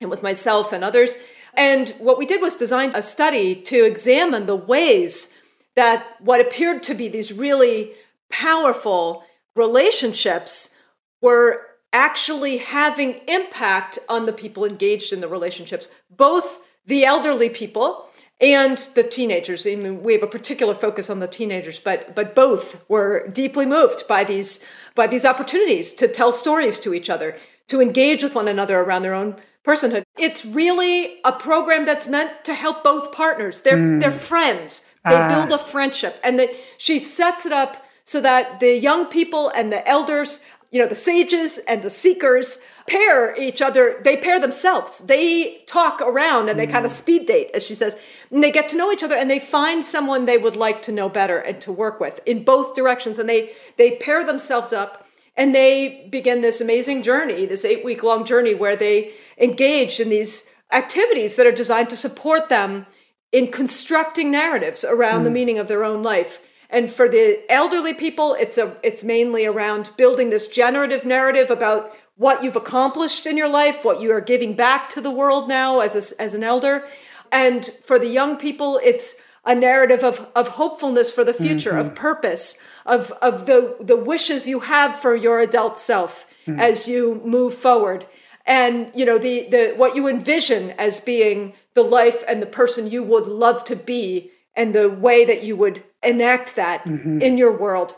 and 0.00 0.10
with 0.10 0.22
myself 0.22 0.72
and 0.72 0.84
others. 0.84 1.14
And 1.54 1.90
what 1.98 2.18
we 2.18 2.26
did 2.26 2.40
was 2.40 2.56
design 2.56 2.92
a 2.94 3.02
study 3.02 3.54
to 3.54 3.84
examine 3.84 4.46
the 4.46 4.56
ways 4.56 5.38
that 5.74 6.16
what 6.20 6.40
appeared 6.40 6.82
to 6.84 6.94
be 6.94 7.08
these 7.08 7.32
really 7.32 7.92
powerful 8.30 9.24
relationships 9.54 10.76
were 11.20 11.66
actually 11.92 12.58
having 12.58 13.20
impact 13.26 13.98
on 14.08 14.26
the 14.26 14.32
people 14.32 14.64
engaged 14.64 15.12
in 15.12 15.20
the 15.20 15.28
relationships, 15.28 15.88
both 16.10 16.60
the 16.86 17.04
elderly 17.04 17.48
people 17.48 18.08
and 18.40 18.78
the 18.94 19.02
teenagers. 19.02 19.66
I 19.66 19.74
mean, 19.74 20.02
we 20.02 20.12
have 20.12 20.22
a 20.22 20.28
particular 20.28 20.74
focus 20.74 21.10
on 21.10 21.18
the 21.18 21.26
teenagers, 21.26 21.80
but 21.80 22.14
but 22.14 22.34
both 22.34 22.88
were 22.88 23.26
deeply 23.28 23.66
moved 23.66 24.06
by 24.06 24.22
these 24.22 24.64
by 24.94 25.06
these 25.06 25.24
opportunities 25.24 25.92
to 25.94 26.06
tell 26.06 26.30
stories 26.30 26.78
to 26.80 26.94
each 26.94 27.10
other, 27.10 27.36
to 27.66 27.80
engage 27.80 28.22
with 28.22 28.34
one 28.34 28.46
another 28.46 28.78
around 28.78 29.02
their 29.02 29.14
own 29.14 29.36
personhood. 29.68 30.04
It's 30.16 30.46
really 30.46 31.20
a 31.24 31.32
program 31.32 31.84
that's 31.84 32.08
meant 32.08 32.44
to 32.44 32.54
help 32.54 32.82
both 32.82 33.12
partners. 33.12 33.60
They're 33.60 33.76
mm. 33.76 34.00
they're 34.00 34.10
friends. 34.32 34.88
They 35.04 35.14
uh. 35.14 35.28
build 35.34 35.52
a 35.52 35.62
friendship, 35.62 36.18
and 36.24 36.38
that 36.38 36.50
she 36.78 36.98
sets 37.00 37.44
it 37.44 37.52
up 37.52 37.84
so 38.04 38.20
that 38.22 38.60
the 38.60 38.78
young 38.78 39.04
people 39.06 39.50
and 39.54 39.70
the 39.70 39.86
elders, 39.86 40.46
you 40.70 40.80
know, 40.80 40.88
the 40.88 40.94
sages 40.94 41.58
and 41.68 41.82
the 41.82 41.90
seekers 41.90 42.58
pair 42.86 43.36
each 43.36 43.60
other. 43.60 44.00
They 44.02 44.16
pair 44.16 44.40
themselves. 44.40 45.00
They 45.00 45.62
talk 45.66 46.00
around 46.00 46.48
and 46.48 46.58
they 46.58 46.66
mm. 46.66 46.72
kind 46.72 46.86
of 46.86 46.90
speed 46.90 47.26
date, 47.26 47.50
as 47.52 47.62
she 47.62 47.74
says, 47.74 47.96
and 48.30 48.42
they 48.42 48.50
get 48.50 48.70
to 48.70 48.76
know 48.76 48.90
each 48.90 49.02
other 49.02 49.14
and 49.14 49.30
they 49.30 49.38
find 49.40 49.84
someone 49.84 50.24
they 50.24 50.38
would 50.38 50.56
like 50.56 50.80
to 50.82 50.92
know 50.92 51.10
better 51.10 51.38
and 51.38 51.60
to 51.60 51.70
work 51.70 52.00
with 52.00 52.20
in 52.24 52.42
both 52.42 52.74
directions, 52.74 53.18
and 53.18 53.28
they 53.28 53.50
they 53.76 53.96
pair 53.96 54.24
themselves 54.24 54.72
up 54.72 55.07
and 55.38 55.54
they 55.54 56.08
begin 56.10 56.40
this 56.40 56.60
amazing 56.60 57.04
journey, 57.04 57.46
this 57.46 57.64
eight 57.64 57.84
week 57.84 58.02
long 58.02 58.24
journey 58.24 58.54
where 58.54 58.76
they 58.76 59.12
engage 59.38 60.00
in 60.00 60.10
these 60.10 60.50
activities 60.72 61.36
that 61.36 61.46
are 61.46 61.52
designed 61.52 61.88
to 61.90 61.96
support 61.96 62.48
them 62.48 62.86
in 63.30 63.50
constructing 63.50 64.32
narratives 64.32 64.84
around 64.84 65.20
mm. 65.20 65.24
the 65.24 65.30
meaning 65.30 65.58
of 65.58 65.68
their 65.68 65.84
own 65.84 66.02
life. 66.02 66.44
And 66.68 66.90
for 66.90 67.08
the 67.08 67.40
elderly 67.48 67.94
people, 67.94 68.34
it's 68.34 68.58
a 68.58 68.76
it's 68.82 69.02
mainly 69.02 69.46
around 69.46 69.92
building 69.96 70.28
this 70.28 70.48
generative 70.48 71.06
narrative 71.06 71.50
about 71.50 71.96
what 72.16 72.42
you've 72.42 72.56
accomplished 72.56 73.24
in 73.24 73.38
your 73.38 73.48
life, 73.48 73.84
what 73.84 74.00
you 74.00 74.10
are 74.10 74.20
giving 74.20 74.54
back 74.54 74.88
to 74.90 75.00
the 75.00 75.10
world 75.10 75.48
now 75.48 75.80
as 75.80 75.94
a, 75.94 76.20
as 76.20 76.34
an 76.34 76.42
elder. 76.42 76.84
And 77.30 77.64
for 77.84 77.98
the 77.98 78.08
young 78.08 78.36
people, 78.36 78.80
it's 78.82 79.14
a 79.48 79.54
narrative 79.54 80.04
of, 80.04 80.28
of 80.36 80.46
hopefulness 80.46 81.10
for 81.10 81.24
the 81.24 81.32
future, 81.32 81.70
mm-hmm. 81.70 81.88
of 81.88 81.94
purpose, 81.94 82.58
of, 82.84 83.10
of 83.22 83.46
the, 83.46 83.76
the 83.80 83.96
wishes 83.96 84.46
you 84.46 84.60
have 84.60 84.94
for 84.94 85.16
your 85.16 85.40
adult 85.40 85.78
self 85.78 86.26
mm-hmm. 86.46 86.60
as 86.60 86.86
you 86.86 87.22
move 87.24 87.54
forward. 87.54 88.06
And 88.44 88.92
you 88.94 89.06
know, 89.06 89.16
the, 89.16 89.48
the 89.50 89.72
what 89.76 89.96
you 89.96 90.06
envision 90.06 90.72
as 90.72 91.00
being 91.00 91.54
the 91.72 91.82
life 91.82 92.22
and 92.28 92.42
the 92.42 92.46
person 92.46 92.90
you 92.90 93.02
would 93.02 93.26
love 93.26 93.64
to 93.64 93.74
be 93.74 94.30
and 94.54 94.74
the 94.74 94.90
way 94.90 95.24
that 95.24 95.42
you 95.42 95.56
would 95.56 95.82
enact 96.02 96.54
that 96.56 96.84
mm-hmm. 96.84 97.22
in 97.22 97.38
your 97.38 97.56
world. 97.56 97.94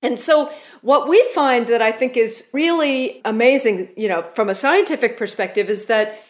And 0.00 0.20
so, 0.20 0.52
what 0.82 1.08
we 1.08 1.20
find 1.34 1.66
that 1.66 1.82
I 1.82 1.90
think 1.90 2.16
is 2.16 2.50
really 2.54 3.20
amazing, 3.24 3.88
you 3.96 4.08
know, 4.08 4.22
from 4.22 4.48
a 4.48 4.54
scientific 4.54 5.16
perspective, 5.16 5.68
is 5.68 5.86
that, 5.86 6.22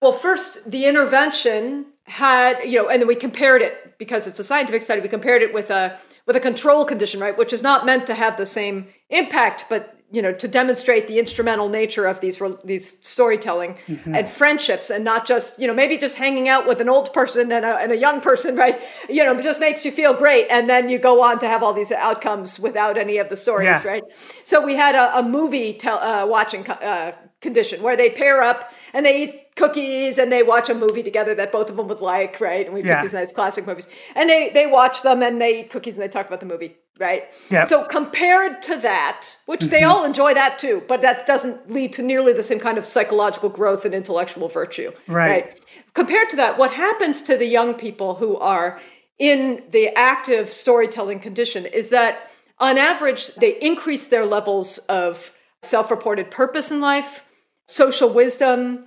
well, 0.00 0.12
first, 0.12 0.70
the 0.70 0.86
intervention 0.86 1.86
had, 2.04 2.58
you 2.64 2.82
know, 2.82 2.88
and 2.88 3.00
then 3.00 3.08
we 3.08 3.14
compared 3.14 3.62
it 3.62 3.98
because 3.98 4.26
it's 4.26 4.38
a 4.38 4.44
scientific 4.44 4.82
study. 4.82 5.00
We 5.00 5.08
compared 5.08 5.42
it 5.42 5.52
with 5.52 5.70
a 5.70 5.98
with 6.26 6.36
a 6.36 6.40
control 6.40 6.84
condition, 6.84 7.20
right, 7.20 7.36
which 7.36 7.52
is 7.52 7.62
not 7.62 7.86
meant 7.86 8.06
to 8.06 8.14
have 8.14 8.36
the 8.36 8.46
same 8.46 8.88
impact, 9.08 9.66
but 9.68 9.99
you 10.12 10.20
know, 10.20 10.32
to 10.32 10.48
demonstrate 10.48 11.06
the 11.06 11.18
instrumental 11.18 11.68
nature 11.68 12.06
of 12.06 12.20
these 12.20 12.40
these 12.64 12.98
storytelling 13.06 13.78
mm-hmm. 13.86 14.14
and 14.14 14.28
friendships, 14.28 14.90
and 14.90 15.04
not 15.04 15.26
just 15.26 15.58
you 15.58 15.66
know 15.66 15.74
maybe 15.74 15.96
just 15.96 16.16
hanging 16.16 16.48
out 16.48 16.66
with 16.66 16.80
an 16.80 16.88
old 16.88 17.12
person 17.12 17.52
and 17.52 17.64
a, 17.64 17.76
and 17.78 17.92
a 17.92 17.96
young 17.96 18.20
person, 18.20 18.56
right? 18.64 18.80
You 19.08 19.24
know, 19.24 19.40
just 19.40 19.60
makes 19.60 19.84
you 19.84 19.92
feel 19.92 20.14
great, 20.14 20.46
and 20.50 20.68
then 20.68 20.88
you 20.88 20.98
go 20.98 21.22
on 21.22 21.38
to 21.40 21.48
have 21.48 21.62
all 21.62 21.72
these 21.72 21.92
outcomes 21.92 22.58
without 22.58 22.98
any 22.98 23.18
of 23.18 23.28
the 23.28 23.36
stories, 23.36 23.66
yeah. 23.66 23.86
right? 23.86 24.02
So 24.44 24.64
we 24.64 24.74
had 24.74 24.94
a, 24.94 25.18
a 25.18 25.22
movie 25.22 25.74
tel- 25.74 26.00
uh, 26.00 26.26
watching 26.26 26.68
uh, 26.68 27.12
condition 27.40 27.82
where 27.82 27.96
they 27.96 28.10
pair 28.10 28.42
up 28.42 28.72
and 28.92 29.04
they 29.06 29.22
eat 29.22 29.56
cookies 29.56 30.18
and 30.18 30.30
they 30.30 30.42
watch 30.42 30.68
a 30.68 30.74
movie 30.74 31.02
together 31.02 31.34
that 31.34 31.52
both 31.52 31.70
of 31.70 31.76
them 31.76 31.88
would 31.88 32.00
like, 32.00 32.40
right? 32.40 32.66
And 32.66 32.74
we 32.74 32.82
pick 32.82 33.02
these 33.02 33.14
nice 33.14 33.32
classic 33.32 33.66
movies. 33.66 33.88
And 34.14 34.28
they 34.28 34.50
they 34.50 34.66
watch 34.66 35.02
them 35.02 35.22
and 35.22 35.40
they 35.40 35.60
eat 35.60 35.70
cookies 35.70 35.94
and 35.94 36.02
they 36.02 36.08
talk 36.08 36.26
about 36.26 36.40
the 36.40 36.46
movie. 36.46 36.76
Right? 37.00 37.24
Yep. 37.50 37.66
So 37.66 37.84
compared 37.84 38.62
to 38.62 38.76
that, 38.76 39.36
which 39.46 39.62
they 39.62 39.80
mm-hmm. 39.80 39.90
all 39.90 40.04
enjoy 40.04 40.34
that 40.34 40.58
too, 40.58 40.84
but 40.86 41.00
that 41.02 41.26
doesn't 41.26 41.70
lead 41.70 41.92
to 41.94 42.02
nearly 42.02 42.32
the 42.32 42.42
same 42.42 42.60
kind 42.60 42.78
of 42.78 42.84
psychological 42.84 43.48
growth 43.48 43.84
and 43.84 43.94
intellectual 43.94 44.48
virtue, 44.48 44.92
Right. 45.08 45.58
Compared 45.94 46.30
to 46.30 46.36
that, 46.36 46.58
what 46.58 46.72
happens 46.72 47.22
to 47.22 47.36
the 47.36 47.46
young 47.46 47.74
people 47.74 48.16
who 48.16 48.36
are 48.36 48.80
in 49.18 49.62
the 49.70 49.88
active 49.96 50.50
storytelling 50.50 51.18
condition 51.18 51.66
is 51.66 51.90
that 51.90 52.30
on 52.58 52.78
average, 52.78 53.34
they 53.36 53.58
increase 53.60 54.06
their 54.06 54.26
levels 54.26 54.78
of 54.88 55.32
self 55.62 55.90
reported 55.90 56.30
purpose 56.30 56.70
in 56.70 56.80
life, 56.80 57.26
social 57.66 58.08
wisdom, 58.08 58.84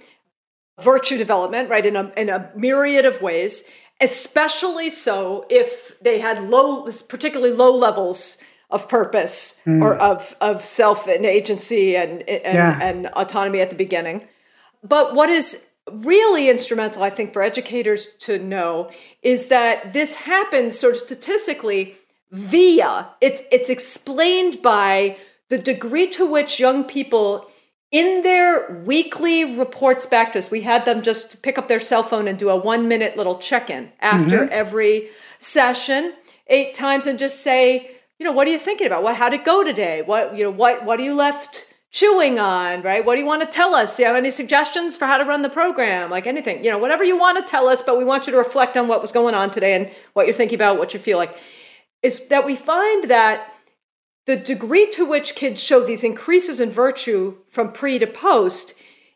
virtue 0.80 1.18
development, 1.18 1.70
right, 1.70 1.86
in 1.86 1.96
a, 1.96 2.12
in 2.16 2.30
a 2.30 2.52
myriad 2.56 3.06
of 3.06 3.22
ways, 3.22 3.64
especially 4.02 4.90
so 4.90 5.46
if 5.50 5.98
they 6.00 6.20
had 6.20 6.44
low, 6.50 6.90
particularly 7.08 7.54
low 7.54 7.76
levels 7.76 8.42
of 8.70 8.90
purpose 8.90 9.62
hmm. 9.64 9.84
or 9.84 9.96
of, 9.96 10.36
of 10.42 10.64
self 10.64 11.08
and 11.08 11.26
agency 11.26 11.96
and, 11.96 12.28
and, 12.28 12.56
Yeah. 12.56 12.80
and 12.82 13.08
autonomy 13.08 13.62
at 13.62 13.70
the 13.70 13.76
beginning. 13.76 14.28
But 14.84 15.14
what 15.14 15.30
is 15.30 15.70
really 15.92 16.50
instrumental, 16.50 17.04
I 17.04 17.10
think, 17.10 17.34
for 17.34 17.42
educators 17.42 18.08
to 18.22 18.40
know 18.40 18.92
is 19.22 19.48
that 19.48 19.94
this 19.94 20.16
happens 20.16 20.78
sort 20.80 20.94
of 20.94 21.00
statistically 21.00 21.96
via 22.32 23.08
it's 23.22 23.44
it's 23.52 23.70
explained 23.70 24.62
by 24.64 25.18
the 25.50 25.58
degree 25.58 26.08
to 26.08 26.26
which 26.26 26.60
young 26.60 26.84
people 26.84 27.48
in 27.94 28.24
their 28.24 28.84
weekly 28.86 29.56
reports 29.56 30.06
back 30.06 30.34
to 30.34 30.40
us 30.40 30.52
we 30.52 30.62
had 30.62 30.84
them 30.84 31.02
just 31.02 31.42
pick 31.44 31.58
up 31.58 31.70
their 31.70 31.80
cell 31.80 32.04
phone 32.04 32.28
and 32.28 32.38
do 32.38 32.50
a 32.50 32.56
one 32.56 32.90
minute 32.90 33.16
little 33.16 33.38
check-in 33.38 33.90
after 34.02 34.40
mm-hmm. 34.40 34.52
every 34.52 35.08
session 35.40 36.14
eight 36.48 36.74
times 36.74 37.08
and 37.08 37.18
just 37.18 37.42
say 37.42 37.90
you 38.20 38.26
know 38.26 38.32
what 38.32 38.48
are 38.48 38.52
you 38.52 38.60
thinking 38.60 38.88
about? 38.88 39.04
What 39.04 39.16
how'd 39.16 39.34
it 39.34 39.44
go 39.44 39.64
today? 39.64 40.02
What 40.02 40.36
you 40.36 40.46
know 40.46 40.52
what 40.52 40.86
what 40.86 41.00
are 41.00 41.04
you 41.04 41.16
left 41.16 41.74
chewing 41.92 42.40
on 42.40 42.82
right? 42.82 43.06
What 43.06 43.16
do 43.16 43.22
you 43.22 43.28
want 43.28 43.42
to 43.42 43.48
tell 43.48 43.76
us? 43.76 43.98
Do 43.98 44.04
you 44.04 44.08
have 44.08 44.16
any 44.16 44.32
suggestions 44.32 44.98
for 44.98 45.06
how 45.06 45.18
to 45.18 45.26
run 45.26 45.42
the 45.42 45.50
program? 45.50 46.10
Like 46.10 46.26
anything 46.26 46.64
you 46.64 46.72
know 46.72 46.78
whatever 46.78 47.04
you 47.04 47.18
want 47.18 47.46
to 47.46 47.50
tell 47.50 47.68
us 47.68 47.82
but 47.82 47.98
we 47.98 48.04
want 48.04 48.26
you 48.26 48.32
to 48.32 48.38
reflect 48.38 48.78
on 48.78 48.88
what 48.88 49.02
was 49.02 49.12
going 49.12 49.36
on 49.36 49.52
today 49.52 49.76
and 49.76 49.92
what 50.14 50.26
you're 50.26 50.34
thinking 50.34 50.56
about 50.56 50.78
what 50.78 50.94
you 50.94 51.00
feel 51.00 51.18
like. 51.18 51.36
Is 52.02 52.26
that 52.28 52.46
we 52.46 52.56
find 52.56 53.10
that 53.10 53.53
the 54.26 54.36
degree 54.36 54.90
to 54.92 55.06
which 55.06 55.36
kids 55.36 55.62
show 55.62 55.84
these 55.84 56.04
increases 56.04 56.60
in 56.60 56.70
virtue 56.70 57.38
from 57.50 57.72
pre 57.72 58.00
to 58.00 58.08
post 58.08 58.76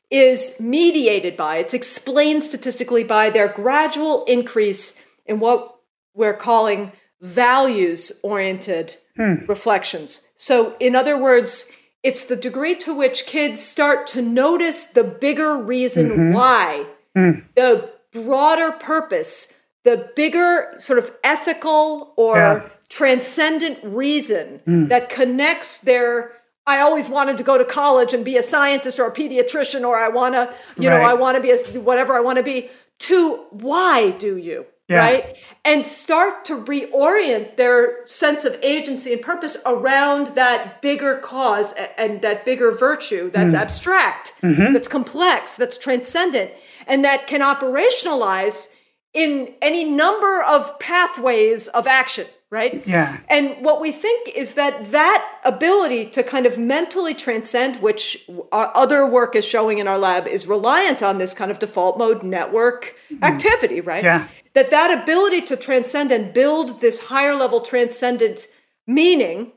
is 0.10 0.55
mediated 0.60 1.36
by, 1.36 1.58
it's 1.58 1.74
explained 1.74 2.43
statistically 2.43 3.03
by 3.03 3.30
their 3.30 3.47
gradual 3.47 4.24
increase 4.26 5.01
in 5.26 5.39
what 5.39 5.76
we're 6.14 6.34
calling 6.34 6.91
values 7.22 8.12
oriented 8.24 8.95
hmm. 9.16 9.45
reflections. 9.47 10.28
So, 10.38 10.76
in 10.80 10.95
other 10.95 11.22
words, 11.22 11.72
it's 12.03 12.26
the 12.26 12.36
degree 12.36 12.76
to 12.76 12.95
which 12.95 13.26
kids 13.26 13.62
start 13.62 14.08
to 14.08 14.22
notice 14.22 14.86
the 14.86 15.03
bigger 15.03 15.58
reason 15.58 16.10
mm-hmm. 16.10 16.34
why, 16.34 16.86
hmm. 17.16 17.32
the 17.55 17.89
broader 18.12 18.72
purpose, 18.72 19.53
the 19.84 20.10
bigger 20.16 20.76
sort 20.78 20.99
of 20.99 21.12
ethical 21.24 22.14
or 22.18 22.38
Yeah. 22.38 22.70
Transcendent 22.90 23.80
reason 23.84 24.62
that 24.90 25.10
connects 25.10 25.80
their 25.80 26.34
I 26.66 26.80
always 26.80 27.08
wanted 27.08 27.38
to 27.38 27.44
go 27.44 27.58
to 27.58 27.64
college 27.64 28.14
and 28.14 28.26
be 28.26 28.36
a 28.36 28.44
scientist 28.44 29.00
or 29.00 29.06
a 29.08 29.14
pediatrician 29.14 29.86
or 29.88 29.98
I 29.98 30.10
want 30.10 30.34
to 30.36 30.54
you 30.82 30.90
know 30.90 31.02
I 31.02 31.14
want 31.14 31.36
to 31.36 31.42
be 31.42 31.52
a 31.52 31.58
whatever 31.80 32.14
I 32.16 32.20
want 32.22 32.38
to 32.38 32.44
be 32.44 32.70
to 33.00 33.46
why 33.52 34.12
do 34.12 34.38
you 34.38 34.66
Yeah. 34.90 35.00
right 35.06 35.38
and 35.66 35.86
start 35.86 36.46
to 36.46 36.56
reorient 36.56 37.58
their 37.58 38.06
sense 38.08 38.44
of 38.46 38.58
agency 38.64 39.12
and 39.14 39.22
purpose 39.22 39.56
around 39.66 40.28
that 40.36 40.82
bigger 40.82 41.18
cause 41.18 41.74
and 41.98 42.22
that 42.22 42.46
bigger 42.46 42.72
virtue 42.72 43.30
that's 43.32 43.54
Mm. 43.54 43.60
abstract 43.66 44.34
Mm-hmm. 44.42 44.74
that's 44.74 44.88
complex 44.88 45.56
that's 45.58 45.78
transcendent 45.78 46.52
and 46.88 47.04
that 47.04 47.28
can 47.28 47.42
operationalize 47.42 48.74
in 49.14 49.54
any 49.62 49.84
number 49.84 50.42
of 50.44 50.80
pathways 50.80 51.68
of 51.70 51.86
action 51.88 52.28
right 52.50 52.86
Yeah. 52.88 53.18
and 53.30 53.58
what 53.64 53.82
we 53.82 53.91
think 53.91 54.30
is 54.30 54.54
that 54.54 54.91
that 54.91 55.39
ability 55.43 56.06
to 56.08 56.24
kind 56.24 56.45
of 56.45 56.58
mentally 56.58 57.14
transcend, 57.14 57.78
which 57.78 58.26
our 58.52 58.72
other 58.76 59.06
work 59.06 59.36
is 59.36 59.45
showing 59.45 59.80
in 59.80 59.88
our 59.88 59.98
lab, 59.98 60.28
is 60.28 60.48
reliant 60.48 61.04
on 61.04 61.18
this 61.18 61.34
kind 61.34 61.52
of 61.52 61.60
default 61.60 61.98
mode 61.98 62.24
network 62.24 62.95
mm-hmm. 63.12 63.24
activity, 63.24 63.82
right? 63.82 64.04
Yeah. 64.04 64.28
That 64.54 64.72
that 64.72 65.02
ability 65.02 65.41
to 65.41 65.58
transcend 65.58 66.12
and 66.12 66.34
build 66.34 66.82
this 66.82 67.00
higher 67.00 67.36
level 67.36 67.62
transcendent 67.62 68.48
meaning 68.86 69.52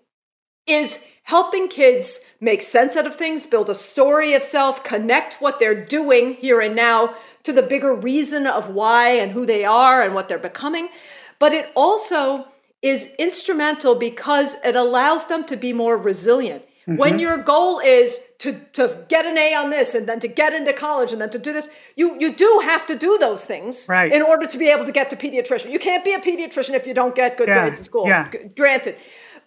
is 0.66 1.06
helping 1.24 1.68
kids 1.68 2.20
make 2.40 2.60
sense 2.60 2.96
out 2.96 3.06
of 3.06 3.14
things, 3.14 3.46
build 3.46 3.70
a 3.70 3.74
story 3.74 4.34
of 4.34 4.42
self, 4.42 4.82
connect 4.82 5.34
what 5.34 5.60
they're 5.60 5.84
doing 5.84 6.34
here 6.34 6.60
and 6.60 6.74
now 6.74 7.14
to 7.44 7.52
the 7.52 7.62
bigger 7.62 7.94
reason 7.94 8.48
of 8.48 8.70
why 8.70 9.10
and 9.10 9.30
who 9.30 9.46
they 9.46 9.64
are 9.64 10.02
and 10.02 10.12
what 10.12 10.28
they're 10.28 10.38
becoming. 10.38 10.88
But 11.38 11.52
it 11.52 11.70
also 11.76 12.48
is 12.82 13.14
instrumental 13.18 13.94
because 13.94 14.56
it 14.64 14.74
allows 14.76 15.26
them 15.26 15.44
to 15.44 15.56
be 15.56 15.72
more 15.72 15.96
resilient. 15.96 16.62
When 16.86 16.98
mm-hmm. 17.12 17.18
your 17.20 17.36
goal 17.36 17.78
is 17.78 18.18
to, 18.38 18.58
to 18.72 19.04
get 19.08 19.24
an 19.24 19.38
A 19.38 19.54
on 19.54 19.70
this 19.70 19.94
and 19.94 20.08
then 20.08 20.18
to 20.20 20.26
get 20.28 20.52
into 20.52 20.72
college 20.72 21.12
and 21.12 21.20
then 21.20 21.30
to 21.30 21.38
do 21.38 21.52
this, 21.52 21.68
you, 21.94 22.16
you 22.18 22.34
do 22.34 22.62
have 22.64 22.84
to 22.86 22.96
do 22.96 23.16
those 23.18 23.44
things 23.44 23.86
Right. 23.88 24.12
in 24.12 24.22
order 24.22 24.46
to 24.46 24.58
be 24.58 24.68
able 24.68 24.86
to 24.86 24.90
get 24.90 25.08
to 25.10 25.16
pediatrician. 25.16 25.70
You 25.70 25.78
can't 25.78 26.04
be 26.04 26.14
a 26.14 26.18
pediatrician 26.18 26.70
if 26.70 26.88
you 26.88 26.94
don't 26.94 27.14
get 27.14 27.36
good 27.36 27.48
Yeah, 27.48 27.60
grades 27.60 27.80
in 27.80 27.84
school. 27.84 28.08
yeah. 28.08 28.28
Granted. 28.56 28.96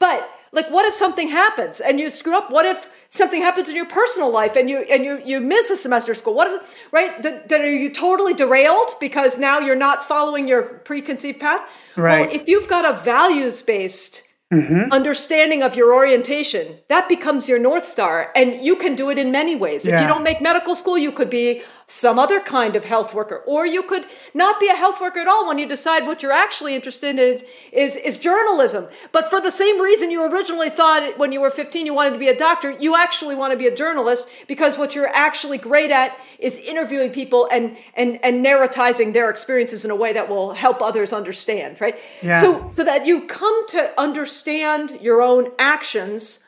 But 0.03 0.29
like 0.51 0.69
what 0.69 0.85
if 0.85 0.93
something 0.93 1.29
happens 1.29 1.79
and 1.79 1.97
you 1.97 2.09
screw 2.11 2.35
up? 2.37 2.51
What 2.51 2.65
if 2.65 2.79
something 3.07 3.41
happens 3.41 3.69
in 3.69 3.75
your 3.81 3.91
personal 4.01 4.29
life 4.39 4.57
and 4.59 4.69
you 4.69 4.79
and 4.93 5.05
you 5.05 5.21
you 5.31 5.39
miss 5.39 5.69
a 5.69 5.77
semester 5.77 6.11
of 6.11 6.17
school? 6.17 6.35
What 6.39 6.47
is 6.51 6.55
right? 6.91 7.11
Then 7.23 7.35
then 7.47 7.61
are 7.61 7.77
you 7.85 7.89
totally 7.89 8.33
derailed 8.33 8.89
because 8.99 9.39
now 9.39 9.59
you're 9.65 9.83
not 9.87 10.03
following 10.03 10.45
your 10.51 10.61
preconceived 10.89 11.39
path? 11.39 11.61
Right. 11.95 12.19
Well, 12.19 12.35
if 12.39 12.49
you've 12.49 12.67
got 12.67 12.83
a 12.83 12.93
values 13.13 13.61
based 13.61 14.23
Mm-hmm. 14.53 14.91
understanding 14.91 15.63
of 15.63 15.75
your 15.75 15.89
orientation, 15.95 16.65
that 16.87 17.09
becomes 17.09 17.49
your 17.49 17.57
North 17.57 17.87
Star. 17.87 18.15
And 18.35 18.47
you 18.67 18.75
can 18.75 18.93
do 18.93 19.09
it 19.09 19.17
in 19.17 19.31
many 19.31 19.55
ways. 19.55 19.81
If 19.87 19.99
you 19.99 20.07
don't 20.13 20.21
make 20.21 20.41
medical 20.41 20.75
school, 20.75 20.95
you 20.95 21.11
could 21.11 21.31
be 21.31 21.63
some 21.85 22.17
other 22.19 22.39
kind 22.39 22.75
of 22.75 22.85
health 22.85 23.13
worker, 23.13 23.43
or 23.45 23.65
you 23.65 23.83
could 23.83 24.05
not 24.33 24.59
be 24.59 24.67
a 24.67 24.75
health 24.75 24.99
worker 25.01 25.19
at 25.19 25.27
all 25.27 25.47
when 25.47 25.57
you 25.57 25.67
decide 25.67 26.05
what 26.05 26.23
you're 26.23 26.31
actually 26.31 26.75
interested 26.75 27.09
in 27.09 27.19
is, 27.19 27.45
is, 27.71 27.95
is 27.95 28.17
journalism. 28.17 28.87
But 29.11 29.29
for 29.29 29.39
the 29.39 29.51
same 29.51 29.81
reason 29.81 30.11
you 30.11 30.25
originally 30.31 30.69
thought 30.69 31.17
when 31.17 31.31
you 31.31 31.41
were 31.41 31.49
15 31.49 31.85
you 31.85 31.93
wanted 31.93 32.11
to 32.11 32.19
be 32.19 32.29
a 32.29 32.37
doctor, 32.37 32.71
you 32.71 32.95
actually 32.95 33.35
want 33.35 33.51
to 33.51 33.57
be 33.57 33.67
a 33.67 33.75
journalist 33.75 34.29
because 34.47 34.77
what 34.77 34.95
you're 34.95 35.13
actually 35.13 35.57
great 35.57 35.91
at 35.91 36.17
is 36.39 36.57
interviewing 36.57 37.11
people 37.11 37.47
and, 37.51 37.77
and, 37.95 38.19
and 38.23 38.45
narratizing 38.45 39.13
their 39.13 39.29
experiences 39.29 39.85
in 39.85 39.91
a 39.91 39.95
way 39.95 40.13
that 40.13 40.29
will 40.29 40.53
help 40.53 40.81
others 40.81 41.13
understand, 41.13 41.79
right? 41.79 41.99
Yeah. 42.21 42.41
So 42.41 42.71
so 42.71 42.83
that 42.83 43.05
you 43.05 43.21
come 43.27 43.67
to 43.67 43.99
understand 43.99 44.99
your 45.01 45.21
own 45.21 45.51
actions 45.59 46.39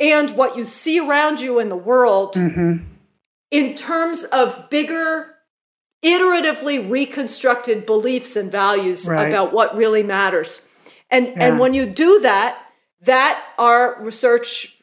and 0.00 0.30
what 0.36 0.56
you 0.56 0.64
see 0.64 0.98
around 0.98 1.40
you 1.40 1.60
in 1.60 1.68
the 1.68 1.76
world 1.76 2.34
mm-hmm. 2.34 2.84
In 3.54 3.76
terms 3.76 4.24
of 4.24 4.68
bigger 4.68 5.30
iteratively 6.04 6.90
reconstructed 6.90 7.86
beliefs 7.86 8.34
and 8.36 8.50
values 8.50 9.06
Right. 9.08 9.28
about 9.28 9.52
what 9.52 9.74
really 9.76 10.02
matters 10.02 10.68
and 11.10 11.28
Yeah. 11.28 11.34
and 11.44 11.58
when 11.60 11.72
you 11.72 11.86
do 11.86 12.18
that 12.20 12.58
that 13.02 13.40
our 13.58 13.96
research 14.00 14.76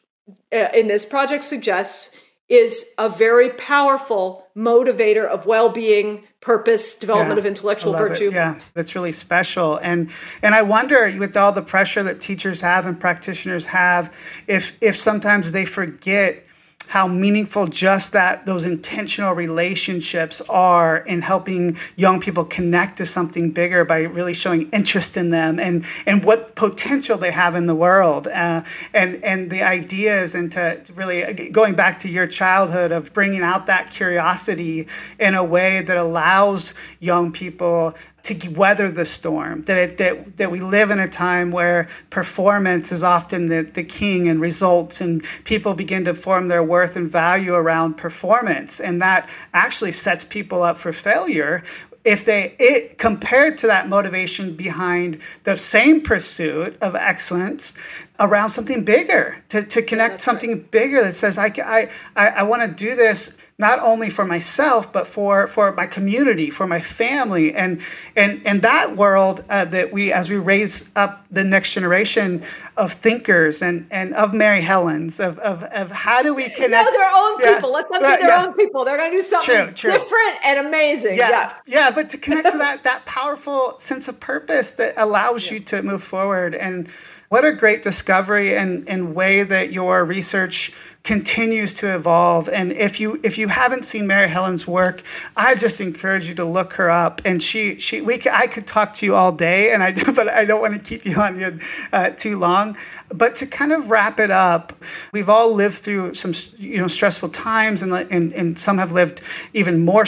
uh, 0.52 0.68
in 0.74 0.86
this 0.88 1.04
project 1.04 1.44
suggests 1.44 2.16
is 2.48 2.86
a 2.98 3.08
very 3.08 3.50
powerful 3.50 4.46
motivator 4.56 5.26
of 5.26 5.46
well-being 5.46 6.24
purpose 6.40 6.94
development 6.94 7.36
Yeah, 7.36 7.40
of 7.40 7.46
intellectual 7.46 7.92
love 7.92 8.02
it. 8.02 8.08
virtue 8.08 8.30
Yeah, 8.32 8.54
that's 8.74 8.94
really 8.94 9.12
special. 9.12 9.76
And 9.82 10.10
and 10.42 10.54
I 10.54 10.62
wonder 10.62 11.14
with 11.18 11.36
all 11.36 11.52
the 11.52 11.62
pressure 11.62 12.02
that 12.02 12.20
teachers 12.20 12.60
have 12.62 12.84
and 12.86 12.98
practitioners 12.98 13.66
have, 13.66 14.10
if 14.48 14.72
if 14.80 14.98
sometimes 14.98 15.52
they 15.52 15.64
forget 15.64 16.44
how 16.92 17.08
meaningful 17.08 17.66
just 17.66 18.12
that 18.12 18.44
those 18.44 18.66
intentional 18.66 19.32
relationships 19.32 20.42
are 20.50 20.98
in 20.98 21.22
helping 21.22 21.74
young 21.96 22.20
people 22.20 22.44
connect 22.44 22.98
to 22.98 23.06
something 23.06 23.50
bigger 23.50 23.82
by 23.82 24.00
really 24.00 24.34
showing 24.34 24.68
interest 24.72 25.16
in 25.16 25.30
them 25.30 25.58
and 25.58 25.86
and 26.04 26.22
what 26.22 26.54
potential 26.54 27.16
they 27.16 27.30
have 27.30 27.54
in 27.54 27.64
the 27.64 27.74
world. 27.74 28.28
Uh, 28.28 28.62
and 28.92 29.24
and 29.24 29.50
the 29.50 29.62
ideas 29.62 30.34
and 30.34 30.52
to, 30.52 30.84
to 30.84 30.92
really 30.92 31.24
uh, 31.24 31.32
going 31.50 31.72
back 31.72 31.98
to 31.98 32.10
your 32.10 32.26
childhood 32.26 32.92
of 32.92 33.10
bringing 33.14 33.40
out 33.40 33.64
that 33.64 33.90
curiosity 33.90 34.86
in 35.18 35.34
a 35.34 35.42
way 35.42 35.80
that 35.80 35.96
allows 35.96 36.74
young 37.00 37.32
people 37.32 37.94
to 38.22 38.48
weather 38.50 38.90
the 38.90 39.04
storm 39.04 39.62
that 39.64 39.78
it, 39.78 39.98
that 39.98 40.36
that 40.36 40.50
we 40.50 40.60
live 40.60 40.90
in 40.90 40.98
a 40.98 41.08
time 41.08 41.50
where 41.50 41.88
performance 42.10 42.92
is 42.92 43.02
often 43.02 43.46
the, 43.46 43.62
the 43.62 43.82
king 43.82 44.28
and 44.28 44.40
results 44.40 45.00
and 45.00 45.24
people 45.44 45.74
begin 45.74 46.04
to 46.04 46.14
form 46.14 46.48
their 46.48 46.62
worth 46.62 46.94
and 46.96 47.10
value 47.10 47.54
around 47.54 47.94
performance. 47.94 48.80
And 48.80 49.02
that 49.02 49.28
actually 49.52 49.92
sets 49.92 50.24
people 50.24 50.62
up 50.62 50.78
for 50.78 50.92
failure 50.92 51.62
if 52.04 52.24
they 52.24 52.54
it 52.58 52.98
compared 52.98 53.58
to 53.58 53.66
that 53.68 53.88
motivation 53.88 54.56
behind 54.56 55.20
the 55.44 55.56
same 55.56 56.00
pursuit 56.00 56.76
of 56.80 56.94
excellence 56.94 57.74
around 58.22 58.50
something 58.50 58.84
bigger, 58.84 59.36
to, 59.50 59.62
to 59.64 59.82
connect 59.82 60.20
something 60.20 60.50
right. 60.52 60.70
bigger 60.70 61.02
that 61.02 61.14
says, 61.14 61.36
I, 61.36 61.52
I, 61.64 61.90
I, 62.16 62.28
I 62.28 62.42
want 62.44 62.62
to 62.62 62.68
do 62.68 62.94
this 62.94 63.36
not 63.62 63.78
only 63.78 64.10
for 64.10 64.24
myself 64.24 64.92
but 64.92 65.06
for 65.06 65.46
for 65.46 65.70
my 65.72 65.86
community 65.86 66.50
for 66.50 66.66
my 66.66 66.80
family. 66.80 67.54
And 67.54 67.80
and 68.16 68.42
and 68.44 68.60
that 68.62 68.96
world 68.96 69.44
uh, 69.48 69.66
that 69.66 69.92
we 69.92 70.12
as 70.12 70.28
we 70.30 70.36
raise 70.36 70.90
up 70.96 71.24
the 71.30 71.44
next 71.44 71.72
generation 71.72 72.42
of 72.76 72.92
thinkers 72.92 73.62
and 73.62 73.86
and 73.90 74.14
of 74.14 74.34
mary 74.34 74.62
helens 74.62 75.20
of 75.20 75.38
of, 75.38 75.62
of 75.64 75.90
how 75.90 76.22
do 76.22 76.34
we 76.34 76.48
connect 76.50 76.90
no, 76.90 76.98
their 76.98 77.10
own 77.14 77.38
yeah, 77.40 77.54
people. 77.54 77.72
Let 77.72 77.88
them 77.90 78.02
be 78.02 78.08
their 78.08 78.20
yeah. 78.20 78.46
own 78.46 78.54
people. 78.54 78.84
They're 78.84 78.96
going 78.96 79.12
to 79.12 79.16
do 79.18 79.22
something 79.22 79.54
true, 79.54 79.72
true. 79.74 79.92
different 79.92 80.44
and 80.44 80.66
amazing. 80.66 81.16
Yeah, 81.16 81.30
yeah. 81.30 81.54
Yeah 81.66 81.90
but 81.92 82.10
to 82.10 82.18
connect 82.18 82.50
to 82.50 82.58
that 82.66 82.82
that 82.82 83.06
powerful 83.06 83.78
sense 83.78 84.08
of 84.08 84.18
purpose 84.18 84.72
that 84.72 84.94
allows 84.96 85.50
you 85.50 85.60
to 85.60 85.82
move 85.82 86.02
forward 86.02 86.54
and 86.56 86.88
what 87.32 87.46
a 87.46 87.52
great 87.54 87.82
discovery 87.82 88.54
and, 88.54 88.86
and 88.86 89.14
way 89.14 89.42
that 89.42 89.72
your 89.72 90.04
research 90.04 90.70
continues 91.04 91.74
to 91.74 91.92
evolve. 91.94 92.48
And 92.48 92.72
if 92.72 93.00
you 93.00 93.18
if 93.22 93.36
you 93.36 93.48
haven't 93.48 93.84
seen 93.84 94.06
Mary 94.06 94.28
Helen's 94.28 94.66
work, 94.66 95.02
I 95.36 95.54
just 95.54 95.80
encourage 95.80 96.28
you 96.28 96.34
to 96.36 96.44
look 96.44 96.74
her 96.74 96.90
up. 96.90 97.20
And 97.24 97.42
she 97.42 97.76
she 97.76 98.00
we 98.00 98.22
I 98.30 98.46
could 98.46 98.66
talk 98.66 98.94
to 98.94 99.06
you 99.06 99.16
all 99.16 99.32
day, 99.32 99.72
and 99.72 99.82
I 99.82 99.92
but 100.12 100.28
I 100.28 100.44
don't 100.44 100.60
want 100.60 100.74
to 100.74 100.80
keep 100.80 101.04
you 101.04 101.16
on 101.16 101.38
you 101.38 101.58
uh, 101.92 102.10
too 102.10 102.38
long. 102.38 102.76
But 103.08 103.34
to 103.36 103.46
kind 103.46 103.72
of 103.72 103.90
wrap 103.90 104.20
it 104.20 104.30
up, 104.30 104.72
we've 105.12 105.28
all 105.28 105.52
lived 105.52 105.78
through 105.78 106.14
some 106.14 106.34
you 106.56 106.78
know 106.78 106.88
stressful 106.88 107.30
times, 107.30 107.82
and 107.82 107.92
and, 107.92 108.32
and 108.32 108.58
some 108.58 108.78
have 108.78 108.92
lived 108.92 109.22
even 109.54 109.84
more 109.84 110.06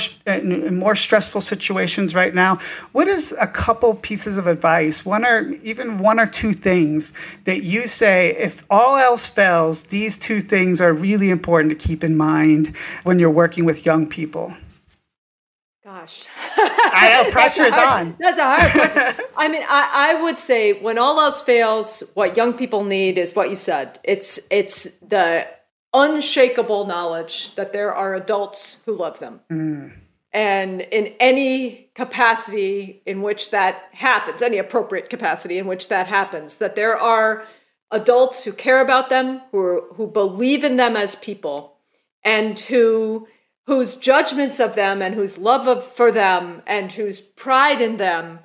more 0.70 0.94
stressful 0.94 1.40
situations 1.40 2.14
right 2.14 2.34
now. 2.34 2.60
What 2.92 3.08
is 3.08 3.34
a 3.40 3.46
couple 3.46 3.96
pieces 3.96 4.38
of 4.38 4.46
advice, 4.46 5.04
one 5.04 5.24
or 5.24 5.50
even 5.64 5.98
one 5.98 6.20
or 6.20 6.26
two 6.26 6.52
things 6.52 7.12
that 7.44 7.64
you 7.64 7.88
say 7.88 8.36
if 8.36 8.62
all 8.70 8.96
else 8.96 9.26
fails, 9.26 9.84
these 9.84 10.16
two 10.16 10.40
things 10.40 10.80
are 10.84 10.92
really 10.92 11.30
important 11.30 11.70
to 11.70 11.88
keep 11.88 12.04
in 12.04 12.16
mind 12.16 12.74
when 13.02 13.18
you're 13.18 13.30
working 13.30 13.64
with 13.64 13.84
young 13.84 14.06
people? 14.06 14.54
Gosh. 15.84 16.26
I 16.56 17.22
know 17.24 17.30
pressure 17.30 17.64
is 17.64 17.74
on. 17.74 18.16
That's 18.18 18.38
a 18.38 18.44
hard 18.44 18.70
question. 18.72 19.26
I 19.36 19.48
mean, 19.48 19.62
I, 19.68 20.12
I 20.16 20.22
would 20.22 20.38
say 20.38 20.72
when 20.72 20.96
all 20.96 21.20
else 21.20 21.42
fails, 21.42 22.02
what 22.14 22.36
young 22.36 22.54
people 22.54 22.84
need 22.84 23.18
is 23.18 23.34
what 23.34 23.50
you 23.50 23.56
said. 23.56 24.00
It's 24.02 24.40
it's 24.50 24.84
the 24.98 25.46
unshakable 25.92 26.86
knowledge 26.86 27.54
that 27.56 27.72
there 27.72 27.94
are 27.94 28.14
adults 28.14 28.82
who 28.84 28.94
love 28.94 29.18
them. 29.20 29.40
Mm. 29.50 29.92
And 30.32 30.80
in 30.80 31.14
any 31.20 31.90
capacity 31.94 33.02
in 33.06 33.22
which 33.22 33.50
that 33.50 33.88
happens, 33.92 34.42
any 34.42 34.58
appropriate 34.58 35.08
capacity 35.08 35.58
in 35.58 35.66
which 35.66 35.88
that 35.88 36.08
happens, 36.08 36.58
that 36.58 36.74
there 36.74 36.98
are 36.98 37.44
adults 37.94 38.44
who 38.44 38.52
care 38.52 38.80
about 38.80 39.08
them, 39.08 39.40
who 39.50 39.58
are, 39.58 39.80
who 39.94 40.06
believe 40.06 40.64
in 40.64 40.76
them 40.76 40.96
as 40.96 41.14
people, 41.14 41.76
and 42.22 42.58
who 42.58 43.26
whose 43.66 43.96
judgments 43.96 44.60
of 44.60 44.74
them 44.74 45.00
and 45.00 45.14
whose 45.14 45.38
love 45.38 45.66
of, 45.66 45.82
for 45.82 46.12
them 46.12 46.62
and 46.66 46.92
whose 46.92 47.20
pride 47.20 47.80
in 47.80 47.96
them 47.96 48.38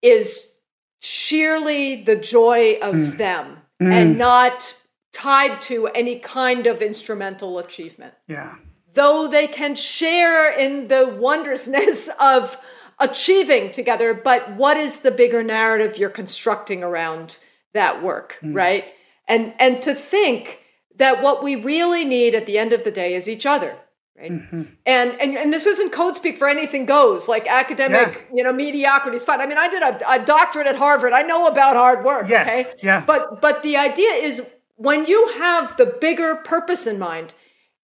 is 0.00 0.54
sheerly 1.00 2.02
the 2.04 2.16
joy 2.16 2.74
of 2.80 2.94
mm. 2.94 3.16
them 3.18 3.58
mm. 3.82 3.92
and 3.92 4.16
not 4.16 4.76
tied 5.12 5.60
to 5.60 5.88
any 5.88 6.18
kind 6.20 6.66
of 6.66 6.80
instrumental 6.80 7.58
achievement. 7.58 8.14
Yeah. 8.28 8.56
Though 8.94 9.28
they 9.28 9.46
can 9.46 9.74
share 9.74 10.52
in 10.52 10.88
the 10.88 11.16
wondrousness 11.18 12.08
of 12.20 12.56
achieving 13.00 13.72
together, 13.72 14.14
but 14.14 14.54
what 14.56 14.76
is 14.76 15.00
the 15.00 15.10
bigger 15.10 15.42
narrative 15.42 15.98
you're 15.98 16.10
constructing 16.10 16.84
around 16.84 17.38
that 17.74 18.02
work, 18.02 18.38
mm. 18.42 18.54
right? 18.54 18.84
And 19.28 19.54
and 19.58 19.82
to 19.82 19.94
think 19.94 20.64
that 20.96 21.22
what 21.22 21.42
we 21.42 21.56
really 21.56 22.04
need 22.04 22.34
at 22.34 22.46
the 22.46 22.58
end 22.58 22.72
of 22.72 22.84
the 22.84 22.90
day 22.90 23.14
is 23.14 23.28
each 23.28 23.46
other. 23.46 23.76
Right? 24.18 24.32
Mm-hmm. 24.32 24.62
And, 24.84 25.20
and 25.20 25.36
and 25.36 25.52
this 25.52 25.64
isn't 25.64 25.92
code 25.92 26.14
speak 26.14 26.36
for 26.36 26.46
anything 26.46 26.84
goes 26.84 27.26
like 27.26 27.46
academic 27.46 28.26
yeah. 28.30 28.36
you 28.36 28.44
know 28.44 28.52
mediocrity 28.52 29.16
is 29.16 29.24
fine. 29.24 29.40
I 29.40 29.46
mean 29.46 29.56
I 29.56 29.68
did 29.68 29.82
a, 29.82 30.10
a, 30.10 30.24
doctorate 30.24 30.66
at 30.66 30.76
Harvard. 30.76 31.14
I 31.14 31.22
know 31.22 31.46
about 31.46 31.74
hard 31.74 32.04
work. 32.04 32.28
Yes. 32.28 32.66
Okay. 32.66 32.74
Yeah. 32.82 33.02
But 33.06 33.40
but 33.40 33.62
the 33.62 33.78
idea 33.78 34.10
is 34.10 34.42
when 34.76 35.06
you 35.06 35.32
have 35.38 35.76
the 35.78 35.86
bigger 35.86 36.36
purpose 36.36 36.86
in 36.86 36.98
mind, 36.98 37.32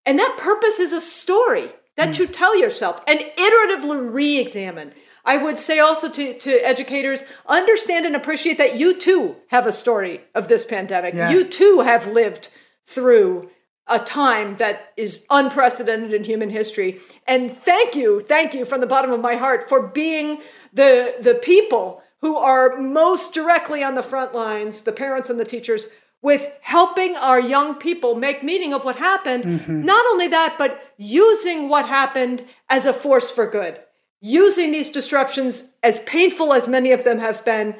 and 0.05 0.18
that 0.18 0.37
purpose 0.39 0.78
is 0.78 0.93
a 0.93 1.01
story 1.01 1.70
that 1.97 2.11
mm. 2.11 2.18
you 2.18 2.26
tell 2.26 2.59
yourself 2.59 3.03
and 3.07 3.18
iteratively 3.18 4.12
re-examine 4.12 4.93
I 5.27 5.37
would 5.37 5.59
say 5.59 5.81
also 5.81 6.09
to, 6.09 6.39
to 6.39 6.51
educators, 6.64 7.24
understand 7.47 8.07
and 8.07 8.14
appreciate 8.14 8.59
that 8.59 8.79
you 8.79 8.99
too 8.99 9.37
have 9.49 9.66
a 9.66 9.72
story 9.72 10.20
of 10.35 10.47
this 10.47 10.64
pandemic. 10.64 11.14
Yeah. 11.14 11.31
You 11.31 11.45
too 11.47 11.81
have 11.81 12.07
lived 12.07 12.49
through 12.87 13.51
a 13.89 13.99
time 13.99 14.57
that 14.57 14.93
is 14.97 15.27
unprecedented 15.29 16.12
in 16.12 16.24
human 16.24 16.51
history. 16.51 17.01
And 17.27 17.57
thank 17.57 17.97
you, 17.97 18.20
thank 18.20 18.55
you 18.55 18.64
from 18.64 18.81
the 18.81 18.87
bottom 18.87 19.11
of 19.11 19.20
my 19.20 19.35
heart 19.35 19.68
for 19.68 19.89
being 19.89 20.41
the, 20.72 21.16
the 21.20 21.35
people 21.35 22.03
who 22.20 22.37
are 22.37 22.77
most 22.77 23.35
directly 23.35 23.83
on 23.83 23.97
the 23.97 24.03
front 24.03 24.35
lines, 24.35 24.83
the 24.83 24.93
parents 24.93 25.29
and 25.29 25.39
the 25.39 25.45
teachers, 25.45 25.89
with 26.22 26.51
helping 26.62 27.14
our 27.16 27.41
young 27.41 27.74
people 27.74 28.14
make 28.14 28.43
meaning 28.43 28.72
of 28.72 28.85
what 28.85 28.97
happened. 28.97 29.45
Mm-hmm. 29.45 29.85
Not 29.85 30.05
only 30.07 30.29
that, 30.29 30.57
but 30.57 30.93
using 30.97 31.68
what 31.68 31.87
happened 31.87 32.45
as 32.68 32.87
a 32.87 32.93
force 32.93 33.31
for 33.31 33.47
good 33.49 33.79
using 34.27 34.72
these 34.72 34.91
disruptions, 34.91 35.72
as 35.85 36.01
painful 36.01 36.53
as 36.53 36.66
many 36.66 36.91
of 36.91 37.05
them 37.05 37.20
have 37.20 37.45
been, 37.45 37.77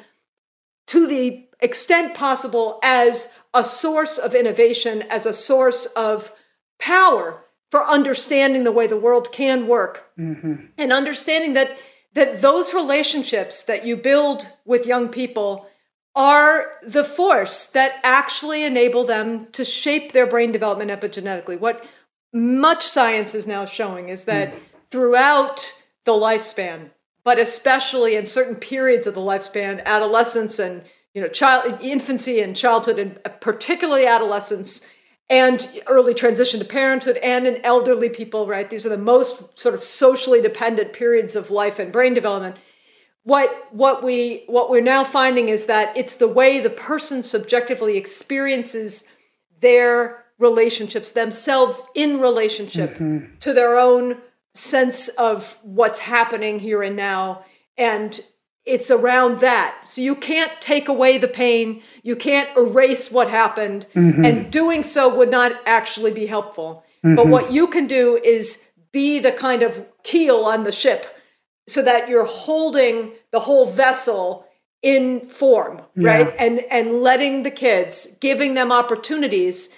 to 0.87 1.05
the 1.05 1.45
extent 1.59 2.13
possible 2.13 2.79
as 2.81 3.37
a 3.53 3.63
source 3.63 4.17
of 4.17 4.33
innovation, 4.33 5.01
as 5.09 5.25
a 5.25 5.33
source 5.33 5.87
of 5.87 6.31
power 6.79 7.43
for 7.69 7.85
understanding 7.85 8.63
the 8.63 8.71
way 8.71 8.87
the 8.87 8.99
world 8.99 9.31
can 9.33 9.67
work 9.67 10.09
mm-hmm. 10.17 10.55
and 10.77 10.93
understanding 10.93 11.53
that 11.53 11.77
that 12.13 12.41
those 12.41 12.73
relationships 12.73 13.63
that 13.63 13.85
you 13.85 13.95
build 13.95 14.53
with 14.65 14.87
young 14.87 15.09
people 15.09 15.67
are 16.15 16.73
the 16.81 17.03
force 17.03 17.67
that 17.67 17.99
actually 18.03 18.63
enable 18.63 19.03
them 19.03 19.47
to 19.51 19.65
shape 19.65 20.13
their 20.13 20.25
brain 20.25 20.51
development 20.51 20.91
epigenetically 20.91 21.59
what 21.59 21.85
much 22.31 22.85
science 22.85 23.35
is 23.35 23.47
now 23.47 23.65
showing 23.65 24.09
is 24.09 24.25
that 24.25 24.53
mm. 24.53 24.59
throughout 24.91 25.83
the 26.07 26.13
lifespan, 26.13 26.89
but 27.23 27.37
especially 27.37 28.15
in 28.15 28.25
certain 28.25 28.55
periods 28.55 29.05
of 29.05 29.13
the 29.13 29.21
lifespan, 29.21 29.83
adolescence 29.85 30.57
and 30.57 30.81
you 31.13 31.21
know 31.21 31.27
child 31.27 31.79
infancy 31.81 32.39
and 32.41 32.55
childhood 32.55 32.99
and 32.99 33.19
particularly 33.41 34.05
adolescence 34.05 34.87
and 35.29 35.67
early 35.87 36.13
transition 36.13 36.59
to 36.59 36.65
parenthood 36.65 37.17
and 37.17 37.47
in 37.47 37.59
elderly 37.65 38.07
people 38.07 38.45
right 38.45 38.69
these 38.69 38.85
are 38.85 38.89
the 38.89 38.97
most 38.99 39.57
sort 39.57 39.73
of 39.73 39.83
socially 39.83 40.41
dependent 40.41 40.93
periods 40.93 41.35
of 41.35 41.49
life 41.49 41.79
and 41.79 41.91
brain 41.91 42.13
development 42.13 42.57
what 43.23 43.67
what 43.71 44.03
we 44.03 44.43
what 44.45 44.69
we're 44.69 44.79
now 44.79 45.03
finding 45.03 45.49
is 45.49 45.65
that 45.65 45.95
it's 45.97 46.17
the 46.17 46.27
way 46.27 46.59
the 46.59 46.69
person 46.69 47.23
subjectively 47.23 47.97
experiences 47.97 49.05
their 49.59 50.23
relationships 50.37 51.11
themselves 51.11 51.83
in 51.95 52.19
relationship 52.19 52.93
mm-hmm. 52.93 53.35
to 53.39 53.53
their 53.53 53.75
own 53.75 54.21
sense 54.57 55.07
of 55.09 55.57
what's 55.61 55.99
happening 55.99 56.59
here 56.59 56.83
and 56.83 56.95
now. 56.95 57.45
And 57.77 58.19
it's 58.65 58.91
around 58.91 59.39
that. 59.39 59.87
So 59.87 60.01
you 60.01 60.15
can't 60.15 60.51
take 60.59 60.89
away 60.89 61.17
the 61.17 61.27
pain, 61.27 61.81
you 62.03 62.15
can't 62.15 62.49
erase 62.57 63.09
what 63.09 63.29
happened, 63.29 63.85
mm-hmm. 63.95 64.25
and 64.25 64.51
doing 64.51 64.83
so 64.83 65.15
would 65.15 65.31
not 65.31 65.53
actually 65.65 66.11
be 66.11 66.25
helpful. 66.25 66.83
Mm-hmm. 67.05 67.15
But 67.15 67.27
what 67.27 67.51
you 67.51 67.67
can 67.67 67.87
do 67.87 68.19
is 68.21 68.65
be 68.91 69.19
the 69.19 69.31
kind 69.31 69.63
of 69.63 69.85
keel 70.03 70.37
on 70.37 70.63
the 70.63 70.71
ship 70.71 71.17
so 71.67 71.81
that 71.81 72.09
you're 72.09 72.25
holding 72.25 73.13
the 73.31 73.39
whole 73.39 73.65
vessel 73.65 74.45
in 74.81 75.27
form, 75.29 75.81
yeah. 75.95 76.09
right? 76.09 76.35
And 76.37 76.59
and 76.69 77.01
letting 77.01 77.43
the 77.43 77.51
kids, 77.51 78.07
giving 78.19 78.53
them 78.53 78.71
opportunities 78.71 79.69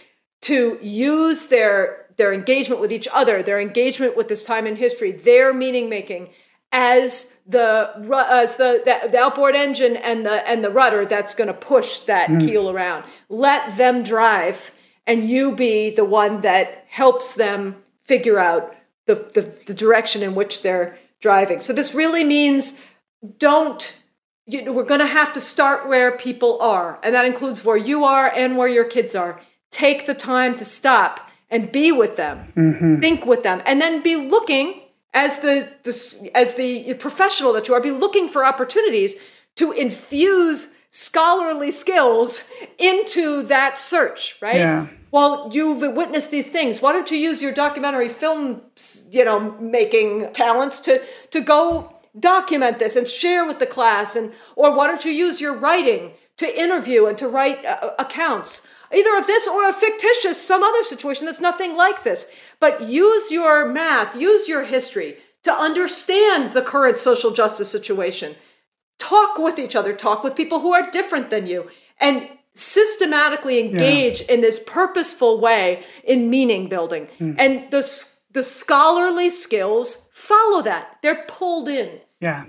to 0.42 0.80
use 0.82 1.48
their 1.48 2.08
their 2.20 2.34
engagement 2.34 2.82
with 2.82 2.92
each 2.92 3.08
other, 3.12 3.42
their 3.42 3.60
engagement 3.60 4.16
with 4.16 4.28
this 4.28 4.44
time 4.44 4.68
in 4.68 4.76
history, 4.76 5.12
their 5.12 5.54
meaning 5.54 5.90
making 5.90 6.30
as 6.72 7.38
the 7.48 7.92
as 8.30 8.58
the, 8.58 8.82
the, 8.86 9.10
the 9.10 9.18
outboard 9.18 9.56
engine 9.56 9.96
and 9.96 10.26
the 10.26 10.48
and 10.48 10.64
the 10.64 10.70
rudder 10.70 11.06
that's 11.06 11.34
going 11.34 11.48
to 11.48 11.54
push 11.54 12.00
that 12.00 12.30
mm. 12.30 12.42
keel 12.42 12.70
around. 12.70 13.06
Let 13.30 13.78
them 13.78 14.04
drive, 14.04 14.72
and 15.08 15.28
you 15.28 15.56
be 15.56 15.90
the 15.90 16.06
one 16.06 16.42
that 16.42 16.86
helps 16.90 17.36
them 17.36 17.78
figure 18.04 18.38
out 18.38 18.76
the, 19.06 19.16
the, 19.34 19.42
the 19.66 19.74
direction 19.74 20.22
in 20.22 20.36
which 20.36 20.62
they're 20.62 20.98
driving. 21.22 21.60
So 21.60 21.74
this 21.74 21.96
really 21.96 22.24
means 22.24 22.80
don't. 23.40 23.96
You 24.46 24.64
know, 24.64 24.74
we're 24.74 24.84
going 24.84 25.00
to 25.00 25.06
have 25.06 25.32
to 25.34 25.40
start 25.40 25.88
where 25.88 26.18
people 26.18 26.60
are, 26.60 27.00
and 27.02 27.16
that 27.16 27.26
includes 27.26 27.64
where 27.64 27.78
you 27.78 28.04
are 28.04 28.28
and 28.36 28.58
where 28.58 28.68
your 28.68 28.86
kids 28.86 29.16
are. 29.16 29.40
Take 29.72 30.06
the 30.08 30.16
time 30.16 30.56
to 30.56 30.66
stop 30.66 31.29
and 31.52 31.72
be 31.72 31.92
with 31.92 32.16
them, 32.16 32.52
mm-hmm. 32.56 33.00
think 33.00 33.26
with 33.26 33.44
them, 33.44 33.62
and 33.66 33.82
then 33.82 34.04
be 34.04 34.16
looking 34.16 34.82
as 35.14 35.40
the, 35.40 35.68
the 35.84 36.32
as 36.36 36.56
the 36.56 36.94
professional 36.96 37.54
that 37.54 37.68
you 37.68 37.74
are, 37.74 37.82
be 37.82 37.92
looking 37.92 38.28
for 38.28 38.46
opportunities 38.46 39.16
to 39.56 39.72
infuse 39.72 40.76
scholarly 40.92 41.72
skills 41.72 42.50
into 42.78 43.44
that 43.44 43.78
search, 43.78 44.38
right? 44.42 44.56
Yeah. 44.56 44.88
Well, 45.12 45.50
you've 45.52 45.82
witnessed 45.96 46.30
these 46.30 46.50
things. 46.50 46.82
Why 46.82 46.92
don't 46.92 47.10
you 47.10 47.18
use 47.18 47.42
your 47.42 47.52
documentary 47.52 48.10
film, 48.10 48.62
you 49.10 49.26
know, 49.26 49.52
making 49.60 50.32
talents 50.34 50.80
to 50.82 51.02
to 51.32 51.42
go 51.42 51.96
document 52.20 52.80
this 52.80 52.96
and 52.96 53.08
share 53.08 53.46
with 53.46 53.60
the 53.60 53.66
class 53.66 54.16
and 54.16 54.34
or 54.56 54.76
why 54.76 54.88
don't 54.88 55.06
you 55.06 55.12
use 55.12 55.40
your 55.40 55.54
writing 55.54 56.12
to 56.38 56.60
interview 56.60 57.06
and 57.06 57.18
to 57.18 57.28
write 57.28 57.64
uh, 57.66 57.92
accounts 58.00 58.68
either 58.94 59.18
of 59.18 59.28
this 59.28 59.48
or 59.48 59.68
a 59.68 59.74
fictitious 59.74 60.42
some 60.42 60.64
other 60.64 60.84
situation 60.84 61.26
that's 61.26 61.42
nothing 61.42 61.76
like 61.76 62.04
this 62.04 62.32
but 62.60 62.84
use 62.84 63.32
your 63.32 63.68
math 63.68 64.16
use 64.16 64.48
your 64.48 64.64
history 64.64 65.18
to 65.44 65.54
understand 65.54 66.54
the 66.54 66.62
current 66.62 66.98
social 66.98 67.32
justice 67.32 67.70
situation 67.70 68.36
talk 68.98 69.38
with 69.38 69.60
each 69.60 69.76
other 69.76 69.94
talk 69.94 70.24
with 70.24 70.36
people 70.36 70.60
who 70.60 70.74
are 70.74 70.90
different 70.92 71.30
than 71.30 71.48
you 71.48 71.70
and 72.00 72.30
systematically 72.56 73.60
engage 73.60 74.22
yeah. 74.22 74.34
in 74.34 74.42
this 74.42 74.60
purposeful 74.66 75.40
way 75.40 75.84
in 76.04 76.30
meaning 76.30 76.68
building 76.68 77.08
mm. 77.20 77.36
and 77.38 77.72
the 77.72 77.82
the 78.32 78.44
scholarly 78.44 79.30
skills 79.30 80.10
follow 80.14 80.62
that. 80.62 80.98
They're 81.02 81.26
pulled 81.28 81.68
in. 81.68 82.00
Yeah. 82.20 82.46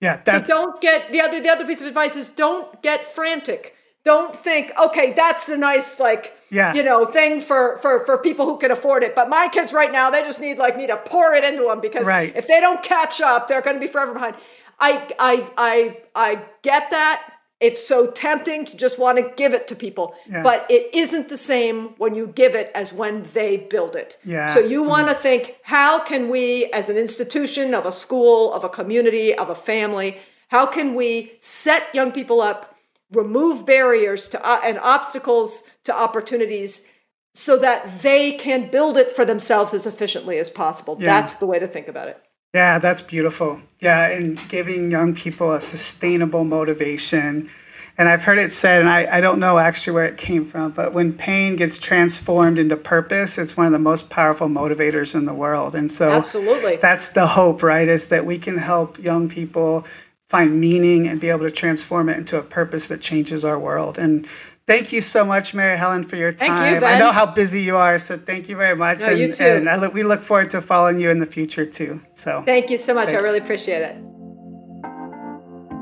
Yeah, 0.00 0.20
that's 0.24 0.48
so 0.48 0.54
don't 0.54 0.80
get 0.80 1.10
the 1.10 1.20
other 1.20 1.40
the 1.40 1.48
other 1.48 1.66
piece 1.66 1.80
of 1.80 1.88
advice 1.88 2.14
is 2.14 2.28
don't 2.28 2.82
get 2.82 3.04
frantic. 3.04 3.74
Don't 4.08 4.34
think, 4.34 4.72
okay, 4.86 5.12
that's 5.12 5.48
a 5.50 5.56
nice 5.56 6.00
like 6.00 6.24
yeah. 6.50 6.72
you 6.72 6.82
know 6.82 7.04
thing 7.04 7.40
for 7.48 7.76
for 7.82 8.06
for 8.06 8.16
people 8.16 8.46
who 8.46 8.56
can 8.56 8.70
afford 8.70 9.02
it. 9.02 9.14
But 9.14 9.28
my 9.28 9.48
kids 9.52 9.72
right 9.72 9.92
now, 9.92 10.06
they 10.08 10.22
just 10.22 10.40
need 10.40 10.56
like 10.56 10.76
me 10.76 10.86
to 10.86 10.96
pour 10.96 11.34
it 11.34 11.44
into 11.44 11.64
them 11.64 11.80
because 11.80 12.06
right. 12.06 12.34
if 12.34 12.48
they 12.48 12.60
don't 12.60 12.82
catch 12.82 13.20
up, 13.20 13.48
they're 13.48 13.60
going 13.60 13.76
to 13.76 13.80
be 13.80 13.86
forever 13.86 14.14
behind. 14.14 14.36
I 14.80 14.90
I 15.18 15.34
I 15.58 15.98
I 16.14 16.42
get 16.62 16.90
that 16.90 17.34
it's 17.60 17.84
so 17.84 18.08
tempting 18.12 18.64
to 18.64 18.76
just 18.76 19.00
want 19.00 19.18
to 19.18 19.32
give 19.36 19.52
it 19.52 19.66
to 19.66 19.74
people 19.74 20.14
yeah. 20.28 20.42
but 20.42 20.64
it 20.70 20.88
isn't 20.94 21.28
the 21.28 21.36
same 21.36 21.88
when 21.98 22.14
you 22.14 22.28
give 22.28 22.54
it 22.54 22.70
as 22.74 22.92
when 22.92 23.24
they 23.34 23.56
build 23.56 23.96
it 23.96 24.16
yeah. 24.24 24.46
so 24.54 24.60
you 24.60 24.82
want 24.82 25.08
to 25.08 25.14
mm. 25.14 25.18
think 25.18 25.56
how 25.62 25.98
can 25.98 26.28
we 26.28 26.66
as 26.66 26.88
an 26.88 26.96
institution 26.96 27.74
of 27.74 27.84
a 27.84 27.92
school 27.92 28.54
of 28.54 28.62
a 28.62 28.68
community 28.68 29.34
of 29.34 29.50
a 29.50 29.54
family 29.54 30.18
how 30.48 30.64
can 30.66 30.94
we 30.94 31.32
set 31.40 31.92
young 31.92 32.12
people 32.12 32.40
up 32.40 32.77
remove 33.12 33.64
barriers 33.64 34.28
to 34.28 34.46
uh, 34.46 34.60
and 34.64 34.78
obstacles 34.78 35.62
to 35.84 35.94
opportunities 35.94 36.86
so 37.34 37.56
that 37.58 38.02
they 38.02 38.32
can 38.32 38.70
build 38.70 38.96
it 38.96 39.10
for 39.10 39.24
themselves 39.24 39.72
as 39.72 39.86
efficiently 39.86 40.38
as 40.38 40.50
possible 40.50 40.96
yeah. 40.98 41.06
that's 41.06 41.36
the 41.36 41.46
way 41.46 41.58
to 41.58 41.66
think 41.66 41.88
about 41.88 42.08
it 42.08 42.22
yeah, 42.54 42.78
that's 42.78 43.02
beautiful. 43.02 43.60
Yeah, 43.80 44.08
and 44.08 44.40
giving 44.48 44.90
young 44.90 45.14
people 45.14 45.52
a 45.52 45.60
sustainable 45.60 46.44
motivation. 46.44 47.50
And 47.98 48.08
I've 48.08 48.22
heard 48.22 48.38
it 48.38 48.50
said, 48.50 48.80
and 48.80 48.88
I, 48.88 49.18
I 49.18 49.20
don't 49.20 49.40
know 49.40 49.58
actually 49.58 49.94
where 49.94 50.06
it 50.06 50.16
came 50.16 50.44
from, 50.44 50.70
but 50.70 50.92
when 50.92 51.12
pain 51.12 51.56
gets 51.56 51.78
transformed 51.78 52.58
into 52.58 52.76
purpose, 52.76 53.38
it's 53.38 53.56
one 53.56 53.66
of 53.66 53.72
the 53.72 53.78
most 53.78 54.08
powerful 54.08 54.48
motivators 54.48 55.14
in 55.14 55.24
the 55.24 55.34
world. 55.34 55.74
And 55.74 55.90
so 55.90 56.10
Absolutely. 56.10 56.76
that's 56.76 57.10
the 57.10 57.26
hope, 57.26 57.62
right? 57.62 57.88
Is 57.88 58.06
that 58.08 58.24
we 58.24 58.38
can 58.38 58.56
help 58.56 58.98
young 58.98 59.28
people 59.28 59.84
find 60.28 60.60
meaning 60.60 61.08
and 61.08 61.20
be 61.20 61.28
able 61.28 61.44
to 61.44 61.50
transform 61.50 62.08
it 62.08 62.18
into 62.18 62.38
a 62.38 62.42
purpose 62.42 62.88
that 62.88 63.00
changes 63.00 63.44
our 63.44 63.58
world. 63.58 63.98
And 63.98 64.26
Thank 64.68 64.92
you 64.92 65.00
so 65.00 65.24
much, 65.24 65.54
Mary 65.54 65.78
Helen, 65.78 66.04
for 66.04 66.16
your 66.16 66.30
time. 66.30 66.58
Thank 66.58 66.82
you. 66.82 66.86
I 66.86 66.98
know 66.98 67.10
how 67.10 67.24
busy 67.24 67.62
you 67.62 67.78
are, 67.78 67.98
so 67.98 68.18
thank 68.18 68.50
you 68.50 68.56
very 68.56 68.76
much. 68.76 69.00
No, 69.00 69.06
and, 69.06 69.18
you 69.18 69.32
too. 69.32 69.42
And 69.42 69.66
I 69.66 69.76
look, 69.76 69.94
we 69.94 70.02
look 70.02 70.20
forward 70.20 70.50
to 70.50 70.60
following 70.60 71.00
you 71.00 71.08
in 71.08 71.20
the 71.20 71.26
future 71.26 71.64
too. 71.64 72.02
So 72.12 72.42
thank 72.44 72.68
you 72.68 72.76
so 72.76 72.92
much. 72.92 73.08
Thanks. 73.08 73.22
I 73.22 73.24
really 73.24 73.38
appreciate 73.38 73.80
it. 73.80 73.96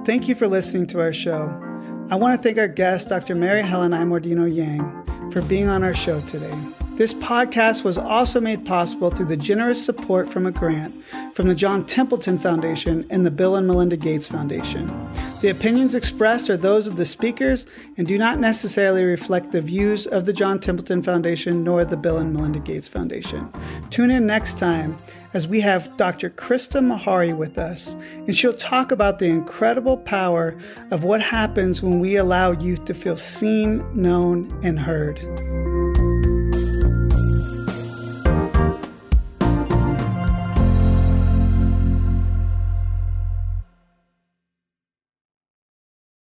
Thank 0.05 0.28
you 0.28 0.36
for 0.36 0.47
listening 0.47 0.86
to 0.88 1.01
our 1.01 1.12
show. 1.12 1.53
I 2.11 2.14
want 2.14 2.40
to 2.40 2.42
thank 2.49 2.59
our 2.59 2.68
guest, 2.68 3.09
Dr. 3.09 3.34
Mary 3.34 3.62
Helen 3.62 3.90
Immordino 3.90 4.47
Yang, 4.47 5.32
for 5.32 5.42
being 5.42 5.68
on 5.68 5.82
our 5.82 5.94
show 5.94 6.20
today. 6.20 6.57
This 6.97 7.12
podcast 7.12 7.84
was 7.84 7.99
also 7.99 8.40
made 8.40 8.64
possible 8.64 9.11
through 9.11 9.26
the 9.26 9.36
generous 9.36 9.84
support 9.84 10.30
from 10.30 10.47
a 10.47 10.51
grant 10.51 10.94
from 11.34 11.47
the 11.47 11.55
John 11.55 11.84
Templeton 11.84 12.38
Foundation 12.38 13.07
and 13.11 13.26
the 13.26 13.30
Bill 13.30 13.55
and 13.55 13.66
Melinda 13.66 13.99
Gates 13.99 14.26
Foundation. 14.26 14.86
The 15.42 15.51
opinions 15.51 15.94
expressed 15.94 16.49
are 16.49 16.57
those 16.57 16.86
of 16.86 16.97
the 16.97 17.05
speakers 17.05 17.66
and 17.99 18.07
do 18.07 18.16
not 18.16 18.40
necessarily 18.40 19.05
reflect 19.05 19.53
the 19.53 19.61
views 19.61 20.07
of 20.07 20.24
the 20.24 20.32
John 20.32 20.59
Templeton 20.59 21.03
Foundation 21.03 21.62
nor 21.62 21.84
the 21.84 21.99
Bill 21.99 22.16
and 22.16 22.32
Melinda 22.32 22.61
Gates 22.61 22.88
Foundation. 22.88 23.53
Tune 23.90 24.11
in 24.11 24.26
next 24.26 24.57
time 24.57 24.97
as 25.34 25.47
we 25.47 25.61
have 25.61 25.94
Dr. 25.99 26.30
Krista 26.30 26.80
Mahari 26.80 27.36
with 27.36 27.59
us, 27.59 27.94
and 28.26 28.34
she'll 28.34 28.55
talk 28.55 28.90
about 28.90 29.18
the 29.18 29.26
incredible 29.26 29.99
power 29.99 30.57
of 30.90 31.05
what 31.05 31.20
happens 31.20 31.82
when 31.82 32.01
we 32.01 32.16
allow 32.16 32.53
youth 32.53 32.86
to 32.86 32.94
feel 32.94 33.18
seen, 33.18 33.84
known, 33.94 34.59
and 34.64 34.78
heard. 34.80 35.20